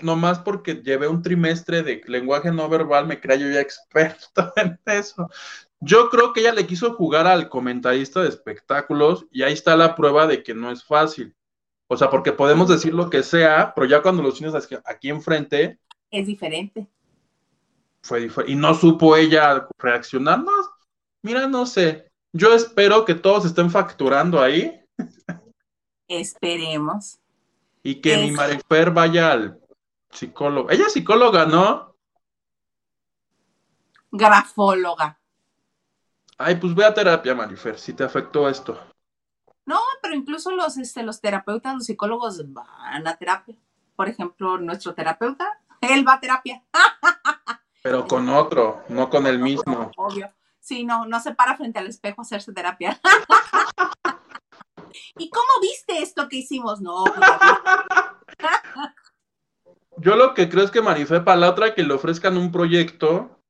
nomás 0.00 0.38
porque 0.38 0.76
llevé 0.76 1.08
un 1.08 1.22
trimestre 1.22 1.82
de 1.82 2.02
lenguaje 2.06 2.50
no 2.50 2.68
verbal, 2.68 3.06
me 3.06 3.20
crea 3.20 3.36
yo 3.36 3.50
ya 3.50 3.60
experto 3.60 4.52
en 4.56 4.78
eso. 4.86 5.28
Yo 5.80 6.10
creo 6.10 6.32
que 6.32 6.40
ella 6.40 6.52
le 6.52 6.66
quiso 6.66 6.94
jugar 6.94 7.26
al 7.26 7.48
comentarista 7.48 8.22
de 8.22 8.28
espectáculos 8.28 9.26
y 9.30 9.42
ahí 9.42 9.52
está 9.52 9.76
la 9.76 9.94
prueba 9.94 10.26
de 10.26 10.42
que 10.42 10.54
no 10.54 10.70
es 10.70 10.84
fácil. 10.84 11.34
O 11.88 11.96
sea, 11.96 12.10
porque 12.10 12.32
podemos 12.32 12.68
decir 12.68 12.92
lo 12.92 13.08
que 13.08 13.22
sea, 13.22 13.72
pero 13.74 13.86
ya 13.86 14.02
cuando 14.02 14.22
los 14.22 14.36
tienes 14.38 14.54
aquí 14.84 15.08
enfrente. 15.08 15.78
Es 16.10 16.26
diferente. 16.26 16.86
Fue 18.02 18.20
diferente. 18.20 18.52
Y 18.52 18.56
no 18.56 18.74
supo 18.74 19.16
ella 19.16 19.66
reaccionar. 19.78 20.40
No, 20.40 20.52
mira, 21.22 21.46
no 21.46 21.64
sé. 21.64 22.10
Yo 22.32 22.52
espero 22.54 23.04
que 23.04 23.14
todos 23.14 23.46
estén 23.46 23.70
facturando 23.70 24.40
ahí. 24.40 24.78
Esperemos. 26.08 27.18
Y 27.82 27.96
que 27.96 28.18
mi 28.18 28.32
Marifer 28.32 28.90
vaya 28.90 29.32
al 29.32 29.60
Psicóloga. 30.10 30.72
Ella 30.72 30.86
es 30.86 30.92
psicóloga, 30.92 31.46
¿no? 31.46 31.94
Grafóloga. 34.10 35.20
Ay, 36.38 36.56
pues 36.56 36.74
ve 36.74 36.84
a 36.84 36.94
terapia, 36.94 37.34
Marifer, 37.34 37.78
si 37.78 37.92
te 37.92 38.04
afectó 38.04 38.48
esto. 38.48 38.78
No, 39.66 39.80
pero 40.00 40.14
incluso 40.14 40.50
los, 40.52 40.78
este, 40.78 41.02
los 41.02 41.20
terapeutas, 41.20 41.74
los 41.74 41.84
psicólogos 41.84 42.52
van 42.52 43.06
a 43.06 43.16
terapia. 43.16 43.56
Por 43.96 44.08
ejemplo, 44.08 44.56
nuestro 44.58 44.94
terapeuta, 44.94 45.60
él 45.80 46.06
va 46.06 46.14
a 46.14 46.20
terapia. 46.20 46.62
Pero 47.82 48.06
con 48.06 48.28
otro, 48.28 48.82
no 48.88 49.08
con 49.08 49.26
el 49.26 49.38
mismo. 49.38 49.90
Obvio. 49.96 50.32
Sí, 50.58 50.84
no, 50.84 51.06
no 51.06 51.20
se 51.20 51.34
para 51.34 51.56
frente 51.56 51.78
al 51.78 51.86
espejo 51.86 52.20
a 52.20 52.22
hacerse 52.22 52.52
terapia. 52.52 53.00
¿Y 55.18 55.30
cómo 55.30 55.46
viste 55.60 56.02
esto 56.02 56.28
que 56.28 56.36
hicimos? 56.36 56.80
No. 56.80 57.04
pues, 57.04 57.18
Yo 60.00 60.16
lo 60.16 60.34
que 60.34 60.48
creo 60.48 60.64
es 60.64 60.70
que 60.70 60.82
Marifé, 60.82 61.20
para 61.20 61.40
la 61.40 61.50
otra 61.50 61.74
que 61.74 61.82
le 61.82 61.94
ofrezcan 61.94 62.36
un 62.36 62.52
proyecto, 62.52 63.40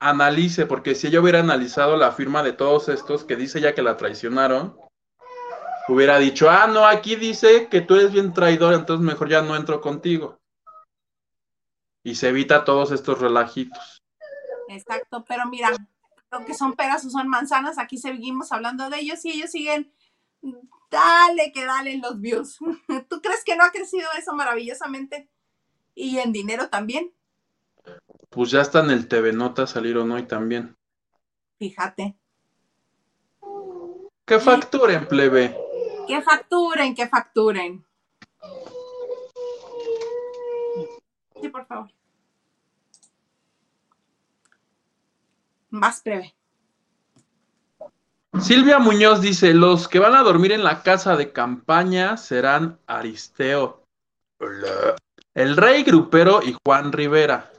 analice, 0.00 0.66
porque 0.66 0.94
si 0.94 1.06
ella 1.06 1.20
hubiera 1.20 1.40
analizado 1.40 1.96
la 1.96 2.12
firma 2.12 2.42
de 2.42 2.52
todos 2.52 2.88
estos 2.88 3.24
que 3.24 3.36
dice 3.36 3.60
ya 3.60 3.74
que 3.74 3.82
la 3.82 3.96
traicionaron, 3.96 4.76
hubiera 5.88 6.18
dicho, 6.18 6.50
ah, 6.50 6.66
no, 6.66 6.86
aquí 6.86 7.16
dice 7.16 7.68
que 7.68 7.82
tú 7.82 7.94
eres 7.94 8.12
bien 8.12 8.32
traidor, 8.32 8.74
entonces 8.74 9.04
mejor 9.04 9.28
ya 9.28 9.42
no 9.42 9.54
entro 9.54 9.80
contigo. 9.80 10.38
Y 12.02 12.14
se 12.14 12.30
evita 12.30 12.64
todos 12.64 12.90
estos 12.92 13.20
relajitos. 13.20 14.02
Exacto, 14.68 15.24
pero 15.28 15.46
mira, 15.46 15.70
lo 16.32 16.44
que 16.44 16.54
son 16.54 16.74
peras 16.74 17.04
o 17.04 17.10
son 17.10 17.28
manzanas, 17.28 17.78
aquí 17.78 17.98
seguimos 17.98 18.50
hablando 18.52 18.88
de 18.88 19.00
ellos 19.00 19.24
y 19.24 19.32
ellos 19.32 19.50
siguen, 19.50 19.92
dale 20.90 21.52
que 21.52 21.64
dale 21.64 21.98
los 21.98 22.20
views. 22.20 22.58
¿Tú 23.08 23.20
crees 23.20 23.44
que 23.44 23.56
no 23.56 23.64
ha 23.64 23.70
crecido 23.70 24.08
eso 24.18 24.32
maravillosamente? 24.34 25.28
Y 26.02 26.18
en 26.18 26.32
dinero 26.32 26.70
también, 26.70 27.12
Pues 28.30 28.50
ya 28.50 28.62
está 28.62 28.80
en 28.82 28.90
el 28.90 29.06
TV 29.06 29.34
Nota 29.34 29.66
salieron 29.66 30.10
hoy 30.12 30.22
también. 30.22 30.74
fíjate. 31.58 32.16
Que 34.24 34.38
facturen, 34.40 35.06
plebe. 35.06 35.54
Que 36.08 36.22
facturen, 36.22 36.94
que 36.94 37.06
facturen. 37.06 37.84
Sí, 41.42 41.48
por 41.50 41.66
favor. 41.66 41.90
Más 45.68 46.02
breve. 46.02 46.34
Silvia 48.40 48.78
Muñoz 48.78 49.20
dice, 49.20 49.52
los 49.52 49.86
que 49.86 49.98
van 49.98 50.14
a 50.14 50.22
dormir 50.22 50.52
en 50.52 50.64
la 50.64 50.82
casa 50.82 51.16
de 51.16 51.30
campaña 51.32 52.16
serán 52.16 52.78
Aristeo, 52.86 53.84
el 55.34 55.56
rey 55.56 55.82
grupero 55.82 56.42
y 56.42 56.56
Juan 56.64 56.92
Rivera. 56.92 57.50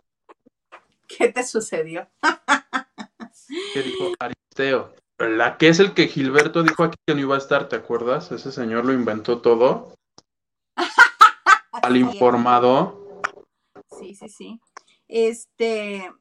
¿Qué 1.07 1.29
te 1.29 1.43
sucedió? 1.45 2.07
¿Qué 3.73 3.81
dijo 3.81 4.13
Aristeo? 4.19 4.93
La 5.17 5.57
que 5.57 5.67
es 5.69 5.79
el 5.79 5.93
que 5.93 6.07
Gilberto 6.07 6.63
dijo 6.63 6.83
aquí 6.83 6.97
que 7.05 7.13
no 7.13 7.21
iba 7.21 7.35
a 7.35 7.37
estar, 7.37 7.69
¿te 7.69 7.75
acuerdas? 7.75 8.31
Ese 8.31 8.51
señor 8.51 8.85
lo 8.85 8.93
inventó 8.93 9.39
todo. 9.41 9.93
Al 11.83 11.97
informado. 11.97 13.21
Sí, 13.99 14.15
sí, 14.15 14.29
sí. 14.29 14.61
Este. 15.07 16.11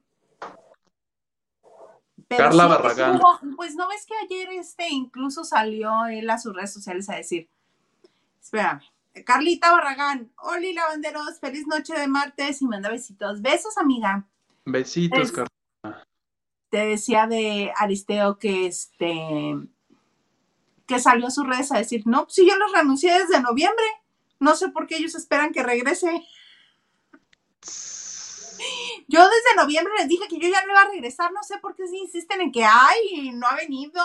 Carla 2.29 2.65
sí, 2.65 2.69
Barragán. 2.69 3.15
estuvo- 3.15 3.57
pues 3.57 3.75
no 3.75 3.89
ves 3.89 4.05
que 4.07 4.15
ayer 4.23 4.51
este 4.53 4.89
incluso 4.89 5.45
salió 5.45 6.07
él 6.07 6.29
a 6.31 6.39
sus 6.39 6.55
redes 6.55 6.73
sociales 6.73 7.09
a 7.09 7.17
decir. 7.17 7.49
Espérame. 8.41 8.83
Carlita 9.25 9.73
Barragán, 9.73 10.33
Oli 10.37 10.73
Lavanderos, 10.73 11.39
feliz 11.41 11.67
noche 11.67 11.95
de 11.95 12.07
martes 12.09 12.61
y 12.63 12.67
manda 12.67 12.89
besitos. 12.91 13.43
Besos, 13.43 13.77
amiga. 13.79 14.27
Besitos, 14.65 15.21
Es- 15.21 15.33
Carla. 15.33 16.07
Te 16.71 16.87
decía 16.87 17.27
de 17.27 17.73
Aristeo 17.77 18.39
que 18.39 18.67
este 18.67 19.57
que 20.87 20.99
salió 20.99 21.27
a 21.29 21.31
sus 21.31 21.47
redes 21.47 21.71
a 21.73 21.79
decir, 21.79 22.03
no, 22.05 22.27
si 22.29 22.47
yo 22.49 22.57
los 22.57 22.73
renuncié 22.73 23.13
desde 23.17 23.41
noviembre, 23.41 23.85
no 24.41 24.57
sé 24.57 24.69
por 24.71 24.87
qué 24.89 24.97
ellos 24.97 25.15
esperan 25.15 25.53
que 25.53 25.63
regrese. 25.63 26.23
Yo 29.09 29.21
desde 29.21 29.57
noviembre 29.57 29.93
les 29.99 30.09
dije 30.09 30.29
que 30.29 30.39
yo 30.39 30.49
ya 30.49 30.65
no 30.65 30.73
iba 30.73 30.83
a 30.83 30.91
regresar, 30.91 31.33
no 31.33 31.43
sé 31.43 31.59
por 31.59 31.75
qué 31.75 31.87
sí 31.89 31.99
insisten 31.99 32.41
en 32.41 32.53
que, 32.53 32.65
ay, 32.65 33.33
no 33.35 33.47
ha 33.47 33.57
venido, 33.57 34.03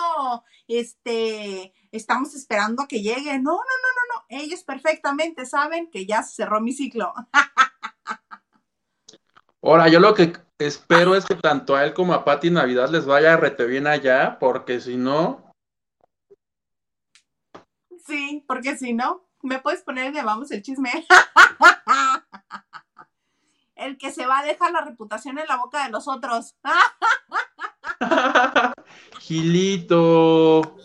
este, 0.66 1.72
estamos 1.92 2.34
esperando 2.34 2.82
a 2.82 2.88
que 2.88 3.02
llegue. 3.02 3.38
No, 3.38 3.52
no, 3.52 3.58
no, 3.58 3.58
no, 3.58 4.14
no, 4.14 4.24
ellos 4.28 4.64
perfectamente 4.64 5.46
saben 5.46 5.90
que 5.90 6.06
ya 6.06 6.22
se 6.22 6.36
cerró 6.36 6.60
mi 6.60 6.72
ciclo. 6.72 7.12
Ahora, 9.62 9.88
yo 9.88 10.00
lo 10.00 10.14
que 10.14 10.32
espero 10.58 11.14
es 11.16 11.24
que 11.24 11.34
tanto 11.34 11.74
a 11.74 11.84
él 11.84 11.92
como 11.92 12.14
a 12.14 12.24
Pati 12.24 12.50
Navidad 12.50 12.88
les 12.88 13.04
vaya 13.04 13.36
rete 13.36 13.66
bien 13.66 13.86
allá, 13.86 14.38
porque 14.38 14.80
si 14.80 14.96
no, 14.96 15.46
Sí, 18.06 18.44
porque 18.46 18.76
si 18.76 18.92
no, 18.92 19.26
me 19.42 19.58
puedes 19.58 19.82
poner 19.82 20.12
de 20.12 20.22
vamos 20.22 20.50
el 20.52 20.62
chisme. 20.62 20.90
El 23.76 23.98
que 23.98 24.10
se 24.10 24.26
va 24.26 24.40
a 24.40 24.44
dejar 24.44 24.72
la 24.72 24.80
reputación 24.80 25.38
en 25.38 25.46
la 25.46 25.56
boca 25.56 25.84
de 25.84 25.90
los 25.90 26.08
otros. 26.08 26.56
Gilito, 29.20 30.76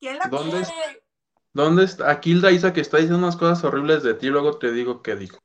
¿Quién 0.00 0.18
la 0.18 0.26
¿Dónde 0.26 0.60
es? 0.60 0.72
¿dónde 1.52 1.84
está? 1.84 2.10
Aquí 2.10 2.32
Hilda 2.32 2.52
Isa 2.52 2.72
que 2.72 2.80
está 2.80 2.98
diciendo 2.98 3.18
unas 3.18 3.36
cosas 3.36 3.62
horribles 3.64 4.02
de 4.02 4.14
ti, 4.14 4.28
luego 4.28 4.58
te 4.58 4.72
digo 4.72 5.02
qué 5.02 5.16
dijo. 5.16 5.38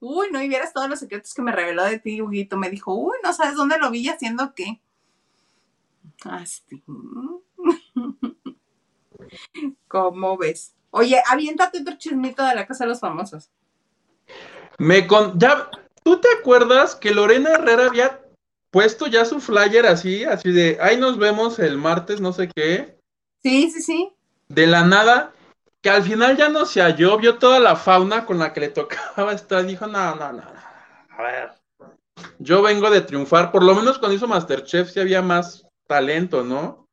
Uy, 0.00 0.28
no 0.32 0.42
y 0.42 0.48
vieras 0.48 0.72
todos 0.72 0.88
los 0.88 0.98
secretos 0.98 1.34
que 1.34 1.42
me 1.42 1.52
reveló 1.52 1.84
de 1.84 1.98
ti, 1.98 2.22
Huguito. 2.22 2.56
Me 2.56 2.70
dijo, 2.70 2.94
uy, 2.94 3.18
no 3.22 3.34
sabes 3.34 3.54
dónde 3.54 3.78
lo 3.78 3.90
vi 3.90 4.08
haciendo 4.08 4.54
qué. 4.54 4.80
Así. 6.24 6.82
¿Cómo 9.88 10.38
ves? 10.38 10.74
Oye, 10.90 11.22
aviéntate 11.28 11.80
otro 11.80 11.98
chismito 11.98 12.44
de 12.44 12.54
la 12.54 12.66
casa 12.66 12.84
de 12.84 12.90
los 12.90 13.00
famosos. 13.00 13.50
Me 14.80 15.06
con... 15.06 15.38
ya, 15.38 15.68
¿tú 16.02 16.18
te 16.22 16.28
acuerdas 16.40 16.94
que 16.96 17.10
Lorena 17.10 17.50
Herrera 17.50 17.84
había 17.84 18.22
puesto 18.70 19.08
ya 19.08 19.26
su 19.26 19.38
flyer 19.38 19.84
así, 19.84 20.24
así 20.24 20.50
de, 20.52 20.78
ahí 20.80 20.96
nos 20.96 21.18
vemos 21.18 21.58
el 21.58 21.76
martes, 21.76 22.18
no 22.22 22.32
sé 22.32 22.48
qué, 22.48 22.98
Sí, 23.42 23.70
sí, 23.70 23.82
sí. 23.82 24.12
de 24.48 24.66
la 24.66 24.82
nada, 24.82 25.34
que 25.82 25.90
al 25.90 26.02
final 26.02 26.34
ya 26.38 26.48
no 26.48 26.64
se 26.64 26.80
halló, 26.80 27.18
vio 27.18 27.36
toda 27.36 27.60
la 27.60 27.76
fauna 27.76 28.24
con 28.24 28.38
la 28.38 28.54
que 28.54 28.60
le 28.60 28.68
tocaba 28.70 29.32
estar, 29.34 29.66
dijo, 29.66 29.86
no, 29.86 30.14
no, 30.14 30.32
no, 30.32 30.40
no, 30.40 30.60
a 31.10 31.22
ver, 31.22 31.50
yo 32.38 32.62
vengo 32.62 32.88
de 32.88 33.02
triunfar, 33.02 33.52
por 33.52 33.62
lo 33.62 33.74
menos 33.74 33.98
cuando 33.98 34.16
hizo 34.16 34.28
Masterchef 34.28 34.90
sí 34.90 34.98
había 34.98 35.20
más 35.20 35.66
talento, 35.86 36.42
¿no? 36.42 36.86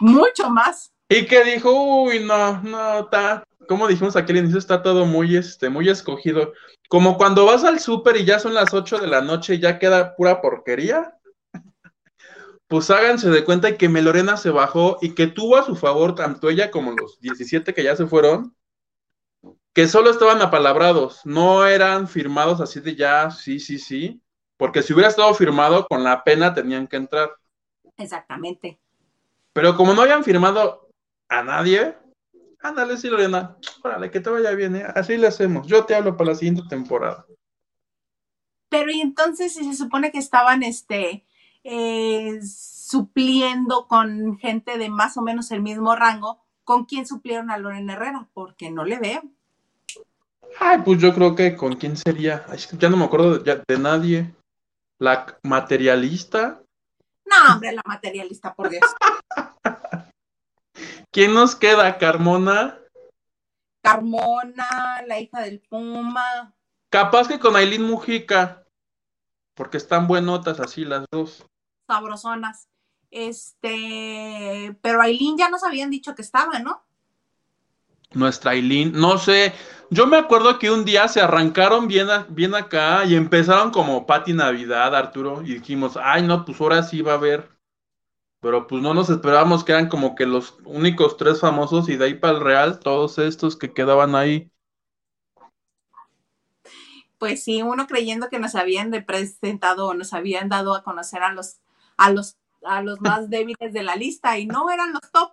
Mucho 0.00 0.50
más. 0.50 0.90
Y 1.08 1.24
que 1.24 1.44
dijo, 1.44 1.70
uy, 1.70 2.18
no, 2.24 2.60
no, 2.62 2.98
está, 2.98 3.44
como 3.68 3.86
dijimos 3.86 4.16
aquí 4.16 4.32
al 4.32 4.38
inicio, 4.38 4.58
está 4.58 4.82
todo 4.82 5.06
muy, 5.06 5.36
este, 5.36 5.68
muy 5.68 5.88
escogido. 5.88 6.54
Como 6.88 7.16
cuando 7.16 7.44
vas 7.44 7.62
al 7.64 7.78
súper 7.78 8.16
y 8.16 8.24
ya 8.24 8.38
son 8.38 8.54
las 8.54 8.74
8 8.74 8.98
de 8.98 9.06
la 9.06 9.20
noche 9.20 9.54
y 9.54 9.60
ya 9.60 9.78
queda 9.78 10.16
pura 10.16 10.40
porquería. 10.40 11.14
Pues 12.66 12.90
háganse 12.90 13.30
de 13.30 13.44
cuenta 13.44 13.78
que 13.78 13.88
Melorena 13.88 14.36
se 14.36 14.50
bajó 14.50 14.98
y 15.00 15.14
que 15.14 15.26
tuvo 15.26 15.56
a 15.56 15.64
su 15.64 15.74
favor 15.74 16.14
tanto 16.14 16.50
ella 16.50 16.70
como 16.70 16.92
los 16.92 17.18
17 17.18 17.72
que 17.72 17.82
ya 17.82 17.96
se 17.96 18.06
fueron, 18.06 18.54
que 19.72 19.88
solo 19.88 20.10
estaban 20.10 20.42
apalabrados, 20.42 21.24
no 21.24 21.66
eran 21.66 22.08
firmados 22.08 22.60
así 22.60 22.80
de 22.80 22.94
ya, 22.94 23.30
sí, 23.30 23.58
sí, 23.58 23.78
sí, 23.78 24.20
porque 24.58 24.82
si 24.82 24.92
hubiera 24.92 25.08
estado 25.08 25.32
firmado 25.32 25.86
con 25.88 26.04
la 26.04 26.24
pena 26.24 26.52
tenían 26.52 26.86
que 26.86 26.96
entrar. 26.96 27.30
Exactamente. 27.96 28.78
Pero 29.54 29.74
como 29.74 29.94
no 29.94 30.02
habían 30.02 30.22
firmado 30.22 30.90
a 31.30 31.42
nadie, 31.42 31.96
ándale, 32.62 32.96
sí, 32.96 33.08
Lorena, 33.08 33.56
órale, 33.82 34.10
que 34.10 34.20
te 34.20 34.30
vaya 34.30 34.50
bien, 34.52 34.76
¿eh? 34.76 34.84
así 34.94 35.16
le 35.16 35.26
hacemos. 35.28 35.66
Yo 35.66 35.84
te 35.84 35.94
hablo 35.94 36.16
para 36.16 36.30
la 36.30 36.36
siguiente 36.36 36.62
temporada. 36.68 37.26
Pero 38.70 38.90
y 38.90 39.00
entonces 39.00 39.54
si 39.54 39.64
se 39.64 39.74
supone 39.74 40.12
que 40.12 40.18
estaban 40.18 40.62
este 40.62 41.24
eh, 41.64 42.38
supliendo 42.42 43.86
con 43.88 44.38
gente 44.38 44.76
de 44.78 44.90
más 44.90 45.16
o 45.16 45.22
menos 45.22 45.50
el 45.50 45.62
mismo 45.62 45.96
rango, 45.96 46.38
¿con 46.64 46.84
quién 46.84 47.06
suplieron 47.06 47.50
a 47.50 47.58
Lorena 47.58 47.94
Herrera? 47.94 48.28
Porque 48.34 48.70
no 48.70 48.84
le 48.84 48.98
veo. 48.98 49.22
Ay, 50.60 50.78
pues 50.84 51.00
yo 51.00 51.14
creo 51.14 51.34
que 51.34 51.56
con 51.56 51.76
quién 51.76 51.96
sería. 51.96 52.44
Ay, 52.48 52.58
ya 52.78 52.88
no 52.90 52.96
me 52.96 53.04
acuerdo 53.04 53.38
de, 53.38 53.44
ya- 53.44 53.62
de 53.66 53.78
nadie. 53.78 54.34
La 54.98 55.38
materialista. 55.44 56.60
No, 57.24 57.54
hombre, 57.54 57.72
la 57.72 57.82
materialista, 57.86 58.54
por 58.54 58.68
Dios. 58.70 58.82
¿Quién 61.10 61.34
nos 61.34 61.54
queda? 61.56 61.98
Carmona. 61.98 62.78
Carmona, 63.82 65.02
la 65.06 65.20
hija 65.20 65.40
del 65.40 65.60
Puma. 65.60 66.54
Capaz 66.90 67.28
que 67.28 67.38
con 67.38 67.56
Aileen 67.56 67.82
Mujica. 67.82 68.64
Porque 69.54 69.76
están 69.76 70.06
buenotas 70.06 70.60
así 70.60 70.84
las 70.84 71.04
dos. 71.10 71.44
sabrosonas. 71.86 72.68
Este, 73.10 74.76
pero 74.82 75.00
Aileen 75.00 75.38
ya 75.38 75.48
nos 75.48 75.64
habían 75.64 75.90
dicho 75.90 76.14
que 76.14 76.22
estaba, 76.22 76.58
¿no? 76.58 76.84
Nuestra 78.12 78.52
Aileen, 78.52 78.92
no 78.92 79.18
sé. 79.18 79.52
Yo 79.90 80.06
me 80.06 80.16
acuerdo 80.18 80.58
que 80.58 80.70
un 80.70 80.84
día 80.84 81.08
se 81.08 81.20
arrancaron 81.20 81.88
bien, 81.88 82.10
a- 82.10 82.26
bien 82.28 82.54
acá 82.54 83.04
y 83.04 83.14
empezaron 83.14 83.70
como 83.70 84.06
Pati 84.06 84.32
Navidad, 84.34 84.94
Arturo, 84.94 85.42
y 85.42 85.54
dijimos, 85.54 85.96
ay, 86.00 86.22
no, 86.22 86.44
pues 86.44 86.60
ahora 86.60 86.82
sí 86.82 87.00
va 87.02 87.12
a 87.12 87.16
haber. 87.16 87.48
Pero 88.40 88.66
pues 88.66 88.82
no 88.82 88.94
nos 88.94 89.10
esperábamos 89.10 89.64
que 89.64 89.72
eran 89.72 89.88
como 89.88 90.14
que 90.14 90.24
los 90.24 90.58
únicos 90.64 91.16
tres 91.16 91.40
famosos 91.40 91.88
y 91.88 91.96
de 91.96 92.04
ahí 92.04 92.14
para 92.14 92.38
el 92.38 92.44
Real, 92.44 92.78
todos 92.78 93.18
estos 93.18 93.56
que 93.56 93.72
quedaban 93.72 94.14
ahí. 94.14 94.50
Pues 97.18 97.42
sí, 97.42 97.62
uno 97.62 97.88
creyendo 97.88 98.28
que 98.28 98.38
nos 98.38 98.54
habían 98.54 98.92
de 98.92 99.02
presentado 99.02 99.88
o 99.88 99.94
nos 99.94 100.12
habían 100.12 100.48
dado 100.48 100.76
a 100.76 100.84
conocer 100.84 101.22
a 101.22 101.32
los, 101.32 101.56
a 101.96 102.10
los, 102.10 102.36
a 102.64 102.80
los 102.80 103.00
más 103.00 103.28
débiles 103.30 103.72
de 103.72 103.82
la 103.82 103.96
lista 103.96 104.38
y 104.38 104.46
no 104.46 104.70
eran 104.70 104.92
los 104.92 105.02
top. 105.10 105.32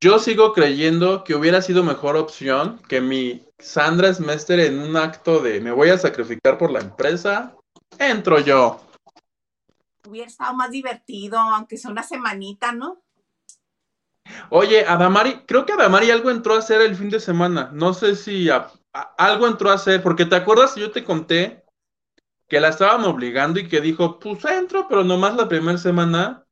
yo 0.00 0.18
sigo 0.18 0.52
creyendo 0.52 1.22
que 1.22 1.36
hubiera 1.36 1.62
sido 1.62 1.84
mejor 1.84 2.16
opción 2.16 2.80
que 2.88 3.00
mi 3.00 3.46
Sandra 3.60 4.12
Smester 4.12 4.58
en 4.58 4.80
un 4.80 4.96
acto 4.96 5.38
de 5.38 5.60
me 5.60 5.70
voy 5.70 5.90
a 5.90 5.98
sacrificar 5.98 6.58
por 6.58 6.72
la 6.72 6.80
empresa, 6.80 7.54
entro 7.96 8.40
yo. 8.40 8.80
Hubiera 10.08 10.28
estado 10.28 10.54
más 10.54 10.70
divertido, 10.70 11.38
aunque 11.38 11.76
sea 11.76 11.90
una 11.90 12.02
semanita, 12.02 12.72
¿no? 12.72 13.02
Oye, 14.50 14.84
Adamari, 14.86 15.42
creo 15.46 15.66
que 15.66 15.72
Adamari 15.72 16.10
algo 16.10 16.30
entró 16.30 16.54
a 16.54 16.58
hacer 16.58 16.80
el 16.80 16.96
fin 16.96 17.10
de 17.10 17.20
semana. 17.20 17.70
No 17.72 17.94
sé 17.94 18.16
si 18.16 18.48
algo 19.16 19.46
entró 19.46 19.70
a 19.70 19.74
hacer, 19.74 20.02
porque 20.02 20.26
te 20.26 20.36
acuerdas 20.36 20.76
yo 20.76 20.90
te 20.90 21.04
conté 21.04 21.64
que 22.48 22.60
la 22.60 22.68
estaban 22.68 23.04
obligando 23.04 23.60
y 23.60 23.68
que 23.68 23.80
dijo, 23.80 24.18
pues 24.18 24.44
entro, 24.44 24.86
pero 24.88 25.04
nomás 25.04 25.34
la 25.36 25.48
primera 25.48 25.78
semana. 25.78 26.44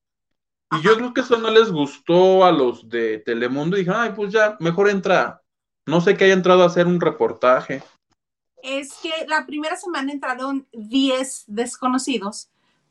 Y 0.72 0.82
yo 0.82 0.96
creo 0.96 1.12
que 1.12 1.20
eso 1.20 1.36
no 1.36 1.50
les 1.50 1.70
gustó 1.70 2.44
a 2.44 2.52
los 2.52 2.88
de 2.88 3.18
Telemundo 3.18 3.76
y 3.76 3.80
dijeron, 3.80 4.00
ay, 4.00 4.12
pues 4.16 4.32
ya, 4.32 4.56
mejor 4.60 4.88
entra. 4.88 5.42
No 5.86 6.00
sé 6.00 6.16
que 6.16 6.24
haya 6.24 6.34
entrado 6.34 6.62
a 6.62 6.66
hacer 6.66 6.86
un 6.86 7.00
reportaje. 7.00 7.82
Es 8.62 8.94
que 9.02 9.26
la 9.26 9.44
primera 9.46 9.76
semana 9.76 10.12
entraron 10.12 10.66
10 10.72 11.44
desconocidos 11.48 12.48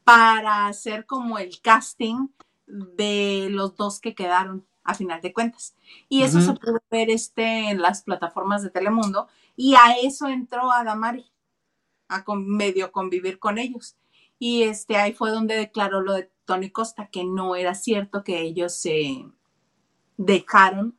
para 0.09 0.65
hacer 0.65 1.05
como 1.05 1.37
el 1.37 1.61
casting 1.61 2.29
de 2.65 3.47
los 3.51 3.75
dos 3.75 3.99
que 3.99 4.15
quedaron 4.15 4.65
a 4.83 4.95
final 4.95 5.21
de 5.21 5.33
cuentas. 5.33 5.75
Y 6.07 6.23
eso 6.23 6.41
se 6.41 6.53
pudo 6.53 6.81
ver 6.89 7.11
este, 7.11 7.69
en 7.69 7.79
las 7.79 8.01
plataformas 8.01 8.63
de 8.63 8.71
Telemundo 8.71 9.27
y 9.55 9.75
a 9.75 9.97
eso 10.01 10.27
entró 10.27 10.71
Adamari, 10.71 11.31
a 12.07 12.23
medio 12.35 12.91
convivir 12.91 13.37
con 13.37 13.59
ellos. 13.59 13.97
Y 14.39 14.63
este, 14.63 14.97
ahí 14.97 15.13
fue 15.13 15.29
donde 15.29 15.55
declaró 15.55 16.01
lo 16.01 16.13
de 16.13 16.31
Tony 16.45 16.71
Costa, 16.71 17.09
que 17.11 17.23
no 17.23 17.55
era 17.55 17.75
cierto 17.75 18.23
que 18.23 18.41
ellos 18.41 18.73
se 18.73 19.27
dejaron 20.17 20.97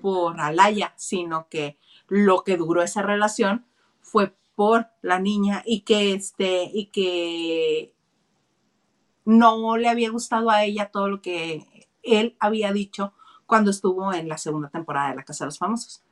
por 0.00 0.40
Alaya, 0.40 0.94
sino 0.96 1.46
que 1.50 1.76
lo 2.08 2.42
que 2.42 2.56
duró 2.56 2.82
esa 2.82 3.02
relación 3.02 3.66
fue 4.00 4.34
por 4.54 4.86
la 5.02 5.18
niña 5.18 5.62
y 5.66 5.82
que 5.82 6.14
este 6.14 6.70
y 6.72 6.86
que 6.86 7.99
no 9.30 9.76
le 9.76 9.88
había 9.88 10.10
gustado 10.10 10.50
a 10.50 10.64
ella 10.64 10.90
todo 10.90 11.08
lo 11.08 11.22
que 11.22 11.88
él 12.02 12.36
había 12.40 12.72
dicho 12.72 13.14
cuando 13.46 13.70
estuvo 13.70 14.12
en 14.12 14.28
la 14.28 14.38
segunda 14.38 14.68
temporada 14.70 15.10
de 15.10 15.16
La 15.16 15.24
Casa 15.24 15.44
de 15.44 15.48
los 15.48 15.58
Famosos. 15.58 16.02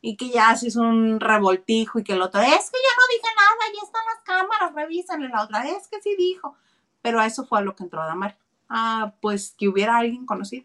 Y 0.00 0.16
que 0.16 0.30
ya 0.30 0.56
hizo 0.60 0.80
un 0.80 1.18
revoltijo 1.18 1.98
y 1.98 2.04
que 2.04 2.12
el 2.12 2.22
otro, 2.22 2.40
es 2.40 2.48
que 2.48 2.78
ya 2.78 2.94
no 2.96 3.04
dije 3.10 3.28
nada, 3.36 3.74
ya 3.74 3.84
están 3.84 4.02
las 4.14 4.24
cámaras, 4.24 4.74
revísenle 4.74 5.28
la 5.28 5.42
otra, 5.42 5.64
es 5.68 5.88
que 5.88 6.00
sí 6.00 6.14
dijo. 6.16 6.54
Pero 7.02 7.18
a 7.18 7.26
eso 7.26 7.44
fue 7.44 7.58
a 7.58 7.62
lo 7.62 7.74
que 7.74 7.82
entró 7.82 8.04
Damar. 8.04 8.38
Ah, 8.68 9.14
pues 9.20 9.54
que 9.58 9.68
hubiera 9.68 9.96
alguien 9.96 10.24
conocido. 10.24 10.64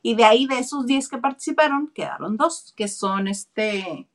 Y 0.00 0.14
de 0.14 0.24
ahí, 0.24 0.46
de 0.46 0.58
esos 0.58 0.86
10 0.86 1.06
que 1.06 1.18
participaron, 1.18 1.88
quedaron 1.88 2.38
dos, 2.38 2.72
que 2.74 2.88
son 2.88 3.28
este, 3.28 4.08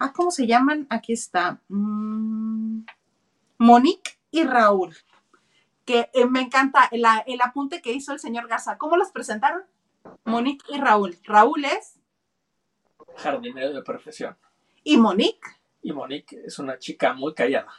ah, 0.00 0.12
¿cómo 0.12 0.32
se 0.32 0.48
llaman? 0.48 0.88
Aquí 0.90 1.12
está. 1.12 1.60
Mm, 1.68 2.80
Monique 3.58 4.18
y 4.32 4.42
Raúl 4.42 4.96
que 5.90 6.08
eh, 6.14 6.26
me 6.26 6.40
encanta 6.40 6.88
el, 6.92 7.04
apunte 7.42 7.82
que 7.82 7.92
hizo 7.92 8.12
el 8.12 8.20
señor 8.20 8.46
Garza. 8.46 8.78
¿Cómo 8.78 8.96
los 8.96 9.10
presentaron? 9.10 9.64
Monique 10.24 10.64
y 10.68 10.78
Raúl. 10.78 11.18
Raúl 11.24 11.64
es 11.64 11.98
jardinero 13.16 13.72
de 13.72 13.82
profesión. 13.82 14.36
¿Y 14.84 14.98
Monique? 14.98 15.48
Y 15.82 15.92
Monique 15.92 16.42
es 16.44 16.60
una 16.60 16.78
chica 16.78 17.12
muy 17.12 17.34
callada. 17.34 17.72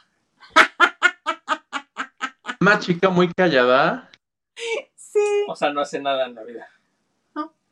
¿Una 2.60 2.78
chica 2.78 3.08
muy 3.08 3.32
callada? 3.32 4.10
Sí. 4.94 5.46
O 5.48 5.56
sea, 5.56 5.72
no 5.72 5.80
hace 5.80 5.98
nada 5.98 6.26
en 6.26 6.34
la 6.34 6.44
vida. 6.44 6.68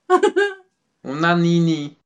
una 1.02 1.36
nini. 1.36 1.98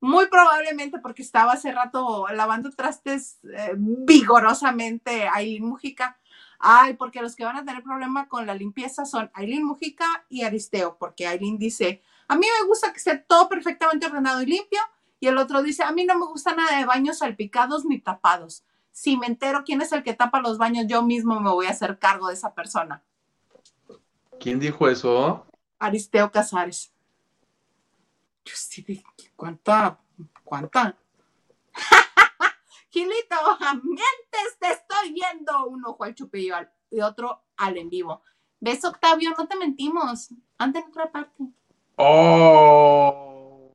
Muy 0.00 0.26
probablemente 0.26 0.98
porque 0.98 1.22
estaba 1.22 1.52
hace 1.52 1.70
rato 1.70 2.26
lavando 2.34 2.70
trastes 2.70 3.38
eh, 3.44 3.74
vigorosamente 3.76 5.28
Aileen 5.32 5.64
Mujica 5.64 6.18
Ay, 6.64 6.94
porque 6.94 7.20
los 7.20 7.34
que 7.34 7.44
van 7.44 7.56
a 7.56 7.64
tener 7.64 7.82
problema 7.82 8.28
con 8.28 8.46
la 8.46 8.54
limpieza 8.54 9.04
son 9.04 9.32
Aileen 9.34 9.64
Mujica 9.64 10.06
y 10.28 10.44
Aristeo, 10.44 10.96
porque 10.96 11.26
Aileen 11.26 11.58
dice, 11.58 12.02
a 12.28 12.36
mí 12.36 12.46
me 12.60 12.68
gusta 12.68 12.92
que 12.92 12.98
esté 12.98 13.16
todo 13.18 13.48
perfectamente 13.48 14.06
ordenado 14.06 14.40
y 14.42 14.46
limpio, 14.46 14.78
y 15.18 15.26
el 15.26 15.38
otro 15.38 15.64
dice, 15.64 15.82
a 15.82 15.90
mí 15.90 16.04
no 16.04 16.16
me 16.16 16.24
gusta 16.26 16.54
nada 16.54 16.78
de 16.78 16.84
baños 16.84 17.18
salpicados 17.18 17.84
ni 17.84 17.98
tapados. 17.98 18.64
Si 18.92 19.16
me 19.16 19.26
entero 19.26 19.64
quién 19.64 19.82
es 19.82 19.90
el 19.90 20.04
que 20.04 20.14
tapa 20.14 20.40
los 20.40 20.56
baños, 20.56 20.86
yo 20.86 21.02
mismo 21.02 21.40
me 21.40 21.50
voy 21.50 21.66
a 21.66 21.70
hacer 21.70 21.98
cargo 21.98 22.28
de 22.28 22.34
esa 22.34 22.54
persona. 22.54 23.02
¿Quién 24.38 24.60
dijo 24.60 24.88
eso? 24.88 25.44
Aristeo 25.80 26.30
Casares. 26.30 26.92
Yo 28.44 28.54
sí, 28.54 29.02
¿cuánta? 29.34 29.98
¿Cuánta? 30.44 30.96
Gilito, 32.92 33.36
mientes, 33.82 34.58
te 34.60 34.68
estoy 34.70 35.12
viendo. 35.14 35.66
Un 35.66 35.84
ojo 35.86 36.04
al 36.04 36.14
chupillo 36.14 36.56
y 36.90 37.00
otro 37.00 37.42
al 37.56 37.78
en 37.78 37.88
vivo. 37.88 38.22
¿Ves, 38.60 38.84
Octavio? 38.84 39.30
No 39.36 39.48
te 39.48 39.56
mentimos. 39.56 40.28
Anda 40.58 40.80
en 40.80 40.88
otra 40.88 41.10
parte. 41.10 41.42
Oh. 41.96 43.72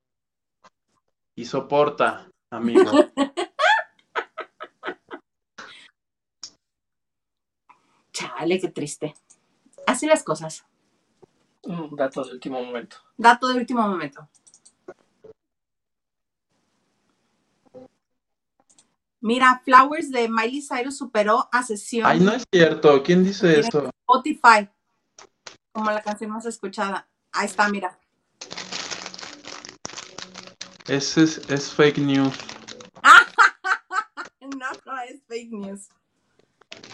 Y 1.36 1.45
soporta, 1.45 2.30
amigo. 2.51 2.91
Chale, 8.13 8.59
qué 8.59 8.70
triste. 8.70 9.15
Así 9.88 10.05
las 10.05 10.24
cosas. 10.24 10.63
Un 11.63 11.95
dato 11.95 12.24
de 12.24 12.34
último 12.34 12.63
momento. 12.63 12.97
Dato 13.18 13.47
de 13.47 13.55
último 13.55 13.82
momento. 13.88 14.30
Mira, 19.20 19.61
Flowers 19.65 20.11
de 20.11 20.30
Miley 20.30 20.61
Cyrus 20.61 20.97
superó 20.97 21.49
a 21.51 21.63
sesión. 21.63 22.05
Ay, 22.05 22.20
no 22.20 22.34
es 22.34 22.43
cierto. 22.51 23.01
¿Quién 23.01 23.24
dice 23.24 23.59
eso? 23.59 23.89
Spotify, 24.07 24.70
como 25.72 25.89
la 25.91 26.01
canción 26.01 26.32
más 26.32 26.45
escuchada. 26.45 27.07
Ahí 27.32 27.47
está, 27.47 27.68
mira. 27.70 27.99
Ese 30.88 31.24
es, 31.24 31.74
fake 31.74 31.97
news. 31.97 32.38
no, 34.41 34.70
no 34.86 34.99
es 35.09 35.22
fake 35.28 35.51
news. 35.51 35.89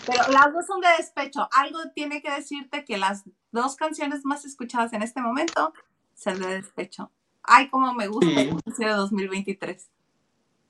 Pero 0.06 0.32
las 0.32 0.54
dos 0.54 0.66
son 0.66 0.80
de 0.80 0.88
despecho. 0.98 1.48
Algo 1.52 1.80
tiene 1.94 2.22
que 2.22 2.32
decirte 2.32 2.86
que 2.86 2.98
las 2.98 3.24
dos 3.52 3.76
canciones 3.76 4.24
más 4.24 4.46
escuchadas 4.46 4.94
en 4.94 5.04
este 5.04 5.22
momento 5.22 5.74
son 6.16 6.40
de 6.40 6.56
despecho. 6.56 7.12
Ay, 7.44 7.70
como 7.70 7.94
me 7.94 8.08
gusta 8.08 8.42
el 8.42 8.58
de 8.78 8.90
2023 8.90 9.90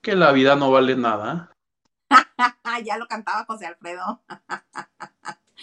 que 0.04 0.16
la 0.16 0.32
vida 0.34 0.56
no 0.56 0.70
vale 0.70 0.96
nada. 0.96 1.56
ya 2.86 2.98
lo 2.98 3.08
cantaba 3.08 3.46
José 3.46 3.66
Alfredo. 3.66 4.22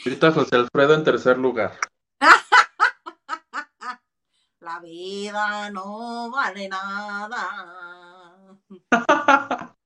Ahorita 0.04 0.32
José 0.32 0.56
Alfredo 0.56 0.94
en 0.94 1.04
tercer 1.04 1.38
lugar. 1.38 1.78
la 4.60 4.80
vida 4.80 5.70
no 5.70 6.30
vale 6.30 6.68
nada. 6.68 8.58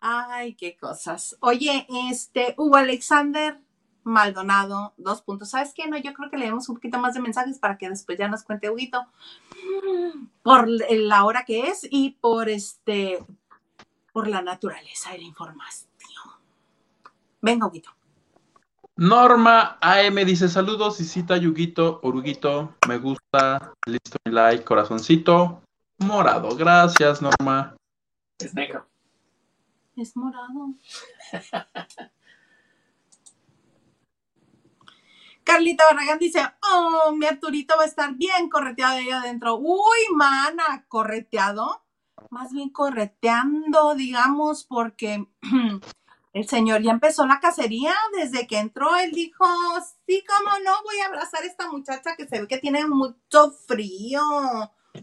Ay, 0.00 0.54
qué 0.56 0.76
cosas. 0.76 1.36
Oye, 1.40 1.86
este, 2.10 2.54
Hugo 2.58 2.76
Alexander 2.76 3.60
Maldonado, 4.04 4.94
dos 4.96 5.22
puntos. 5.22 5.50
¿Sabes 5.50 5.72
qué? 5.74 5.86
No, 5.88 5.96
yo 5.96 6.12
creo 6.12 6.30
que 6.30 6.36
leemos 6.36 6.68
un 6.68 6.76
poquito 6.76 6.98
más 6.98 7.14
de 7.14 7.20
mensajes 7.20 7.58
para 7.58 7.78
que 7.78 7.88
después 7.88 8.18
ya 8.18 8.28
nos 8.28 8.42
cuente 8.42 8.70
Huguito 8.70 9.06
por 10.42 10.68
la 10.68 11.24
hora 11.24 11.44
que 11.44 11.68
es 11.68 11.86
y 11.90 12.10
por 12.20 12.48
este, 12.48 13.24
por 14.12 14.28
la 14.28 14.42
naturaleza 14.42 15.12
de 15.12 15.18
la 15.18 15.24
información. 15.24 15.88
Venga, 17.40 17.66
Huguito. 17.66 17.90
Norma 18.96 19.78
AM 19.80 20.16
dice 20.26 20.48
saludos 20.48 21.00
y 21.00 21.04
cita 21.04 21.36
Yuguito, 21.36 22.00
Oruguito, 22.02 22.76
me 22.86 22.98
gusta, 22.98 23.72
listo 23.86 24.18
mi 24.24 24.32
like, 24.32 24.64
corazoncito, 24.64 25.62
morado, 25.98 26.54
gracias 26.54 27.22
Norma. 27.22 27.74
Es 28.38 28.54
negro. 28.54 28.86
Es 29.96 30.14
morado. 30.14 30.74
Carlita 35.44 35.84
Barragán 35.84 36.18
dice, 36.18 36.40
oh, 36.72 37.12
mi 37.12 37.26
Arturito 37.26 37.76
va 37.76 37.82
a 37.82 37.86
estar 37.86 38.14
bien 38.14 38.48
correteado 38.48 38.96
ahí 38.96 39.10
adentro. 39.10 39.56
Uy, 39.56 40.14
mana, 40.14 40.84
correteado. 40.88 41.82
Más 42.30 42.52
bien 42.52 42.70
correteando, 42.70 43.94
digamos, 43.94 44.64
porque 44.64 45.26
el 46.32 46.48
señor 46.48 46.82
ya 46.82 46.92
empezó 46.92 47.26
la 47.26 47.40
cacería. 47.40 47.94
Desde 48.14 48.46
que 48.46 48.58
entró, 48.58 48.96
él 48.96 49.12
dijo, 49.12 49.44
sí, 50.06 50.24
cómo 50.26 50.58
no, 50.64 50.72
voy 50.84 51.00
a 51.00 51.06
abrazar 51.06 51.42
a 51.42 51.46
esta 51.46 51.70
muchacha 51.70 52.16
que 52.16 52.26
se 52.26 52.40
ve 52.40 52.48
que 52.48 52.58
tiene 52.58 52.86
mucho 52.86 53.52
frío. 53.66 54.22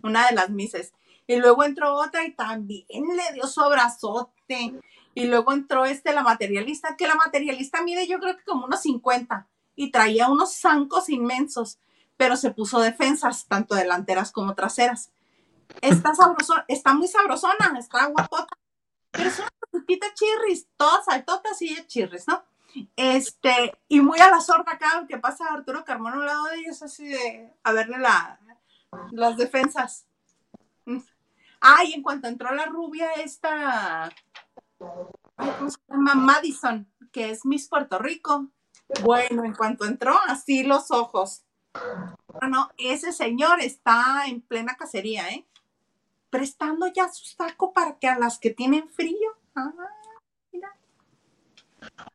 Una 0.03 0.27
de 0.27 0.35
las 0.35 0.49
mises. 0.49 0.93
Y 1.27 1.35
luego 1.35 1.63
entró 1.63 1.95
otra 1.95 2.25
y 2.25 2.33
también 2.33 2.85
le 2.89 3.33
dio 3.33 3.47
su 3.47 3.61
abrazote. 3.61 4.79
Y 5.13 5.25
luego 5.25 5.51
entró 5.51 5.85
este, 5.85 6.13
la 6.13 6.23
materialista, 6.23 6.95
que 6.95 7.07
la 7.07 7.15
materialista 7.15 7.83
mide 7.83 8.07
yo 8.07 8.19
creo 8.19 8.37
que 8.37 8.43
como 8.43 8.65
unos 8.65 8.81
50 8.81 9.47
y 9.80 9.91
traía 9.91 10.27
unos 10.27 10.53
zancos 10.55 11.07
inmensos. 11.07 11.80
pero 12.17 12.36
se 12.36 12.51
puso 12.51 12.82
defensas, 12.82 13.45
tanto 13.47 13.75
delanteras 13.75 14.34
como 14.34 14.53
traseras. 14.53 15.09
Está 15.80 16.13
sabrosona, 16.13 16.65
está 16.67 16.93
muy 16.93 17.07
sabrosona, 17.07 17.73
está 17.80 18.07
guapota, 18.07 18.57
pero 19.09 19.30
es 19.30 19.39
una 19.39 19.49
putita 19.71 20.07
chirris, 20.13 20.67
todas 20.75 21.05
saltotas 21.05 21.61
y 21.61 21.73
chirris, 21.88 22.27
¿no? 22.27 22.43
Este, 22.97 23.71
y 23.88 24.01
muy 24.01 24.19
a 24.19 24.30
la 24.30 24.41
sorda 24.41 24.73
acá, 24.73 25.05
que 25.07 25.17
pasa 25.17 25.45
Arturo 25.45 25.86
Carmona 25.86 26.17
a 26.17 26.25
lado 26.25 26.43
de 26.47 26.57
ellos, 26.57 26.84
así 26.84 27.07
de 27.07 27.53
a 27.63 27.71
verle 27.71 27.99
la, 27.99 28.38
las 29.11 29.38
defensas. 29.38 30.05
Ay, 31.61 31.93
en 31.93 32.03
cuanto 32.03 32.27
entró 32.27 32.53
la 32.53 32.65
rubia, 32.65 33.13
esta, 33.13 34.11
¿cómo 34.77 35.69
llama? 35.88 36.15
Madison, 36.15 36.86
que 37.13 37.30
es 37.30 37.45
Miss 37.45 37.69
Puerto 37.69 37.97
Rico. 37.97 38.49
Bueno, 39.03 39.43
en 39.43 39.53
cuanto 39.53 39.85
entró, 39.85 40.15
así 40.27 40.63
los 40.63 40.91
ojos. 40.91 41.43
Bueno, 42.27 42.69
ese 42.77 43.13
señor 43.13 43.61
está 43.61 44.23
en 44.27 44.41
plena 44.41 44.75
cacería, 44.75 45.29
¿eh? 45.29 45.45
Prestando 46.29 46.87
ya 46.87 47.11
su 47.11 47.25
saco 47.25 47.73
para 47.73 47.97
que 47.97 48.07
a 48.07 48.17
las 48.17 48.39
que 48.39 48.49
tienen 48.51 48.87
frío. 48.89 49.37
Ah, 49.55 49.71
mira. 50.51 50.75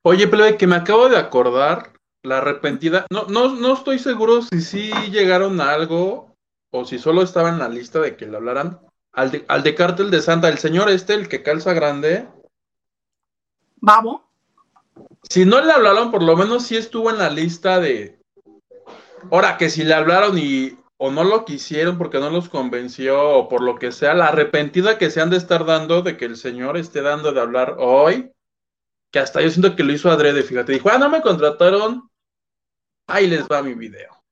Oye, 0.02 0.28
pero 0.28 0.56
que 0.56 0.66
me 0.66 0.76
acabo 0.76 1.08
de 1.08 1.16
acordar, 1.16 1.92
la 2.22 2.38
arrepentida, 2.38 3.06
no, 3.10 3.26
no, 3.26 3.54
no 3.54 3.74
estoy 3.74 3.98
seguro 3.98 4.42
si 4.42 4.60
sí 4.62 4.90
llegaron 5.10 5.60
a 5.60 5.72
algo 5.72 6.34
o 6.70 6.84
si 6.84 6.98
solo 6.98 7.22
estaba 7.22 7.50
en 7.50 7.58
la 7.58 7.68
lista 7.68 8.00
de 8.00 8.16
que 8.16 8.26
le 8.26 8.36
hablaran. 8.36 8.80
Al 9.12 9.30
de, 9.30 9.44
al 9.46 9.62
de 9.62 9.74
Cártel 9.76 10.10
de 10.10 10.22
Santa, 10.22 10.48
el 10.48 10.58
señor 10.58 10.88
este, 10.90 11.14
el 11.14 11.28
que 11.28 11.42
calza 11.42 11.72
grande. 11.72 12.26
Vamos. 13.76 14.22
Si 15.30 15.44
no 15.44 15.60
le 15.60 15.72
hablaron, 15.72 16.10
por 16.10 16.22
lo 16.22 16.36
menos 16.36 16.66
sí 16.66 16.76
estuvo 16.76 17.10
en 17.10 17.18
la 17.18 17.30
lista 17.30 17.80
de. 17.80 18.18
Ahora, 19.30 19.56
que 19.56 19.70
si 19.70 19.84
le 19.84 19.94
hablaron 19.94 20.38
y 20.38 20.76
o 20.96 21.10
no 21.10 21.24
lo 21.24 21.44
quisieron 21.44 21.98
porque 21.98 22.18
no 22.18 22.30
los 22.30 22.48
convenció 22.48 23.20
o 23.30 23.48
por 23.48 23.62
lo 23.62 23.76
que 23.76 23.92
sea, 23.92 24.14
la 24.14 24.28
arrepentida 24.28 24.96
que 24.96 25.10
se 25.10 25.20
han 25.20 25.30
de 25.30 25.36
estar 25.36 25.64
dando 25.64 26.02
de 26.02 26.16
que 26.16 26.24
el 26.24 26.36
señor 26.36 26.76
esté 26.76 27.02
dando 27.02 27.32
de 27.32 27.40
hablar 27.40 27.76
hoy, 27.78 28.32
que 29.10 29.18
hasta 29.18 29.40
yo 29.40 29.50
siento 29.50 29.76
que 29.76 29.82
lo 29.82 29.92
hizo 29.92 30.10
adrede, 30.10 30.42
fíjate, 30.42 30.72
dijo, 30.72 30.88
ah, 30.90 30.98
no 30.98 31.08
me 31.08 31.20
contrataron, 31.20 32.08
ahí 33.06 33.26
les 33.26 33.46
va 33.46 33.62
mi 33.62 33.74
video. 33.74 34.22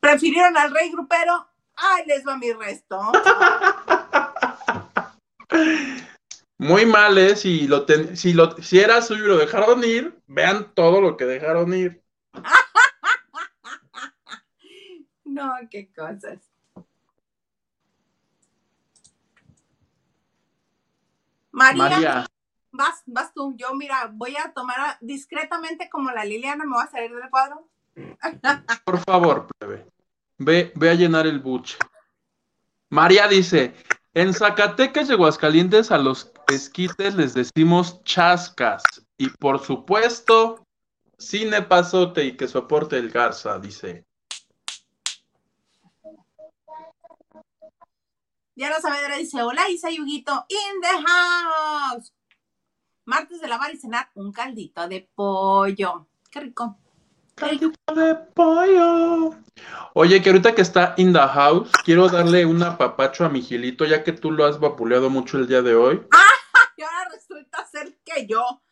Prefirieron 0.00 0.56
al 0.56 0.74
rey 0.74 0.90
grupero, 0.90 1.48
ahí 1.76 2.04
les 2.06 2.26
va 2.26 2.36
mi 2.36 2.52
resto. 2.52 3.00
Muy 6.58 6.86
mal, 6.86 7.18
¿eh? 7.18 7.36
Si, 7.36 7.66
lo 7.66 7.84
ten- 7.84 8.16
si, 8.16 8.32
lo, 8.32 8.56
si 8.62 8.78
era 8.78 9.02
suyo 9.02 9.24
y 9.24 9.28
lo 9.28 9.36
dejaron 9.38 9.82
ir, 9.84 10.18
vean 10.26 10.72
todo 10.74 11.00
lo 11.00 11.16
que 11.16 11.24
dejaron 11.26 11.74
ir. 11.74 12.02
No, 15.26 15.52
qué 15.68 15.90
cosas. 15.92 16.38
María, 21.50 21.88
María, 21.88 22.26
vas, 22.70 23.02
vas 23.06 23.32
tú. 23.34 23.54
Yo, 23.56 23.74
mira, 23.74 24.10
voy 24.12 24.36
a 24.36 24.52
tomar 24.52 24.78
a- 24.78 24.98
discretamente 25.00 25.88
como 25.90 26.10
la 26.12 26.24
Liliana, 26.24 26.64
me 26.64 26.74
voy 26.74 26.84
a 26.84 26.90
salir 26.90 27.12
del 27.14 27.30
cuadro. 27.30 27.68
por 28.84 28.98
favor, 29.00 29.48
plebe, 29.58 29.86
ve, 30.38 30.72
ve 30.76 30.90
a 30.90 30.94
llenar 30.94 31.26
el 31.26 31.40
buche. 31.40 31.76
María 32.90 33.26
dice, 33.26 33.74
en 34.12 34.32
Zacatecas 34.34 35.08
y 35.08 35.12
Aguascalientes 35.14 35.90
a 35.90 35.98
los 35.98 36.32
esquites 36.48 37.14
les 37.14 37.34
decimos 37.34 38.02
chascas. 38.04 38.82
Y 39.18 39.28
por 39.28 39.64
supuesto, 39.64 40.64
cine 41.18 41.62
pasote 41.62 42.24
y 42.24 42.36
que 42.36 42.48
soporte 42.48 42.96
el 42.98 43.10
Garza, 43.10 43.58
dice. 43.58 44.04
Diana 48.56 48.80
Saavedra 48.80 49.16
dice, 49.16 49.42
hola 49.42 49.68
Isa 49.68 49.90
y 49.90 50.00
Huguito, 50.00 50.46
in 50.48 50.80
the 50.80 51.04
house. 51.06 52.12
Martes 53.04 53.40
de 53.40 53.48
lavar 53.48 53.74
y 53.74 53.76
cenar 53.76 54.10
un 54.14 54.32
caldito 54.32 54.86
de 54.88 55.08
pollo. 55.14 56.06
Qué 56.30 56.40
rico. 56.40 56.78
Qué 57.34 57.46
rico. 57.46 57.72
Caldito 57.84 57.94
de 57.94 58.14
pollo. 58.32 59.34
Oye, 59.94 60.22
que 60.22 60.30
ahorita 60.30 60.54
que 60.54 60.62
está 60.62 60.94
in 60.96 61.12
the 61.12 61.18
house, 61.18 61.70
quiero 61.84 62.08
darle 62.08 62.46
un 62.46 62.62
apapacho 62.62 63.24
a 63.24 63.28
mi 63.28 63.42
Gilito, 63.42 63.84
ya 63.84 64.04
que 64.04 64.12
tú 64.12 64.30
lo 64.30 64.44
has 64.44 64.58
vapuleado 64.58 65.10
mucho 65.10 65.36
el 65.38 65.46
día 65.48 65.62
de 65.62 65.74
hoy. 65.74 66.02
Y 66.76 66.82
resulta 67.12 67.66
ser 67.66 67.98
que 68.04 68.26
yo. 68.26 68.62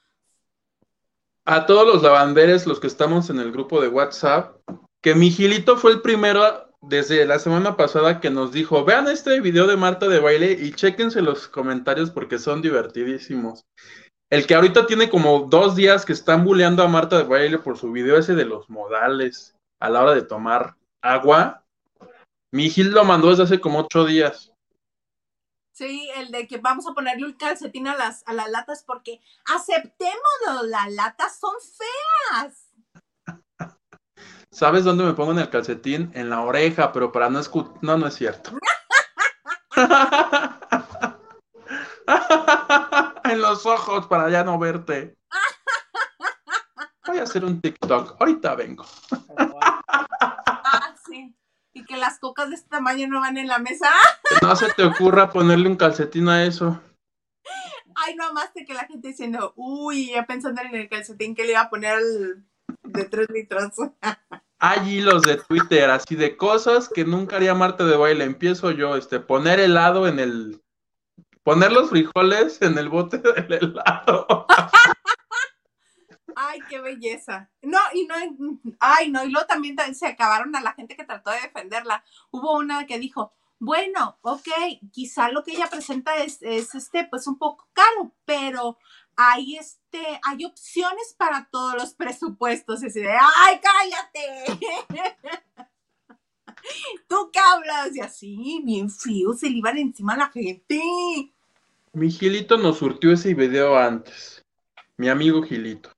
A 1.44 1.66
todos 1.66 1.86
los 1.86 2.02
lavanderes, 2.02 2.66
los 2.66 2.80
que 2.80 2.86
estamos 2.86 3.30
en 3.30 3.40
el 3.40 3.52
grupo 3.52 3.80
de 3.80 3.88
WhatsApp, 3.88 4.56
que 5.02 5.14
mi 5.14 5.30
Gilito 5.30 5.76
fue 5.76 5.92
el 5.92 6.00
primero 6.02 6.68
desde 6.82 7.24
la 7.26 7.38
semana 7.38 7.76
pasada 7.76 8.20
que 8.20 8.30
nos 8.30 8.52
dijo, 8.52 8.84
vean 8.84 9.08
este 9.08 9.40
video 9.40 9.66
de 9.66 9.76
Marta 9.76 10.08
de 10.08 10.18
baile 10.18 10.52
y 10.52 10.72
chéquense 10.72 11.22
los 11.22 11.48
comentarios 11.48 12.10
porque 12.10 12.38
son 12.38 12.60
divertidísimos. 12.60 13.64
El 14.30 14.46
que 14.46 14.54
ahorita 14.54 14.86
tiene 14.86 15.10
como 15.10 15.46
dos 15.48 15.76
días 15.76 16.04
que 16.04 16.12
están 16.12 16.44
bulleando 16.44 16.82
a 16.82 16.88
Marta 16.88 17.18
de 17.18 17.24
baile 17.24 17.58
por 17.58 17.76
su 17.76 17.92
video 17.92 18.18
ese 18.18 18.34
de 18.34 18.44
los 18.44 18.68
modales 18.68 19.54
a 19.80 19.90
la 19.90 20.02
hora 20.02 20.14
de 20.14 20.22
tomar 20.22 20.76
agua. 21.02 21.64
Mi 22.52 22.70
Gil 22.70 22.90
lo 22.90 23.04
mandó 23.04 23.30
desde 23.30 23.44
hace 23.44 23.60
como 23.60 23.80
ocho 23.80 24.04
días. 24.04 24.51
Sí, 25.72 26.08
el 26.16 26.30
de 26.30 26.46
que 26.46 26.58
vamos 26.58 26.86
a 26.86 26.92
ponerle 26.92 27.24
un 27.24 27.32
calcetín 27.32 27.88
a 27.88 27.96
las, 27.96 28.22
a 28.26 28.34
las 28.34 28.50
latas 28.50 28.84
porque 28.86 29.22
aceptémoslo, 29.46 30.68
las 30.68 30.92
latas 30.92 31.38
son 31.38 31.54
feas. 31.78 32.68
¿Sabes 34.50 34.84
dónde 34.84 35.04
me 35.04 35.14
pongo 35.14 35.32
en 35.32 35.38
el 35.38 35.48
calcetín? 35.48 36.10
En 36.14 36.28
la 36.28 36.42
oreja, 36.42 36.92
pero 36.92 37.10
para 37.10 37.30
no 37.30 37.40
escuchar. 37.40 37.72
No, 37.80 37.96
no 37.96 38.06
es 38.06 38.12
cierto. 38.14 38.52
en 43.24 43.40
los 43.40 43.64
ojos 43.64 44.06
para 44.08 44.28
ya 44.28 44.44
no 44.44 44.58
verte. 44.58 45.16
Voy 47.06 47.18
a 47.18 47.22
hacer 47.22 47.46
un 47.46 47.62
TikTok. 47.62 48.20
Ahorita 48.20 48.54
vengo. 48.56 48.84
Y 51.74 51.84
que 51.84 51.96
las 51.96 52.18
cocas 52.18 52.50
de 52.50 52.56
este 52.56 52.68
tamaño 52.68 53.08
no 53.08 53.20
van 53.20 53.38
en 53.38 53.48
la 53.48 53.58
mesa. 53.58 53.88
No 54.42 54.54
se 54.56 54.72
te 54.72 54.84
ocurra 54.84 55.30
ponerle 55.30 55.68
un 55.68 55.76
calcetín 55.76 56.28
a 56.28 56.44
eso. 56.44 56.80
Ay, 57.94 58.14
no 58.16 58.24
amaste 58.26 58.64
que 58.64 58.74
la 58.74 58.86
gente 58.86 59.08
diciendo, 59.08 59.52
uy, 59.56 60.10
ya 60.10 60.26
pensando 60.26 60.60
en 60.62 60.74
el 60.74 60.88
calcetín 60.88 61.34
que 61.34 61.44
le 61.44 61.52
iba 61.52 61.60
a 61.60 61.70
poner 61.70 61.94
al 61.94 62.44
de 62.82 63.04
tres 63.04 63.28
litros. 63.30 63.72
Hay 64.58 64.98
hilos 64.98 65.22
de 65.22 65.38
Twitter, 65.38 65.90
así 65.90 66.14
de 66.14 66.36
cosas 66.36 66.88
que 66.88 67.04
nunca 67.04 67.36
haría 67.36 67.54
Marta 67.54 67.84
de 67.84 67.96
baile. 67.96 68.24
Empiezo 68.24 68.70
yo, 68.70 68.96
este, 68.96 69.18
poner 69.18 69.58
helado 69.58 70.06
en 70.06 70.20
el. 70.20 70.62
Poner 71.42 71.72
los 71.72 71.90
frijoles 71.90 72.62
en 72.62 72.78
el 72.78 72.88
bote 72.88 73.18
del 73.18 73.52
helado. 73.52 74.46
Ay, 76.48 76.60
qué 76.68 76.80
belleza. 76.80 77.48
No, 77.62 77.78
y 77.94 78.06
no, 78.06 78.14
ay, 78.80 79.10
no, 79.10 79.24
y 79.24 79.30
luego 79.30 79.46
también 79.46 79.76
se 79.94 80.06
acabaron 80.06 80.54
a 80.56 80.60
la 80.60 80.72
gente 80.72 80.96
que 80.96 81.04
trató 81.04 81.30
de 81.30 81.40
defenderla. 81.40 82.04
Hubo 82.30 82.56
una 82.56 82.86
que 82.86 82.98
dijo, 82.98 83.32
bueno, 83.58 84.18
ok, 84.22 84.48
quizá 84.90 85.30
lo 85.30 85.44
que 85.44 85.52
ella 85.52 85.68
presenta 85.70 86.16
es, 86.16 86.42
es 86.42 86.74
este, 86.74 87.04
pues 87.04 87.28
un 87.28 87.38
poco 87.38 87.68
caro, 87.72 88.12
pero 88.24 88.76
hay 89.14 89.56
este, 89.56 90.20
hay 90.24 90.44
opciones 90.44 91.14
para 91.16 91.48
todos 91.50 91.74
los 91.74 91.94
presupuestos. 91.94 92.82
Y 92.82 92.86
así 92.86 93.00
de, 93.00 93.12
ay, 93.12 93.60
cállate. 93.62 94.74
¿Tú 97.08 97.30
qué 97.32 97.38
hablas? 97.38 97.94
Y 97.94 98.00
así, 98.00 98.62
bien 98.64 98.90
frío, 98.90 99.32
se 99.32 99.48
le 99.48 99.58
iban 99.58 99.78
encima 99.78 100.14
a 100.14 100.18
la 100.18 100.28
gente. 100.28 100.80
Mi 101.92 102.10
Gilito 102.10 102.56
nos 102.56 102.78
surtió 102.78 103.12
ese 103.12 103.32
video 103.34 103.76
antes. 103.76 104.44
Mi 104.96 105.08
amigo 105.08 105.42
Gilito. 105.42 105.92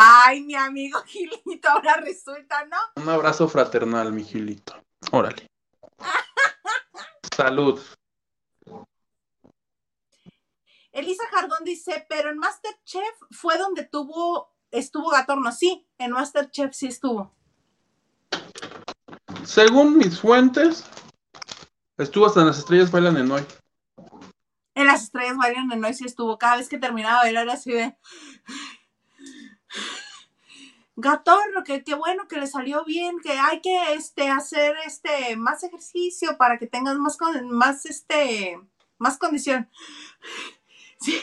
Ay, 0.00 0.44
mi 0.44 0.54
amigo 0.54 1.02
Gilito, 1.06 1.68
ahora 1.68 1.96
resulta, 1.96 2.64
¿no? 2.66 2.76
Un 3.02 3.08
abrazo 3.08 3.48
fraternal, 3.48 4.12
mi 4.12 4.22
Gilito. 4.22 4.80
Órale. 5.10 5.48
Salud. 7.36 7.80
Elisa 10.92 11.24
Jardón 11.32 11.64
dice, 11.64 12.06
pero 12.08 12.30
en 12.30 12.38
Masterchef 12.38 13.12
fue 13.32 13.58
donde 13.58 13.86
tuvo, 13.86 14.54
estuvo 14.70 15.10
Gatorno. 15.10 15.50
Sí, 15.50 15.84
en 15.98 16.12
Masterchef 16.12 16.72
sí 16.74 16.86
estuvo. 16.86 17.34
Según 19.44 19.98
mis 19.98 20.20
fuentes, 20.20 20.84
estuvo 21.96 22.26
hasta 22.26 22.40
en 22.40 22.46
las 22.46 22.58
estrellas 22.58 22.92
bailan 22.92 23.16
en 23.16 23.32
hoy. 23.32 23.44
En 24.76 24.86
las 24.86 25.02
estrellas 25.02 25.36
bailan 25.36 25.72
en 25.72 25.84
hoy 25.84 25.94
sí 25.94 26.04
estuvo. 26.04 26.38
Cada 26.38 26.58
vez 26.58 26.68
que 26.68 26.78
terminaba 26.78 27.24
de 27.24 27.32
bailar 27.32 27.50
así 27.50 27.72
de... 27.72 27.96
Gatorno, 31.00 31.62
que 31.62 31.84
qué 31.84 31.94
bueno 31.94 32.26
que 32.26 32.40
le 32.40 32.48
salió 32.48 32.84
bien, 32.84 33.20
que 33.20 33.38
hay 33.38 33.60
que 33.60 33.94
este, 33.94 34.30
hacer 34.30 34.74
este, 34.84 35.36
más 35.36 35.62
ejercicio 35.62 36.36
para 36.36 36.58
que 36.58 36.66
tengas 36.66 36.96
más, 36.96 37.16
con, 37.16 37.50
más, 37.50 37.86
este, 37.86 38.60
más 38.98 39.18
condición. 39.18 39.68
Sí. 41.00 41.22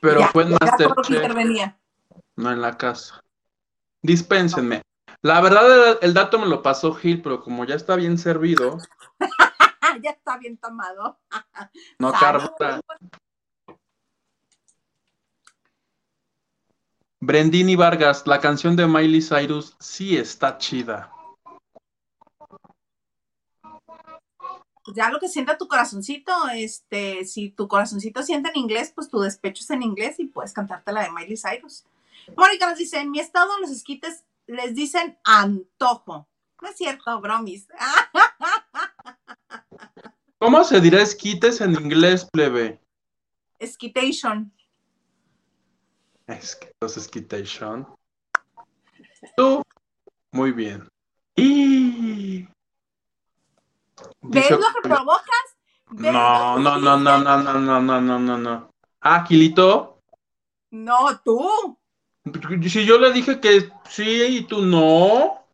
Pero 0.00 0.20
Ya, 0.20 0.28
fue 0.28 0.44
en 0.44 0.52
Masterchef, 0.52 1.74
no 2.36 2.50
en 2.50 2.62
la 2.62 2.78
casa. 2.78 3.22
Dispénsenme. 4.00 4.80
La 5.20 5.42
verdad, 5.42 5.90
el, 5.90 5.98
el 6.00 6.14
dato 6.14 6.38
me 6.38 6.46
lo 6.46 6.62
pasó 6.62 6.94
Gil, 6.94 7.20
pero 7.20 7.42
como 7.42 7.66
ya 7.66 7.74
está 7.74 7.96
bien 7.96 8.16
servido, 8.16 8.78
ya 10.02 10.10
está 10.10 10.38
bien 10.38 10.56
tomado. 10.56 11.20
no 11.98 12.12
carbura. 12.12 12.80
Brendini 17.24 17.76
Vargas, 17.76 18.26
la 18.26 18.40
canción 18.40 18.74
de 18.74 18.84
Miley 18.84 19.22
Cyrus 19.22 19.76
sí 19.78 20.16
está 20.16 20.58
chida. 20.58 21.12
Ya 24.92 25.08
lo 25.08 25.20
que 25.20 25.28
sienta 25.28 25.56
tu 25.56 25.68
corazoncito, 25.68 26.32
este, 26.52 27.24
si 27.24 27.50
tu 27.50 27.68
corazoncito 27.68 28.24
siente 28.24 28.50
en 28.50 28.58
inglés, 28.58 28.90
pues 28.92 29.08
tu 29.08 29.20
despecho 29.20 29.62
es 29.62 29.70
en 29.70 29.84
inglés 29.84 30.18
y 30.18 30.24
puedes 30.24 30.52
cantarte 30.52 30.90
la 30.90 31.04
de 31.04 31.12
Miley 31.12 31.36
Cyrus. 31.36 31.84
Mónica 32.36 32.68
nos 32.68 32.78
dice, 32.78 32.98
en 32.98 33.12
mi 33.12 33.20
estado 33.20 33.56
los 33.60 33.70
esquites 33.70 34.24
les 34.48 34.74
dicen 34.74 35.16
antojo. 35.22 36.26
No 36.60 36.68
es 36.68 36.76
cierto, 36.76 37.20
bromis. 37.20 37.68
¿Cómo 40.38 40.64
se 40.64 40.80
dirá 40.80 41.00
esquites 41.00 41.60
en 41.60 41.74
inglés, 41.74 42.26
plebe? 42.32 42.80
Esquitation. 43.60 44.52
Es 46.26 46.56
que 46.56 46.72
los 46.80 46.96
esquitation. 46.96 47.86
Tú, 49.36 49.62
muy 50.32 50.52
bien. 50.52 50.88
Y... 51.36 52.48
¿Ves 54.22 54.50
lo 54.50 54.58
que 54.58 54.88
provocas? 54.88 55.56
¿Ves 55.90 56.12
No, 56.12 56.58
no, 56.58 56.78
no, 56.78 56.96
no, 56.96 57.18
no, 57.18 57.42
no, 57.42 57.60
no, 57.60 57.80
no, 57.80 58.00
no, 58.00 58.18
no, 58.18 58.38
no. 58.38 58.70
Ah, 59.00 59.24
Gilito. 59.26 60.00
No, 60.70 61.20
tú. 61.24 61.78
Si 62.68 62.86
yo 62.86 62.98
le 62.98 63.12
dije 63.12 63.40
que 63.40 63.70
sí 63.88 64.38
y 64.38 64.44
tú 64.44 64.62
no, 64.62 65.44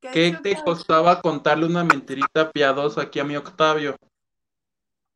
¿qué 0.00 0.36
te 0.42 0.56
costaba 0.62 1.20
contarle 1.20 1.66
una 1.66 1.84
mentirita 1.84 2.50
piadosa 2.50 3.02
aquí 3.02 3.20
a 3.20 3.24
mi 3.24 3.36
Octavio? 3.36 3.96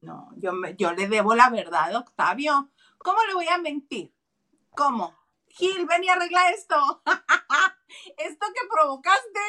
No, 0.00 0.30
yo, 0.36 0.52
me- 0.52 0.76
yo 0.76 0.92
le 0.92 1.08
debo 1.08 1.34
la 1.34 1.50
verdad, 1.50 1.94
Octavio. 1.96 2.70
¿Cómo 2.98 3.18
le 3.26 3.34
voy 3.34 3.48
a 3.48 3.58
mentir? 3.58 4.12
¿Cómo? 4.76 5.16
Gil, 5.48 5.86
ven 5.86 6.04
y 6.04 6.08
arregla 6.08 6.50
esto. 6.50 6.76
esto 8.16 8.46
que 8.54 8.68
provocaste. 8.70 9.40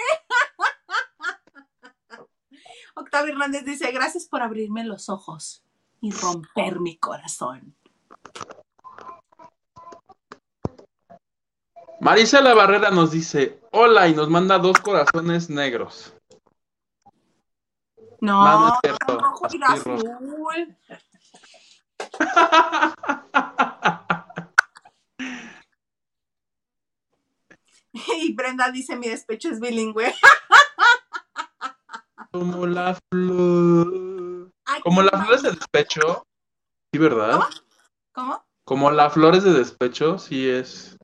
Octavio 2.95 3.33
Hernández 3.33 3.63
dice, 3.63 3.91
gracias 3.91 4.25
por 4.25 4.41
abrirme 4.41 4.83
los 4.83 5.09
ojos 5.09 5.63
y 6.01 6.11
romper 6.11 6.79
mi 6.79 6.97
corazón. 6.97 7.75
Marisela 12.01 12.53
Barrera 12.53 12.91
nos 12.91 13.11
dice, 13.11 13.59
hola, 13.71 14.07
y 14.07 14.13
nos 14.15 14.29
manda 14.29 14.57
dos 14.57 14.79
corazones 14.79 15.49
negros. 15.49 16.13
No, 18.21 18.43
No, 18.43 18.59
no 18.59 18.67
es 18.73 18.79
cierto. 18.83 19.19
rojo 19.19 19.47
y 19.51 19.63
azul. 19.63 20.77
Y 27.91 28.33
Brenda 28.33 28.71
dice, 28.71 28.95
mi 28.95 29.09
despecho 29.09 29.49
es 29.49 29.59
bilingüe. 29.59 30.13
Como 32.31 32.67
la 32.67 32.95
flor. 33.11 34.51
Ay, 34.65 34.81
Como 34.81 35.01
las 35.01 35.23
flores 35.25 35.41
de 35.41 35.49
despecho. 35.51 36.23
Sí, 36.93 36.99
¿verdad? 36.99 37.39
¿Cómo? 38.11 38.45
Como 38.63 38.91
las 38.91 39.13
flores 39.13 39.43
de 39.43 39.53
despecho, 39.53 40.19
sí 40.19 40.47
es. 40.47 40.95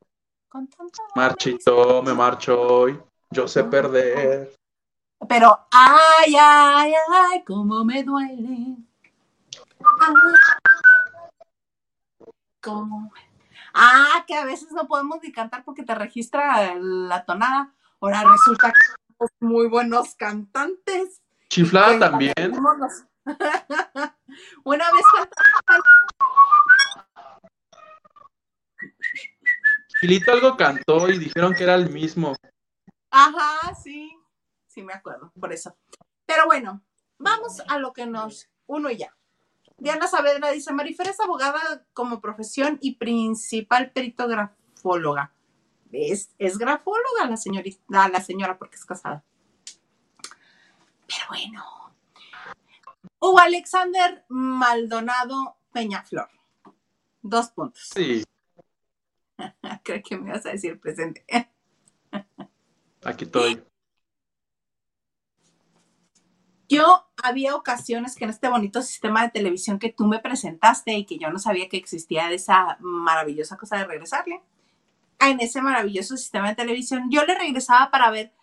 Con 0.48 0.68
tanto 0.68 1.02
amor 1.02 1.12
Marchito, 1.16 2.04
me 2.04 2.14
marcho 2.14 2.62
hoy. 2.62 3.02
Yo 3.32 3.48
sé 3.48 3.64
perder. 3.64 4.54
Pero, 5.28 5.68
ay, 5.72 6.36
ay, 6.40 6.94
ay, 7.12 7.44
cómo 7.46 7.84
me 7.84 8.04
duele. 8.04 8.78
Ay, 10.02 10.14
cómo 12.62 13.12
Ah, 13.78 14.24
que 14.26 14.34
a 14.34 14.46
veces 14.46 14.72
no 14.72 14.88
podemos 14.88 15.20
ni 15.22 15.34
cantar 15.34 15.66
porque 15.66 15.84
te 15.84 15.94
registra 15.94 16.76
la 16.76 17.26
tonada. 17.26 17.74
Ahora 18.00 18.24
resulta 18.24 18.72
que 18.72 18.80
somos 19.18 19.32
muy 19.42 19.68
buenos 19.68 20.16
cantantes. 20.16 21.22
Chiflada 21.50 22.00
también. 22.00 22.34
vámonos. 22.54 23.04
Una 24.64 24.86
vez 24.92 25.04
Gilito 30.00 30.32
algo 30.32 30.56
cantó 30.56 31.10
y 31.10 31.18
dijeron 31.18 31.54
que 31.54 31.64
era 31.64 31.76
el 31.76 31.90
mismo. 31.90 32.36
Ajá, 33.12 33.76
sí, 33.76 34.16
sí 34.76 34.84
me 34.84 34.94
acuerdo, 34.94 35.32
por 35.40 35.54
eso. 35.54 35.76
Pero 36.26 36.46
bueno, 36.46 36.84
vamos 37.18 37.62
a 37.68 37.80
lo 37.80 37.94
que 37.94 38.06
nos 38.06 38.50
uno 38.68 38.92
y 38.92 38.98
ya. 38.98 39.16
Diana 39.78 40.08
Saavedra 40.08 40.52
dice, 40.52 40.74
Marifer 40.74 41.08
es 41.08 41.20
abogada 41.20 41.86
como 41.94 42.22
profesión 42.22 42.78
y 42.82 42.96
principal 42.96 43.92
perito 43.92 44.28
grafóloga. 44.28 45.34
Es, 45.92 46.34
es 46.38 46.58
grafóloga 46.58 47.26
la 47.30 47.38
señorita, 47.38 47.82
la, 47.88 48.10
la 48.10 48.22
señora 48.22 48.58
porque 48.58 48.76
es 48.76 48.86
casada. 48.86 49.24
Pero 51.08 51.28
bueno. 51.30 51.64
Hugo 53.20 53.40
Alexander 53.40 54.26
Maldonado 54.28 55.58
Peñaflor. 55.72 56.30
Dos 57.22 57.50
puntos. 57.50 57.90
Sí, 57.94 58.24
Creo 59.84 60.02
que 60.04 60.18
me 60.18 60.32
vas 60.32 60.46
a 60.46 60.52
decir 60.52 60.80
presente. 60.80 61.26
aquí 63.04 63.26
estoy. 63.26 63.64
Yo 66.68 67.06
había 67.24 67.56
ocasiones 67.56 68.16
que 68.16 68.24
en 68.24 68.32
este 68.32 68.50
bonito 68.50 68.82
sistema 68.82 69.24
de 69.24 69.30
televisión 69.30 69.80
que 69.80 69.92
tú 69.94 70.06
me 70.06 70.20
presentaste 70.20 70.94
y 70.94 71.06
que 71.06 71.18
yo 71.20 71.30
no 71.30 71.40
sabía 71.40 71.70
que 71.70 71.78
existía 71.78 72.32
esa 72.32 72.78
maravillosa 72.80 73.58
cosa 73.58 73.78
de 73.78 73.86
regresarle, 73.86 74.42
en 75.20 75.40
ese 75.40 75.62
maravilloso 75.62 76.18
sistema 76.18 76.50
de 76.50 76.56
televisión, 76.56 77.10
yo 77.10 77.26
le 77.26 77.36
regresaba 77.38 77.90
para 77.92 78.10
ver 78.12 78.34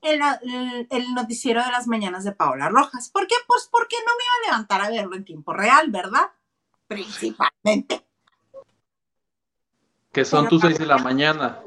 el, 0.00 0.20
el- 0.42 0.86
el 0.90 1.14
noticiero 1.14 1.62
de 1.64 1.70
las 1.70 1.86
mañanas 1.86 2.24
de 2.24 2.32
Paola 2.32 2.68
Rojas. 2.68 3.10
¿Por 3.10 3.26
qué? 3.26 3.34
Pues 3.46 3.68
porque 3.70 3.96
no 3.98 4.12
me 4.16 4.24
iba 4.24 4.34
a 4.34 4.50
levantar 4.52 4.80
a 4.80 4.90
verlo 4.90 5.16
en 5.16 5.24
tiempo 5.24 5.52
real, 5.52 5.90
¿verdad? 5.90 6.30
Principalmente. 6.88 8.04
Que 10.12 10.24
son 10.24 10.44
Pero 10.44 10.50
tus 10.50 10.62
seis 10.62 10.78
de 10.78 10.86
la 10.86 10.98
mañana. 10.98 11.60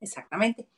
Exactamente. 0.00 0.68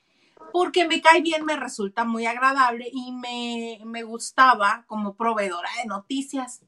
Porque 0.56 0.88
me 0.88 1.02
cae 1.02 1.20
bien, 1.20 1.44
me 1.44 1.54
resulta 1.54 2.06
muy 2.06 2.24
agradable 2.24 2.88
y 2.90 3.12
me, 3.12 3.78
me 3.84 4.04
gustaba 4.04 4.84
como 4.86 5.14
proveedora 5.14 5.68
de 5.82 5.86
noticias. 5.86 6.62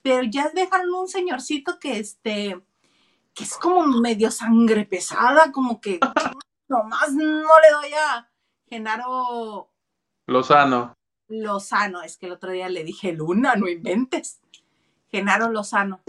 Pero 0.00 0.22
ya 0.22 0.48
dejaron 0.50 0.94
un 0.94 1.08
señorcito 1.08 1.80
que 1.80 1.98
este, 1.98 2.62
que 3.34 3.42
es 3.42 3.56
como 3.56 3.84
medio 3.84 4.30
sangre 4.30 4.84
pesada, 4.84 5.50
como 5.50 5.80
que 5.80 5.98
nomás 6.68 7.12
no 7.12 7.24
le 7.24 7.70
doy 7.72 7.92
a 7.94 8.30
Genaro 8.68 9.72
Lozano. 10.26 10.96
Lozano. 11.26 12.02
Es 12.02 12.16
que 12.16 12.26
el 12.26 12.32
otro 12.32 12.52
día 12.52 12.68
le 12.68 12.84
dije 12.84 13.12
Luna, 13.12 13.56
no 13.56 13.66
inventes. 13.66 14.40
Genaro 15.10 15.50
Lozano. 15.50 16.00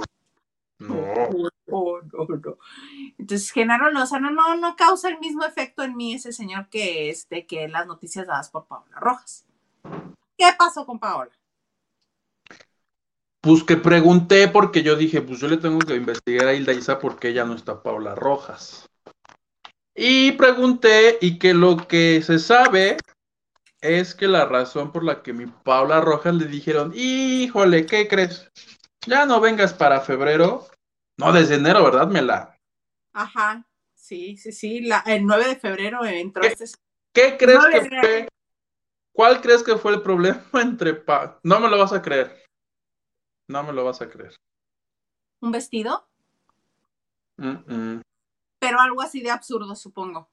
No. 0.82 1.52
No, 1.68 2.02
no, 2.02 2.26
no. 2.28 2.58
Entonces, 3.18 3.50
Genaro 3.52 3.92
Lozano 3.92 4.30
no, 4.30 4.58
no 4.58 4.76
causa 4.76 5.08
el 5.08 5.20
mismo 5.20 5.46
efecto 5.46 5.84
en 5.84 5.96
mí 5.96 6.16
ese 6.16 6.34
señor 6.34 6.68
que 6.68 7.10
este, 7.10 7.46
que 7.46 7.70
las 7.70 7.88
noticias 7.88 8.28
dadas 8.28 8.50
por 8.50 8.66
Paola 8.66 9.00
Rojas. 9.00 9.46
¿Qué 10.38 10.50
pasó 10.58 10.86
con 10.86 11.00
Paola? 11.00 11.32
Pues 13.42 13.64
que 13.64 13.78
pregunté 13.78 14.48
porque 14.50 14.84
yo 14.84 14.96
dije, 14.96 15.22
pues 15.22 15.40
yo 15.40 15.48
le 15.48 15.58
tengo 15.58 15.80
que 15.80 15.96
investigar 15.96 16.48
a 16.48 16.54
Hilda 16.54 16.74
Isa 16.74 17.00
porque 17.00 17.30
ella 17.30 17.46
no 17.46 17.56
está 17.56 17.82
Paula 17.82 18.16
Rojas. 18.16 18.90
Y 19.96 20.34
pregunté 20.34 21.18
y 21.22 21.40
que 21.40 21.54
lo 21.54 21.88
que 21.88 22.22
se 22.22 22.38
sabe 22.38 22.98
es 23.82 24.14
que 24.14 24.28
la 24.28 24.46
razón 24.46 24.92
por 24.92 25.04
la 25.04 25.24
que 25.24 25.34
mi 25.34 25.48
Paula 25.48 26.02
Rojas 26.02 26.36
le 26.36 26.46
dijeron, 26.46 26.92
híjole, 26.96 27.86
¿qué 27.88 28.08
crees? 28.08 28.52
Ya 29.08 29.26
no 29.26 29.40
vengas 29.42 29.74
para 29.74 30.02
febrero. 30.02 30.68
No, 31.18 31.32
desde 31.34 31.56
enero, 31.56 31.84
¿verdad, 31.84 32.08
Mela? 32.08 32.58
Ajá, 33.14 33.68
sí, 33.94 34.38
sí, 34.38 34.52
sí. 34.52 34.82
La- 34.82 35.04
el 35.06 35.26
9 35.26 35.48
de 35.48 35.56
febrero 35.56 36.06
entró 36.06 36.42
¿Qué? 36.44 36.48
este. 36.50 36.66
¿Qué 37.14 37.38
crees 37.38 37.66
que 37.66 37.82
fue? 38.00 38.28
¿Cuál 39.14 39.42
crees 39.42 39.64
que 39.64 39.78
fue 39.78 39.94
el 39.94 40.02
problema 40.02 40.42
entre 40.62 40.94
Pa? 40.94 41.40
No 41.44 41.60
me 41.60 41.70
lo 41.70 41.78
vas 41.78 41.94
a 41.94 42.02
creer. 42.02 42.44
No 43.50 43.64
me 43.64 43.74
lo 43.74 43.84
vas 43.84 44.02
a 44.02 44.10
creer. 44.10 44.36
un 45.42 45.52
vestido, 45.52 46.08
Mm, 47.38 47.96
mm. 47.98 48.02
pero 48.60 48.80
algo 48.80 49.02
así 49.02 49.22
de 49.22 49.32
absurdo, 49.32 49.76
supongo. 49.76 50.30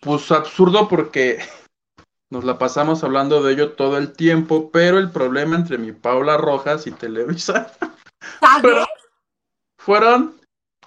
Pues 0.00 0.30
absurdo 0.32 0.88
porque 0.88 1.38
nos 2.30 2.44
la 2.44 2.58
pasamos 2.58 3.02
hablando 3.02 3.42
de 3.42 3.52
ello 3.52 3.72
todo 3.72 3.98
el 3.98 4.12
tiempo, 4.12 4.70
pero 4.70 4.98
el 4.98 5.10
problema 5.10 5.56
entre 5.56 5.78
mi 5.78 5.92
Paula 5.92 6.36
Rojas 6.36 6.86
y 6.86 6.92
Televisa 6.92 7.72
¿Sabes? 8.40 8.62
Pero- 8.62 8.86
fueron 9.78 10.40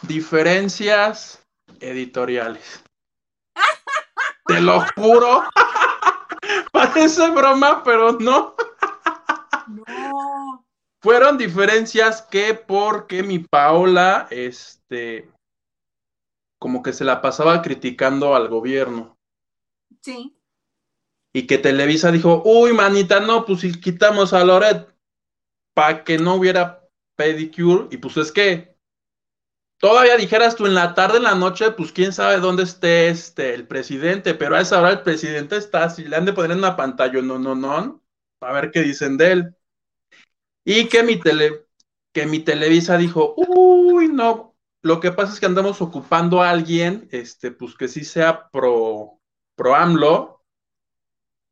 diferencias 0.04 1.44
editoriales. 1.80 2.84
Te 4.46 4.62
lo 4.62 4.86
juro. 4.96 5.44
Parece 6.72 7.30
broma, 7.32 7.84
pero 7.84 8.14
no. 8.14 8.56
No. 9.68 10.66
Fueron 11.02 11.38
diferencias 11.38 12.22
que 12.22 12.54
porque 12.54 13.24
mi 13.24 13.39
Paola, 13.39 14.28
este, 14.30 15.30
como 16.60 16.84
que 16.84 16.94
se 16.94 17.04
la 17.04 17.22
pasaba 17.22 17.62
criticando 17.62 18.36
al 18.36 18.48
gobierno. 18.48 19.18
Sí. 20.02 20.36
Y 21.34 21.48
que 21.48 21.58
Televisa 21.58 22.12
dijo, 22.12 22.44
uy, 22.46 22.74
manita, 22.74 23.20
no, 23.20 23.46
pues 23.46 23.62
si 23.62 23.80
quitamos 23.80 24.34
a 24.34 24.44
Loret 24.44 24.88
para 25.74 26.04
que 26.04 26.20
no 26.20 26.36
hubiera 26.36 26.88
pedicure, 27.16 27.88
y 27.90 27.98
pues 27.98 28.18
es 28.18 28.32
que 28.32 28.78
todavía 29.78 30.16
dijeras 30.16 30.56
tú 30.56 30.68
en 30.68 30.76
la 30.76 30.94
tarde, 30.94 31.18
en 31.18 31.24
la 31.24 31.36
noche, 31.36 31.72
pues 31.72 31.92
quién 31.92 32.14
sabe 32.14 32.38
dónde 32.38 32.64
esté 32.64 33.10
este, 33.10 33.54
el 33.56 33.68
presidente, 33.68 34.36
pero 34.36 34.56
a 34.56 34.62
esa 34.62 34.80
hora 34.80 34.92
el 34.92 35.02
presidente 35.02 35.58
está, 35.58 35.90
si 35.90 36.06
le 36.06 36.16
han 36.16 36.26
de 36.26 36.34
poner 36.34 36.52
en 36.52 36.60
una 36.60 36.76
pantalla, 36.76 37.22
no, 37.22 37.40
no, 37.40 37.56
no, 37.56 38.04
a 38.42 38.54
ver 38.54 38.72
qué 38.72 38.82
dicen 38.82 39.18
de 39.18 39.32
él. 39.32 39.56
Y 40.64 40.88
que 40.88 41.04
mi 41.04 41.20
tele, 41.20 41.66
que 42.14 42.26
mi 42.26 42.40
Televisa 42.40 42.98
dijo, 42.98 43.34
uy, 43.38 44.08
no, 44.08 44.56
lo 44.84 45.00
que 45.00 45.12
pasa 45.12 45.34
es 45.34 45.40
que 45.40 45.46
andamos 45.46 45.82
ocupando 45.82 46.42
a 46.42 46.50
alguien, 46.50 47.08
este, 47.12 47.52
pues 47.52 47.76
que 47.76 47.88
sí 47.88 48.04
sea 48.06 48.50
pro, 48.50 49.20
pro 49.56 49.76
AMLO, 49.76 50.33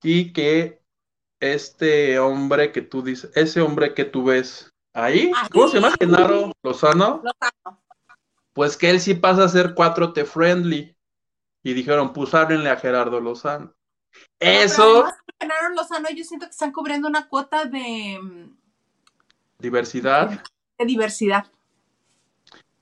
y 0.03 0.33
que 0.33 0.81
este 1.39 2.19
hombre 2.19 2.71
que 2.71 2.81
tú 2.81 3.01
dices, 3.01 3.31
ese 3.35 3.61
hombre 3.61 3.93
que 3.93 4.05
tú 4.05 4.25
ves 4.25 4.71
ahí, 4.93 5.31
¿cómo 5.51 5.67
se 5.67 5.79
llama? 5.79 5.95
Genaro 5.99 6.51
Lozano. 6.63 7.21
Lozano. 7.23 7.81
Pues 8.53 8.77
que 8.77 8.89
él 8.89 8.99
sí 8.99 9.13
pasa 9.13 9.45
a 9.45 9.49
ser 9.49 9.73
4T 9.73 10.25
friendly. 10.25 10.95
Y 11.63 11.73
dijeron, 11.73 12.11
pues 12.11 12.33
háblenle 12.33 12.69
a 12.69 12.77
Gerardo 12.77 13.19
Lozano. 13.19 13.73
Eso, 14.39 15.05
Genaro 15.39 15.69
Lozano, 15.75 16.09
yo 16.09 16.23
siento 16.23 16.47
que 16.47 16.51
están 16.51 16.71
cubriendo 16.71 17.07
una 17.07 17.27
cuota 17.27 17.65
de, 17.65 18.19
mm, 18.21 18.57
diversidad. 19.59 20.43
de 20.77 20.85
diversidad. 20.85 21.45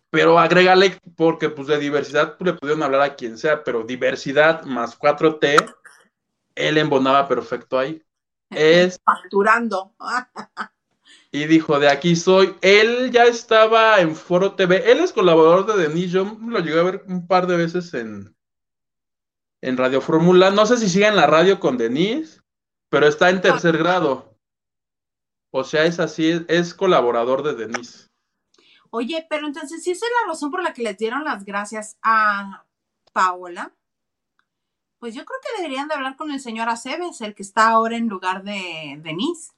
Pero 0.09 0.39
agrégale, 0.39 0.99
porque 1.15 1.49
pues 1.49 1.67
de 1.67 1.77
diversidad 1.77 2.37
pues, 2.37 2.53
le 2.53 2.57
pudieron 2.57 2.81
hablar 2.81 3.01
a 3.01 3.15
quien 3.15 3.37
sea, 3.37 3.63
pero 3.63 3.83
diversidad 3.83 4.63
más 4.63 4.97
4T, 4.97 5.57
él 6.55 6.77
embonaba 6.77 7.27
perfecto 7.27 7.77
ahí. 7.77 8.03
Es 8.49 8.99
Facturando. 9.05 9.93
y 11.31 11.45
dijo, 11.45 11.79
de 11.79 11.87
aquí 11.87 12.15
soy. 12.15 12.55
Él 12.61 13.11
ya 13.11 13.25
estaba 13.25 13.99
en 13.99 14.15
Foro 14.15 14.55
TV. 14.55 14.91
Él 14.91 14.99
es 14.99 15.13
colaborador 15.13 15.65
de 15.67 15.87
Denis. 15.87 16.11
Yo 16.11 16.37
lo 16.41 16.59
llegué 16.59 16.79
a 16.79 16.83
ver 16.83 17.03
un 17.07 17.27
par 17.27 17.45
de 17.45 17.57
veces 17.57 17.93
en, 17.93 18.35
en 19.61 19.77
Radio 19.77 20.01
Fórmula. 20.01 20.49
No 20.49 20.65
sé 20.65 20.77
si 20.77 20.89
sigue 20.89 21.07
en 21.07 21.15
la 21.15 21.27
radio 21.27 21.59
con 21.59 21.77
Denis, 21.77 22.43
pero 22.89 23.07
está 23.07 23.29
en 23.29 23.41
tercer 23.41 23.77
grado. 23.77 24.35
O 25.51 25.63
sea, 25.63 25.85
es 25.85 25.99
así, 25.99 26.45
es 26.47 26.73
colaborador 26.73 27.43
de 27.43 27.55
Denis. 27.55 28.09
Oye, 28.91 29.25
pero 29.29 29.45
entonces, 29.45 29.83
si 29.83 29.91
esa 29.91 30.05
es 30.05 30.11
la 30.21 30.31
razón 30.31 30.49
por 30.51 30.63
la 30.63 30.73
que 30.73 30.83
les 30.83 30.97
dieron 30.97 31.23
las 31.23 31.45
gracias 31.45 31.97
a 32.01 32.65
Paola, 33.13 33.75
pues 34.99 35.15
yo 35.15 35.25
creo 35.25 35.39
que 35.41 35.61
deberían 35.61 35.87
de 35.87 35.95
hablar 35.95 36.15
con 36.15 36.31
el 36.31 36.39
señor 36.39 36.69
Aceves, 36.69 37.21
el 37.21 37.35
que 37.35 37.43
está 37.43 37.69
ahora 37.69 37.97
en 37.97 38.07
lugar 38.07 38.43
de 38.43 38.99
Denise, 39.01 39.53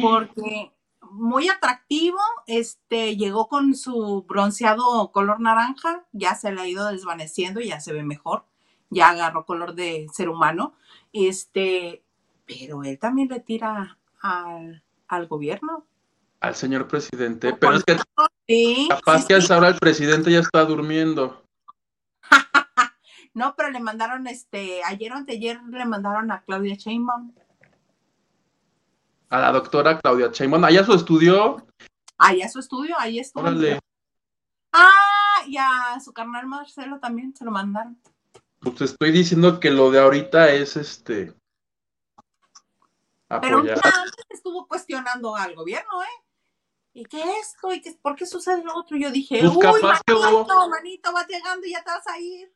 porque 0.00 0.72
muy 1.10 1.48
atractivo, 1.48 2.18
este, 2.46 3.16
llegó 3.16 3.48
con 3.48 3.74
su 3.74 4.24
bronceado 4.28 5.10
color 5.12 5.40
naranja, 5.40 6.04
ya 6.12 6.34
se 6.34 6.52
le 6.52 6.60
ha 6.60 6.68
ido 6.68 6.86
desvaneciendo, 6.88 7.60
ya 7.60 7.80
se 7.80 7.92
ve 7.92 8.02
mejor, 8.02 8.44
ya 8.90 9.10
agarró 9.10 9.44
color 9.44 9.74
de 9.74 10.06
ser 10.12 10.28
humano, 10.28 10.74
este, 11.12 12.02
pero 12.46 12.84
él 12.84 12.98
también 12.98 13.28
le 13.28 13.40
tira 13.40 13.98
al, 14.20 14.82
al 15.08 15.26
gobierno. 15.26 15.84
Al 16.40 16.54
señor 16.54 16.88
presidente. 16.88 17.54
Pero 17.54 17.76
es 17.76 17.84
que 17.84 17.96
Sí, 18.50 18.88
capaz 18.90 19.18
sí, 19.18 19.24
sí. 19.28 19.32
esa 19.34 19.58
hora 19.58 19.68
el 19.68 19.78
presidente 19.78 20.32
ya 20.32 20.40
está 20.40 20.64
durmiendo. 20.64 21.40
No, 23.32 23.54
pero 23.56 23.70
le 23.70 23.80
mandaron, 23.80 24.26
este, 24.26 24.82
ayer 24.84 25.12
o 25.12 25.16
anteayer 25.16 25.62
le 25.62 25.84
mandaron 25.84 26.30
a 26.32 26.42
Claudia 26.42 26.74
Sheinbaum. 26.74 27.32
A 29.28 29.38
la 29.38 29.52
doctora 29.52 30.00
Claudia 30.00 30.30
Sheinbaum. 30.32 30.64
Allá 30.64 30.84
su 30.84 30.94
estudio. 30.94 31.64
Ahí 32.18 32.42
a 32.42 32.48
su 32.48 32.58
estudio, 32.58 32.96
ahí 32.98 33.18
estuvo. 33.18 33.44
Órale. 33.44 33.78
Ah, 34.72 35.44
y 35.46 35.56
a 35.56 35.98
su 36.04 36.12
carnal 36.12 36.46
Marcelo 36.46 36.98
también 36.98 37.34
se 37.34 37.44
lo 37.44 37.50
mandaron. 37.50 38.00
Pues 38.60 38.74
te 38.74 38.84
estoy 38.84 39.10
diciendo 39.10 39.58
que 39.58 39.70
lo 39.70 39.90
de 39.90 40.00
ahorita 40.00 40.50
es 40.50 40.76
este. 40.76 41.32
Pero 43.40 43.58
Apoyar. 43.58 43.80
día 43.80 43.92
antes 43.94 44.26
estuvo 44.28 44.66
cuestionando 44.66 45.36
al 45.36 45.54
gobierno, 45.54 46.02
¿eh? 46.02 46.24
¿Y 46.92 47.04
qué 47.04 47.22
esto? 47.40 47.72
¿Y 47.72 47.80
qué, 47.80 47.96
por 48.02 48.16
qué 48.16 48.26
sucede 48.26 48.64
lo 48.64 48.76
otro? 48.76 48.96
Yo 48.96 49.10
dije, 49.10 49.38
Pues 49.40 49.54
uy, 49.54 49.82
manito, 49.82 50.68
manito, 50.68 51.12
vas 51.12 51.28
llegando 51.28 51.66
y 51.66 51.70
ya 51.70 51.84
te 51.84 51.90
vas 51.90 52.06
a 52.08 52.18
ir. 52.18 52.52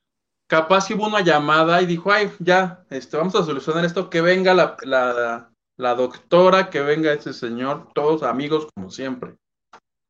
Capaz 0.46 0.86
que 0.86 0.94
hubo 0.94 1.06
una 1.06 1.22
llamada 1.22 1.80
y 1.80 1.86
dijo, 1.86 2.12
ay, 2.12 2.30
ya, 2.38 2.84
este, 2.90 3.16
vamos 3.16 3.34
a 3.34 3.44
solucionar 3.44 3.84
esto, 3.84 4.10
que 4.10 4.20
venga 4.20 4.52
la, 4.52 4.76
la, 4.82 5.50
la 5.78 5.94
doctora, 5.94 6.68
que 6.68 6.80
venga 6.80 7.12
ese 7.12 7.32
señor, 7.32 7.88
todos 7.94 8.22
amigos 8.22 8.68
como 8.74 8.90
siempre. 8.90 9.36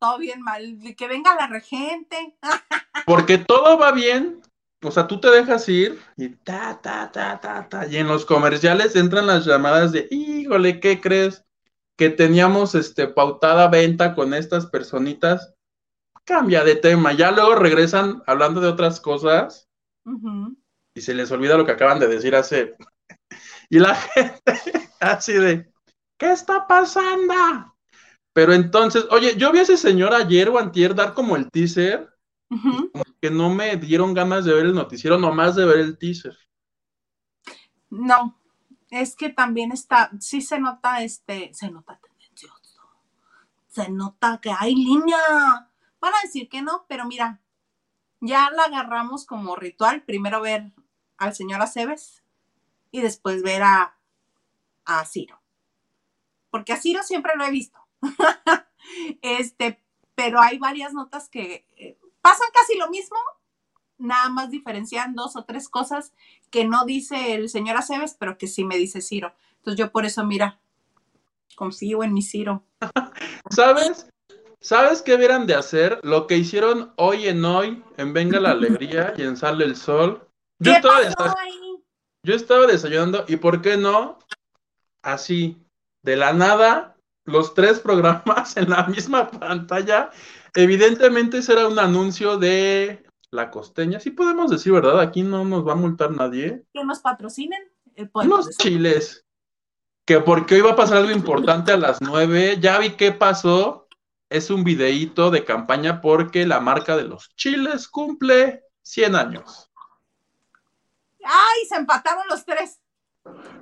Todo 0.00 0.18
bien 0.18 0.42
mal, 0.42 0.78
que 0.96 1.06
venga 1.06 1.34
la 1.36 1.46
regente. 1.46 2.36
Porque 3.06 3.38
todo 3.38 3.78
va 3.78 3.92
bien, 3.92 4.42
o 4.82 4.90
sea, 4.90 5.06
tú 5.06 5.20
te 5.20 5.30
dejas 5.30 5.68
ir 5.68 6.00
y 6.16 6.30
ta, 6.30 6.80
ta, 6.82 7.12
ta, 7.12 7.40
ta, 7.40 7.68
ta, 7.68 7.86
y 7.86 7.96
en 7.96 8.08
los 8.08 8.26
comerciales 8.26 8.96
entran 8.96 9.28
las 9.28 9.44
llamadas 9.44 9.92
de, 9.92 10.08
híjole, 10.10 10.80
¿qué 10.80 11.00
crees? 11.00 11.44
Que 11.96 12.10
teníamos 12.10 12.74
este, 12.74 13.06
pautada 13.06 13.68
venta 13.68 14.14
con 14.14 14.34
estas 14.34 14.66
personitas. 14.66 15.54
Cambia 16.24 16.64
de 16.64 16.74
tema, 16.74 17.12
ya 17.12 17.30
luego 17.30 17.54
regresan 17.54 18.22
hablando 18.26 18.60
de 18.60 18.68
otras 18.68 19.00
cosas 19.00 19.63
Y 20.94 21.00
se 21.00 21.14
les 21.14 21.30
olvida 21.30 21.56
lo 21.56 21.66
que 21.66 21.72
acaban 21.72 21.98
de 21.98 22.08
decir 22.08 22.34
hace. 22.34 22.76
Y 23.70 23.78
la 23.78 23.94
gente 23.94 24.42
así 25.00 25.32
de, 25.32 25.72
¿qué 26.18 26.32
está 26.32 26.66
pasando? 26.66 27.34
Pero 28.32 28.52
entonces, 28.52 29.06
oye, 29.10 29.36
yo 29.36 29.52
vi 29.52 29.60
a 29.60 29.62
ese 29.62 29.76
señor 29.76 30.12
ayer 30.12 30.48
o 30.48 30.58
antier 30.58 30.94
dar 30.94 31.14
como 31.14 31.34
el 31.36 31.50
teaser, 31.50 32.08
Ujú. 32.50 32.90
que 33.20 33.30
no 33.30 33.48
me 33.48 33.76
dieron 33.76 34.12
ganas 34.12 34.44
de 34.44 34.52
ver 34.54 34.66
el 34.66 34.74
noticiero, 34.74 35.18
nomás 35.18 35.56
de 35.56 35.64
ver 35.64 35.78
el 35.78 35.98
teaser. 35.98 36.36
No, 37.90 38.38
es 38.90 39.16
que 39.16 39.30
también 39.30 39.72
está, 39.72 40.10
sí 40.20 40.40
se 40.40 40.58
nota, 40.58 41.02
este, 41.02 41.52
se 41.54 41.70
nota 41.70 41.98
tendencioso. 41.98 42.82
Se 43.68 43.88
nota 43.88 44.40
que 44.42 44.50
hay 44.56 44.74
línea. 44.74 45.16
Van 46.00 46.12
a 46.12 46.22
decir 46.22 46.48
que 46.48 46.62
no, 46.62 46.84
pero 46.88 47.06
mira, 47.06 47.40
ya 48.24 48.50
la 48.50 48.64
agarramos 48.64 49.26
como 49.26 49.54
ritual. 49.54 50.02
Primero 50.02 50.40
ver 50.40 50.72
al 51.18 51.34
señor 51.34 51.60
Aceves 51.62 52.22
y 52.90 53.00
después 53.00 53.42
ver 53.42 53.62
a, 53.62 53.96
a 54.84 55.04
Ciro. 55.04 55.40
Porque 56.50 56.72
a 56.72 56.80
Ciro 56.80 57.02
siempre 57.02 57.32
lo 57.36 57.44
he 57.44 57.50
visto. 57.50 57.78
este, 59.22 59.82
pero 60.14 60.40
hay 60.40 60.58
varias 60.58 60.92
notas 60.94 61.28
que 61.28 61.66
eh, 61.76 61.98
pasan 62.20 62.48
casi 62.52 62.78
lo 62.78 62.88
mismo, 62.88 63.18
nada 63.98 64.28
más 64.30 64.50
diferencian 64.50 65.14
dos 65.14 65.36
o 65.36 65.44
tres 65.44 65.68
cosas 65.68 66.14
que 66.50 66.64
no 66.64 66.84
dice 66.84 67.34
el 67.34 67.48
señor 67.48 67.76
Aceves, 67.76 68.16
pero 68.18 68.38
que 68.38 68.46
sí 68.46 68.64
me 68.64 68.78
dice 68.78 69.02
Ciro. 69.02 69.34
Entonces 69.56 69.78
yo 69.78 69.92
por 69.92 70.06
eso, 70.06 70.24
mira, 70.24 70.60
confío 71.56 72.02
en 72.02 72.14
mi 72.14 72.22
Ciro. 72.22 72.64
¿Sabes? 73.50 74.06
¿Sabes 74.64 75.02
qué 75.02 75.14
hubieran 75.14 75.46
de 75.46 75.54
hacer? 75.54 76.00
Lo 76.02 76.26
que 76.26 76.38
hicieron 76.38 76.94
hoy 76.96 77.28
en 77.28 77.44
hoy, 77.44 77.84
en 77.98 78.14
Venga 78.14 78.40
la 78.40 78.50
Alegría 78.52 79.12
y 79.14 79.20
en 79.20 79.36
Sale 79.36 79.62
el 79.62 79.76
Sol. 79.76 80.26
Yo 80.58 80.72
¿Qué 80.72 80.78
estaba, 80.78 81.00
pasó 81.02 81.38
ahí? 81.38 81.84
yo 82.24 82.34
estaba 82.34 82.66
desayunando 82.66 83.26
y 83.28 83.36
¿por 83.36 83.60
qué 83.60 83.76
no? 83.76 84.18
Así, 85.02 85.62
de 86.02 86.16
la 86.16 86.32
nada, 86.32 86.96
los 87.26 87.52
tres 87.52 87.78
programas 87.78 88.56
en 88.56 88.70
la 88.70 88.86
misma 88.86 89.30
pantalla. 89.30 90.08
Evidentemente 90.54 91.38
ese 91.38 91.52
era 91.52 91.68
un 91.68 91.78
anuncio 91.78 92.38
de 92.38 93.04
la 93.30 93.50
costeña. 93.50 94.00
Sí 94.00 94.12
podemos 94.12 94.50
decir, 94.50 94.72
¿verdad? 94.72 94.98
Aquí 94.98 95.22
no 95.22 95.44
nos 95.44 95.68
va 95.68 95.72
a 95.72 95.76
multar 95.76 96.10
nadie. 96.10 96.64
Que 96.72 96.82
nos 96.84 97.00
patrocinen. 97.00 97.70
Eh, 97.96 98.06
pues, 98.06 98.26
Unos 98.26 98.48
chiles. 98.56 99.26
Que 100.06 100.20
porque 100.20 100.54
hoy 100.54 100.60
va 100.62 100.70
a 100.70 100.76
pasar 100.76 100.98
algo 100.98 101.10
importante 101.10 101.72
a 101.72 101.76
las 101.76 102.00
nueve. 102.00 102.56
Ya 102.60 102.78
vi 102.78 102.90
qué 102.92 103.12
pasó. 103.12 103.83
Es 104.28 104.50
un 104.50 104.64
videíto 104.64 105.30
de 105.30 105.44
campaña 105.44 106.00
porque 106.00 106.46
la 106.46 106.60
marca 106.60 106.96
de 106.96 107.04
los 107.04 107.34
chiles 107.36 107.88
cumple 107.88 108.64
100 108.82 109.16
años. 109.16 109.70
¡Ay! 111.24 111.66
Se 111.68 111.76
empataron 111.76 112.24
los 112.28 112.44
tres. 112.44 112.80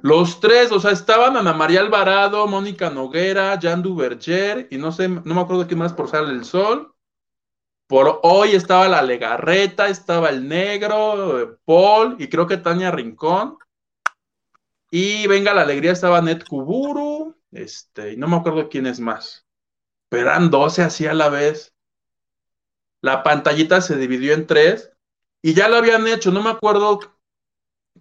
Los 0.02 0.40
tres, 0.40 0.72
o 0.72 0.80
sea, 0.80 0.90
estaban 0.90 1.36
Ana 1.36 1.52
María 1.52 1.80
Alvarado, 1.80 2.46
Mónica 2.48 2.90
Noguera, 2.90 3.58
Jan 3.62 3.82
Duverger 3.82 4.66
y 4.70 4.76
no 4.76 4.90
sé, 4.90 5.08
no 5.08 5.22
me 5.22 5.40
acuerdo 5.40 5.66
quién 5.68 5.78
más 5.78 5.92
por 5.92 6.08
Sale 6.08 6.32
el 6.32 6.44
Sol. 6.44 6.92
Por 7.86 8.20
hoy 8.22 8.52
estaba 8.52 8.88
la 8.88 9.02
Legarreta, 9.02 9.88
estaba 9.88 10.30
el 10.30 10.48
Negro, 10.48 11.60
Paul 11.64 12.16
y 12.18 12.28
creo 12.28 12.46
que 12.46 12.56
Tania 12.56 12.90
Rincón. 12.90 13.58
Y 14.90 15.26
venga 15.26 15.54
la 15.54 15.62
alegría, 15.62 15.92
estaba 15.92 16.20
Net 16.20 16.44
Kuburu, 16.46 17.36
este, 17.52 18.12
y 18.12 18.16
no 18.16 18.28
me 18.28 18.36
acuerdo 18.36 18.68
quién 18.68 18.86
es 18.86 18.98
más. 18.98 19.41
Pero 20.12 20.28
eran 20.28 20.50
12 20.50 20.82
así 20.82 21.06
a 21.06 21.14
la 21.14 21.30
vez. 21.30 21.74
La 23.00 23.22
pantallita 23.22 23.80
se 23.80 23.96
dividió 23.96 24.34
en 24.34 24.46
tres 24.46 24.92
y 25.40 25.54
ya 25.54 25.70
lo 25.70 25.76
habían 25.76 26.06
hecho, 26.06 26.30
no 26.30 26.42
me 26.42 26.50
acuerdo, 26.50 27.00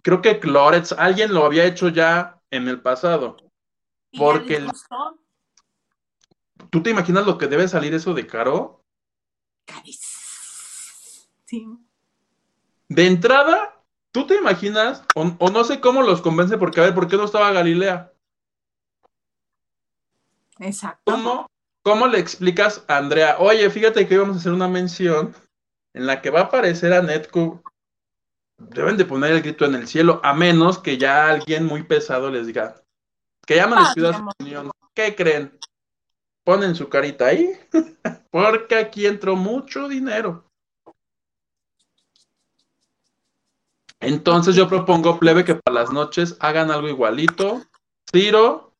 creo 0.02 0.20
que 0.20 0.38
Clorets, 0.38 0.92
alguien 0.92 1.32
lo 1.32 1.46
había 1.46 1.64
hecho 1.64 1.88
ya 1.88 2.38
en 2.50 2.68
el 2.68 2.82
pasado. 2.82 3.38
¿Y 4.10 4.18
ya 4.18 4.24
Porque 4.24 4.56
el-? 4.56 4.70
¿Tú 6.68 6.82
te 6.82 6.90
imaginas 6.90 7.24
lo 7.24 7.38
que 7.38 7.46
debe 7.46 7.66
salir 7.66 7.94
eso 7.94 8.12
de 8.12 8.26
caro? 8.26 8.84
Carísimo. 9.64 10.12
De 12.88 13.06
entrada, 13.06 13.82
¿tú 14.10 14.26
te 14.26 14.34
imaginas? 14.34 15.02
O, 15.14 15.34
o 15.38 15.48
no 15.48 15.64
sé 15.64 15.80
cómo 15.80 16.02
los 16.02 16.20
convence, 16.20 16.58
porque 16.58 16.80
a 16.80 16.84
ver, 16.84 16.94
¿por 16.94 17.08
qué 17.08 17.16
no 17.16 17.24
estaba 17.24 17.52
Galilea? 17.52 18.12
Exacto. 20.58 21.10
¿Cómo, 21.10 21.50
cómo 21.82 22.06
le 22.06 22.18
explicas 22.18 22.84
a 22.88 22.96
Andrea? 22.96 23.36
Oye, 23.38 23.68
fíjate 23.70 24.06
que 24.06 24.14
íbamos 24.14 24.36
a 24.36 24.38
hacer 24.40 24.52
una 24.52 24.68
mención 24.68 25.34
en 25.94 26.06
la 26.06 26.20
que 26.20 26.30
va 26.30 26.40
a 26.40 26.44
aparecer 26.44 26.92
a 26.92 27.02
Netco. 27.02 27.62
Deben 28.58 28.96
de 28.96 29.04
poner 29.04 29.32
el 29.32 29.42
grito 29.42 29.64
en 29.64 29.74
el 29.74 29.88
cielo, 29.88 30.20
a 30.22 30.34
menos 30.34 30.78
que 30.78 30.96
ya 30.96 31.28
alguien 31.28 31.66
muy 31.66 31.82
pesado 31.82 32.30
les 32.30 32.46
diga 32.46 32.82
que 33.46 33.56
ya 33.56 33.66
no 33.66 33.76
les 33.76 33.88
Ah, 33.88 33.92
pida 33.94 34.12
su 34.12 34.24
opinión. 34.24 34.70
¿Qué 34.94 35.14
creen? 35.14 35.58
Ponen 36.44 36.74
su 36.74 36.88
carita 36.88 37.26
ahí, 37.26 37.52
porque 38.30 38.76
aquí 38.76 39.06
entró 39.06 39.36
mucho 39.36 39.88
dinero. 39.88 40.44
Entonces 44.00 44.56
yo 44.56 44.68
propongo, 44.68 45.18
plebe, 45.18 45.44
que 45.44 45.54
para 45.54 45.80
las 45.80 45.92
noches 45.92 46.36
hagan 46.40 46.70
algo 46.70 46.88
igualito. 46.88 47.62
Ciro, 48.10 48.71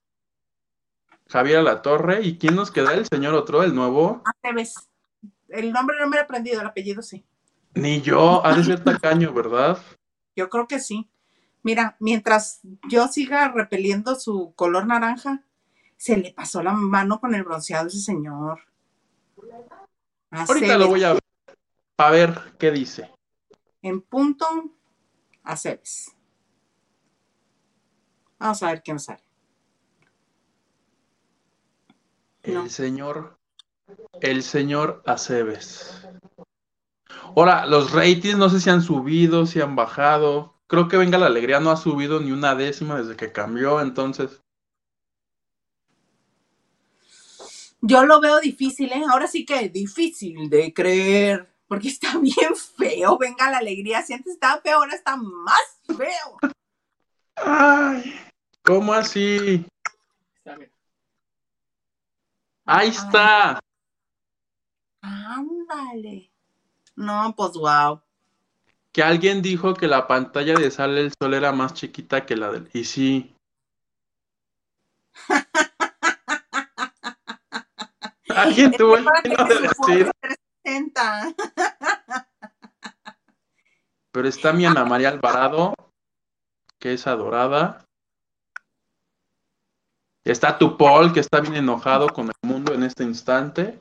Javier 1.32 1.62
La 1.62 1.80
Torre, 1.80 2.20
¿y 2.22 2.36
quién 2.36 2.54
nos 2.54 2.70
queda? 2.70 2.92
El 2.92 3.06
señor 3.06 3.32
otro, 3.32 3.62
el 3.62 3.74
nuevo. 3.74 4.22
Aceves. 4.26 4.74
El 5.48 5.72
nombre 5.72 5.96
no 5.98 6.06
me 6.06 6.16
lo 6.16 6.20
he 6.20 6.24
aprendido, 6.24 6.60
el 6.60 6.66
apellido 6.66 7.00
sí. 7.00 7.24
Ni 7.72 8.02
yo, 8.02 8.44
ha 8.44 8.54
de 8.54 8.62
ser 8.62 8.84
tacaño, 8.84 9.32
¿verdad? 9.32 9.78
Yo 10.36 10.50
creo 10.50 10.68
que 10.68 10.78
sí. 10.78 11.08
Mira, 11.62 11.96
mientras 12.00 12.60
yo 12.86 13.08
siga 13.08 13.48
repeliendo 13.48 14.14
su 14.14 14.52
color 14.54 14.86
naranja, 14.86 15.42
se 15.96 16.18
le 16.18 16.34
pasó 16.34 16.62
la 16.62 16.72
mano 16.72 17.18
con 17.18 17.34
el 17.34 17.44
bronceado 17.44 17.86
a 17.86 17.88
ese 17.88 18.00
señor. 18.00 18.60
Ahorita 20.30 20.76
lo 20.76 20.88
voy 20.88 21.04
a 21.04 21.14
ver, 21.14 21.22
a 21.96 22.10
ver 22.10 22.54
qué 22.58 22.70
dice. 22.70 23.10
En 23.80 24.02
punto, 24.02 24.46
Aceves. 25.44 26.14
Vamos 28.38 28.62
a 28.62 28.66
ver 28.66 28.82
qué 28.82 28.92
nos 28.92 29.04
sale. 29.04 29.31
El 32.43 32.70
señor, 32.70 33.38
el 34.20 34.43
señor 34.43 35.03
Aceves. 35.07 36.09
Ahora, 37.36 37.66
los 37.66 37.93
ratings 37.93 38.36
no 38.36 38.49
sé 38.49 38.61
si 38.61 38.68
han 38.68 38.82
subido, 38.82 39.47
si 39.47 39.61
han 39.61 39.76
bajado. 39.76 40.61
Creo 40.66 40.88
que 40.88 40.97
Venga 40.97 41.18
la 41.18 41.26
Alegría 41.26 41.61
no 41.61 41.70
ha 41.70 41.76
subido 41.76 42.18
ni 42.20 42.32
una 42.32 42.55
décima 42.55 42.99
desde 42.99 43.16
que 43.16 43.30
cambió, 43.30 43.80
entonces. 43.80 44.40
Yo 47.80 48.05
lo 48.05 48.20
veo 48.20 48.40
difícil, 48.40 48.93
¿eh? 48.93 49.03
Ahora 49.09 49.26
sí 49.26 49.45
que 49.45 49.68
difícil 49.68 50.49
de 50.49 50.72
creer, 50.72 51.53
porque 51.66 51.88
está 51.88 52.18
bien 52.18 52.57
feo. 52.57 53.18
Venga 53.18 53.51
la 53.51 53.59
alegría. 53.59 54.03
Si 54.03 54.12
antes 54.12 54.34
estaba 54.34 54.61
feo, 54.61 54.78
ahora 54.78 54.95
está 54.95 55.16
más 55.16 55.80
feo. 55.86 56.53
Ay, 57.36 58.14
¿cómo 58.62 58.93
así? 58.93 59.66
Está 60.36 60.57
bien. 60.57 60.70
Ahí 62.74 62.88
está. 62.88 63.60
Ándale. 65.02 66.32
No, 66.96 67.34
pues 67.36 67.52
wow. 67.52 68.00
Que 68.92 69.02
alguien 69.02 69.42
dijo 69.42 69.74
que 69.74 69.86
la 69.86 70.06
pantalla 70.06 70.54
de 70.54 70.70
Sale 70.70 71.02
el 71.02 71.12
Sol 71.12 71.34
era 71.34 71.52
más 71.52 71.74
chiquita 71.74 72.24
que 72.24 72.34
la 72.34 72.50
del. 72.50 72.70
Y 72.72 72.84
sí. 72.84 73.36
Alguien 78.34 78.72
tuvo 78.72 78.96
el 78.96 79.04
tino 79.22 79.44
de 79.44 79.54
decir, 79.54 80.10
360. 80.64 81.34
pero 84.12 84.26
está 84.26 84.55
mi 84.55 84.64
Ana 84.64 84.86
María 84.86 85.10
Alvarado, 85.10 85.74
que 86.78 86.94
es 86.94 87.06
adorada. 87.06 87.84
Está 90.24 90.56
tu 90.56 90.78
Paul, 90.78 91.12
que 91.12 91.20
está 91.20 91.40
bien 91.40 91.56
enojado 91.56 92.09
con 92.09 92.31
este 92.93 93.05
instante. 93.05 93.81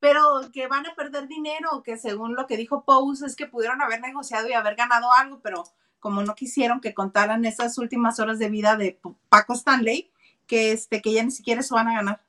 Pero 0.00 0.22
que 0.52 0.66
van 0.66 0.86
a 0.86 0.94
perder 0.94 1.28
dinero, 1.28 1.82
que 1.84 1.96
según 1.96 2.34
lo 2.34 2.46
que 2.46 2.56
dijo 2.56 2.84
Pose 2.84 3.26
es 3.26 3.36
que 3.36 3.46
pudieron 3.46 3.80
haber 3.80 4.00
negociado 4.00 4.48
y 4.48 4.52
haber 4.52 4.74
ganado 4.74 5.12
algo, 5.12 5.40
pero 5.40 5.64
como 6.00 6.22
no 6.22 6.34
quisieron 6.34 6.80
que 6.80 6.94
contaran 6.94 7.44
esas 7.44 7.78
últimas 7.78 8.18
horas 8.20 8.38
de 8.38 8.48
vida 8.48 8.76
de 8.76 9.00
Paco 9.28 9.54
Stanley, 9.54 10.12
que 10.46 10.72
este, 10.72 11.02
que 11.02 11.12
ya 11.12 11.24
ni 11.24 11.30
siquiera 11.30 11.60
eso 11.60 11.74
van 11.74 11.88
a 11.88 11.94
ganar. 11.94 12.22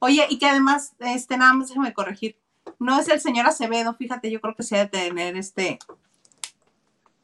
Oye, 0.00 0.26
y 0.28 0.38
que 0.38 0.46
además, 0.46 0.94
este, 0.98 1.36
nada 1.36 1.52
más 1.52 1.68
déjame 1.68 1.92
corregir. 1.92 2.36
No 2.78 2.98
es 2.98 3.08
el 3.08 3.20
señor 3.20 3.46
Acevedo, 3.46 3.94
fíjate, 3.94 4.30
yo 4.30 4.40
creo 4.40 4.54
que 4.54 4.62
se 4.62 4.76
debe 4.76 4.88
tener 4.88 5.36
este. 5.36 5.78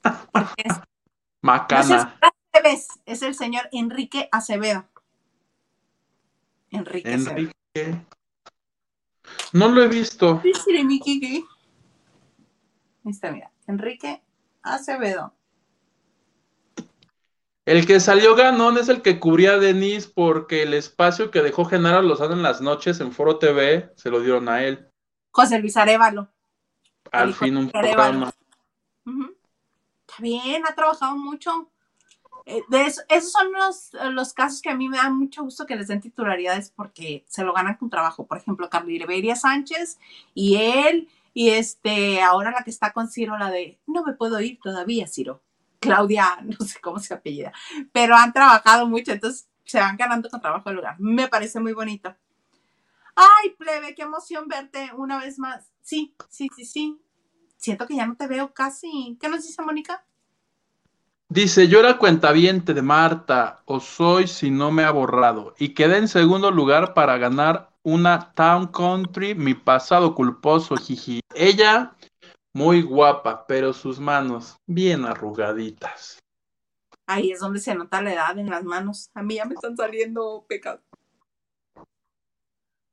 es- 0.05 0.12
no 0.32 0.48
es 0.56 0.70
el 0.70 0.82
Macana. 1.43 2.19
es 3.06 3.23
el 3.23 3.35
señor 3.35 3.69
Enrique 3.73 4.28
Acevedo. 4.32 4.85
Enrique 6.70 7.12
Acevedo. 7.12 7.52
No 9.52 9.68
lo 9.68 9.82
he 9.82 9.88
visto. 9.88 10.40
Ahí 10.42 10.52
está, 13.10 13.30
mira. 13.30 13.51
Enrique 13.66 14.22
Acevedo. 14.62 15.34
El 17.66 17.86
que 17.86 17.98
salió 17.98 18.34
ganón 18.34 18.76
es 18.76 18.88
el 18.90 19.01
que 19.01 19.18
cubría 19.18 19.52
a 19.52 19.59
Denise 19.59 20.10
porque 20.14 20.62
el 20.62 20.74
espacio 20.74 21.30
que 21.30 21.40
dejó 21.40 21.64
Genaro 21.64 22.02
Lozano 22.02 22.34
en 22.34 22.42
las 22.42 22.60
noches 22.60 23.01
en 23.01 23.12
Foro 23.12 23.38
TV 23.38 23.90
se 23.96 24.10
lo 24.10 24.20
dieron 24.20 24.48
a 24.51 24.62
él. 24.64 24.86
José 25.30 25.59
Luis 25.59 25.76
Arevalo. 25.76 26.28
Al 27.10 27.32
fin 27.32 27.56
un 27.56 27.70
Arevalo. 27.72 27.94
programa. 27.94 28.32
Está 30.06 30.22
bien, 30.22 30.62
ha 30.66 30.74
trabajado 30.74 31.16
mucho. 31.16 31.70
Eh, 32.46 32.62
esos 33.08 33.32
son 33.32 33.52
los, 33.52 33.94
eh, 33.94 34.10
los 34.10 34.34
casos 34.34 34.60
que 34.60 34.70
a 34.70 34.74
mí 34.74 34.88
me 34.88 34.98
dan 34.98 35.16
mucho 35.16 35.42
gusto 35.42 35.64
que 35.66 35.76
les 35.76 35.88
den 35.88 36.00
titularidades 36.00 36.70
porque 36.70 37.24
se 37.26 37.42
lo 37.42 37.52
ganan 37.52 37.76
con 37.76 37.90
trabajo. 37.90 38.26
Por 38.26 38.38
ejemplo, 38.38 38.68
Carliberia 38.68 39.34
Sánchez 39.36 39.98
y 40.34 40.56
él, 40.56 41.08
y 41.32 41.50
este, 41.50 42.20
ahora 42.20 42.50
la 42.50 42.62
que 42.62 42.70
está 42.70 42.92
con 42.92 43.08
Ciro, 43.08 43.38
la 43.38 43.50
de 43.50 43.78
no 43.86 44.04
me 44.04 44.12
puedo 44.12 44.40
ir 44.40 44.58
todavía, 44.62 45.06
Ciro. 45.06 45.42
Claudia, 45.80 46.38
no 46.42 46.66
sé 46.66 46.80
cómo 46.80 46.98
se 46.98 47.14
apellida, 47.14 47.52
pero 47.92 48.16
han 48.16 48.32
trabajado 48.32 48.86
mucho, 48.86 49.12
entonces 49.12 49.48
se 49.64 49.80
van 49.80 49.96
ganando 49.96 50.28
con 50.28 50.40
trabajo 50.40 50.70
el 50.70 50.76
lugar. 50.76 50.96
Me 50.98 51.28
parece 51.28 51.60
muy 51.60 51.72
bonito. 51.72 52.14
Ay, 53.16 53.50
plebe, 53.56 53.94
qué 53.94 54.02
emoción 54.02 54.48
verte 54.48 54.90
una 54.96 55.18
vez 55.18 55.38
más. 55.38 55.70
Sí, 55.82 56.14
sí, 56.28 56.48
sí, 56.54 56.64
sí. 56.64 57.00
Siento 57.56 57.86
que 57.86 57.96
ya 57.96 58.06
no 58.06 58.16
te 58.16 58.26
veo 58.26 58.52
casi. 58.52 59.16
¿Qué 59.20 59.28
nos 59.28 59.44
dice 59.44 59.62
Mónica? 59.62 60.04
Dice, 61.28 61.68
yo 61.68 61.80
era 61.80 61.98
cuentaviente 61.98 62.74
de 62.74 62.82
Marta, 62.82 63.62
o 63.64 63.80
soy 63.80 64.26
si 64.28 64.51
no 64.51 64.70
me 64.70 64.84
ha 64.84 64.90
borrado, 64.90 65.55
y 65.59 65.74
quedé 65.74 65.96
en 65.96 66.09
segundo 66.09 66.51
lugar 66.51 66.94
para 66.94 67.16
ganar 67.18 67.70
una 67.82 68.32
Town 68.34 68.66
Country, 68.68 69.34
mi 69.34 69.55
pasado 69.55 70.14
culposo, 70.14 70.76
jiji. 70.76 71.20
Ella, 71.34 71.94
muy 72.52 72.82
guapa, 72.82 73.46
pero 73.46 73.72
sus 73.72 73.98
manos 73.98 74.56
bien 74.66 75.05
arrugaditas. 75.05 76.18
Ahí 77.06 77.32
es 77.32 77.40
donde 77.40 77.60
se 77.60 77.74
nota 77.74 78.01
la 78.01 78.14
edad 78.14 78.38
en 78.38 78.48
las 78.48 78.64
manos. 78.64 79.10
A 79.14 79.22
mí 79.22 79.34
ya 79.34 79.44
me 79.44 79.55
están 79.55 79.76
saliendo 79.76 80.44
pecados. 80.48 80.80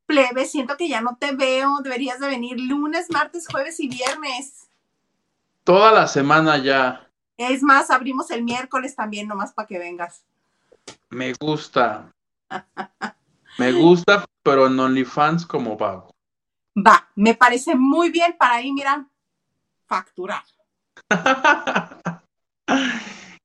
Plebe, 0.05 0.45
siento 0.45 0.75
que 0.75 0.89
ya 0.89 0.99
no 0.99 1.15
te 1.17 1.33
veo. 1.33 1.79
Deberías 1.81 2.19
de 2.19 2.27
venir 2.27 2.59
lunes, 2.59 3.09
martes, 3.09 3.47
jueves 3.47 3.79
y 3.79 3.87
viernes. 3.87 4.67
Toda 5.63 5.93
la 5.93 6.07
semana 6.07 6.57
ya. 6.57 7.10
Es 7.49 7.63
más, 7.63 7.89
abrimos 7.89 8.29
el 8.31 8.43
miércoles 8.43 8.95
también, 8.95 9.27
nomás 9.27 9.53
para 9.53 9.67
que 9.67 9.79
vengas. 9.79 10.23
Me 11.09 11.33
gusta. 11.33 12.11
Me 13.57 13.71
gusta, 13.71 14.25
pero 14.43 14.67
en 14.67 14.79
OnlyFans 14.79 15.45
como 15.45 15.75
vago. 15.77 16.13
Va, 16.75 17.09
me 17.15 17.35
parece 17.35 17.75
muy 17.75 18.09
bien 18.09 18.35
para 18.37 18.55
ahí, 18.55 18.71
mira, 18.71 19.07
facturar. 19.85 20.43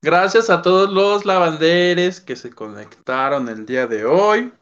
Gracias 0.01 0.49
a 0.49 0.61
todos 0.61 0.89
los 0.91 1.25
lavanderes 1.25 2.21
que 2.21 2.35
se 2.35 2.51
conectaron 2.51 3.49
el 3.49 3.65
día 3.65 3.87
de 3.87 4.05
hoy. 4.05 4.53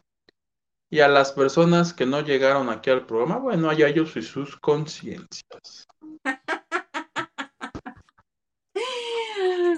Y 0.89 1.01
a 1.01 1.07
las 1.07 1.31
personas 1.31 1.93
que 1.93 2.05
no 2.05 2.21
llegaron 2.21 2.69
aquí 2.69 2.89
al 2.89 3.05
programa, 3.05 3.37
bueno, 3.37 3.69
allá 3.69 3.87
ellos 3.87 4.15
y 4.15 4.21
sus 4.21 4.55
conciencias. 4.55 5.87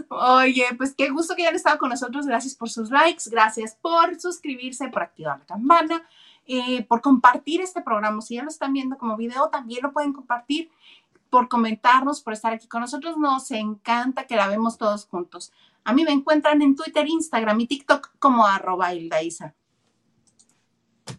Oye, 0.10 0.65
pues 0.78 0.95
qué 0.95 1.10
gusto 1.10 1.36
que 1.36 1.44
hayan 1.44 1.56
estado 1.56 1.78
con 1.78 1.90
nosotros. 1.90 2.26
Gracias 2.26 2.56
por 2.56 2.69
sus 2.69 2.90
likes, 2.90 3.30
gracias 3.30 3.76
por 3.76 4.19
suscribirse, 4.19 4.90
por 4.90 5.03
activar 5.03 5.40
la 5.40 5.45
campana, 5.45 6.07
eh, 6.45 6.84
por 6.86 7.02
compartir 7.02 7.61
este 7.61 7.82
programa. 7.82 8.22
Si 8.22 8.36
ya 8.36 8.44
lo 8.44 8.49
están 8.49 8.74
viendo 8.74 8.98
como 8.98 9.18
video, 9.18 9.49
también 9.49 9.82
lo 9.84 9.91
pueden 9.91 10.14
compartir, 10.14 10.69
por 11.30 11.49
comentarnos, 11.49 12.22
por 12.22 12.34
estar 12.34 12.53
aquí 12.53 12.68
con 12.68 12.82
nosotros. 12.82 13.18
Nos 13.18 13.52
encanta 13.52 14.26
que 14.26 14.36
la 14.36 14.48
vemos 14.48 14.78
todos 14.78 15.06
juntos. 15.06 15.52
A 15.84 15.94
mí 15.94 16.03
me 16.03 16.11
encuentran 16.11 16.61
en 16.61 16.76
Twitter, 16.76 17.07
Instagram 17.07 17.60
y 17.61 17.68
TikTok 17.68 18.11
como 18.19 18.45
arroba. 18.45 18.94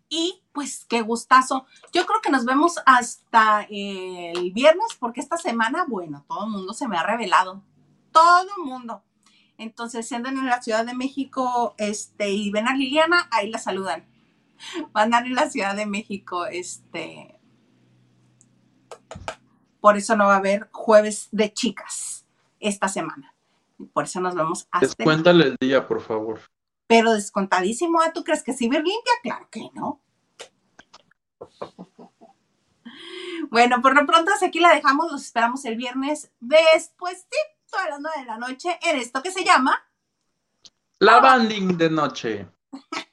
Y 0.09 0.42
pues 0.52 0.86
qué 0.88 1.02
gustazo. 1.02 1.66
Yo 1.92 2.06
creo 2.06 2.20
que 2.20 2.30
nos 2.30 2.44
vemos 2.44 2.76
hasta 2.86 3.66
el 3.70 4.52
viernes 4.52 4.96
porque 4.98 5.20
esta 5.20 5.36
semana, 5.36 5.84
bueno, 5.86 6.24
todo 6.28 6.44
el 6.44 6.50
mundo 6.50 6.72
se 6.74 6.88
me 6.88 6.96
ha 6.96 7.02
revelado. 7.02 7.62
Todo 8.19 8.40
el 8.57 8.65
mundo. 8.65 9.05
Entonces, 9.59 10.09
si 10.09 10.15
andan 10.15 10.36
en 10.36 10.47
la 10.47 10.62
Ciudad 10.62 10.85
de 10.85 10.95
México 10.95 11.74
este, 11.78 12.31
y 12.31 12.51
ven 12.51 12.69
a 12.69 12.74
Liliana, 12.74 13.28
ahí 13.31 13.51
la 13.51 13.59
saludan. 13.59 14.07
Van 14.93 15.15
a 15.15 15.19
en 15.19 15.35
la 15.35 15.49
Ciudad 15.49 15.77
de 15.77 15.86
México, 15.86 16.47
este. 16.47 17.39
Por 19.81 19.97
eso 19.97 20.16
no 20.16 20.27
va 20.27 20.35
a 20.35 20.39
haber 20.39 20.69
jueves 20.73 21.28
de 21.31 21.53
chicas 21.53 22.27
esta 22.59 22.89
semana. 22.89 23.35
Por 23.93 24.05
eso 24.05 24.20
nos 24.20 24.35
vemos 24.35 24.66
hasta. 24.73 24.86
Descuéntale 24.86 25.47
el 25.47 25.57
día, 25.61 25.86
por 25.86 26.01
favor. 26.01 26.40
Pero 26.89 27.12
descontadísimo, 27.12 28.03
¿eh? 28.03 28.11
¿tú 28.12 28.24
crees 28.24 28.43
que 28.43 28.53
Ciber 28.53 28.82
limpia? 28.82 29.12
Claro 29.23 29.49
que 29.51 29.70
no. 29.74 30.01
Bueno, 33.51 33.81
por 33.81 33.95
lo 33.95 34.05
pronto 34.07 34.32
hasta 34.32 34.47
aquí 34.47 34.59
la 34.59 34.74
dejamos, 34.74 35.11
los 35.11 35.23
esperamos 35.24 35.65
el 35.65 35.77
viernes 35.77 36.32
después 36.40 37.28
de 37.31 37.57
a 37.77 37.90
las 37.90 38.01
nueve 38.01 38.20
de 38.20 38.27
la 38.27 38.39
noche 38.39 38.78
en 38.82 38.99
esto 38.99 39.23
que 39.23 39.31
se 39.31 39.45
llama 39.45 39.82
La 41.01 41.20
banding 41.20 41.77
de 41.77 41.90
noche. 41.90 42.49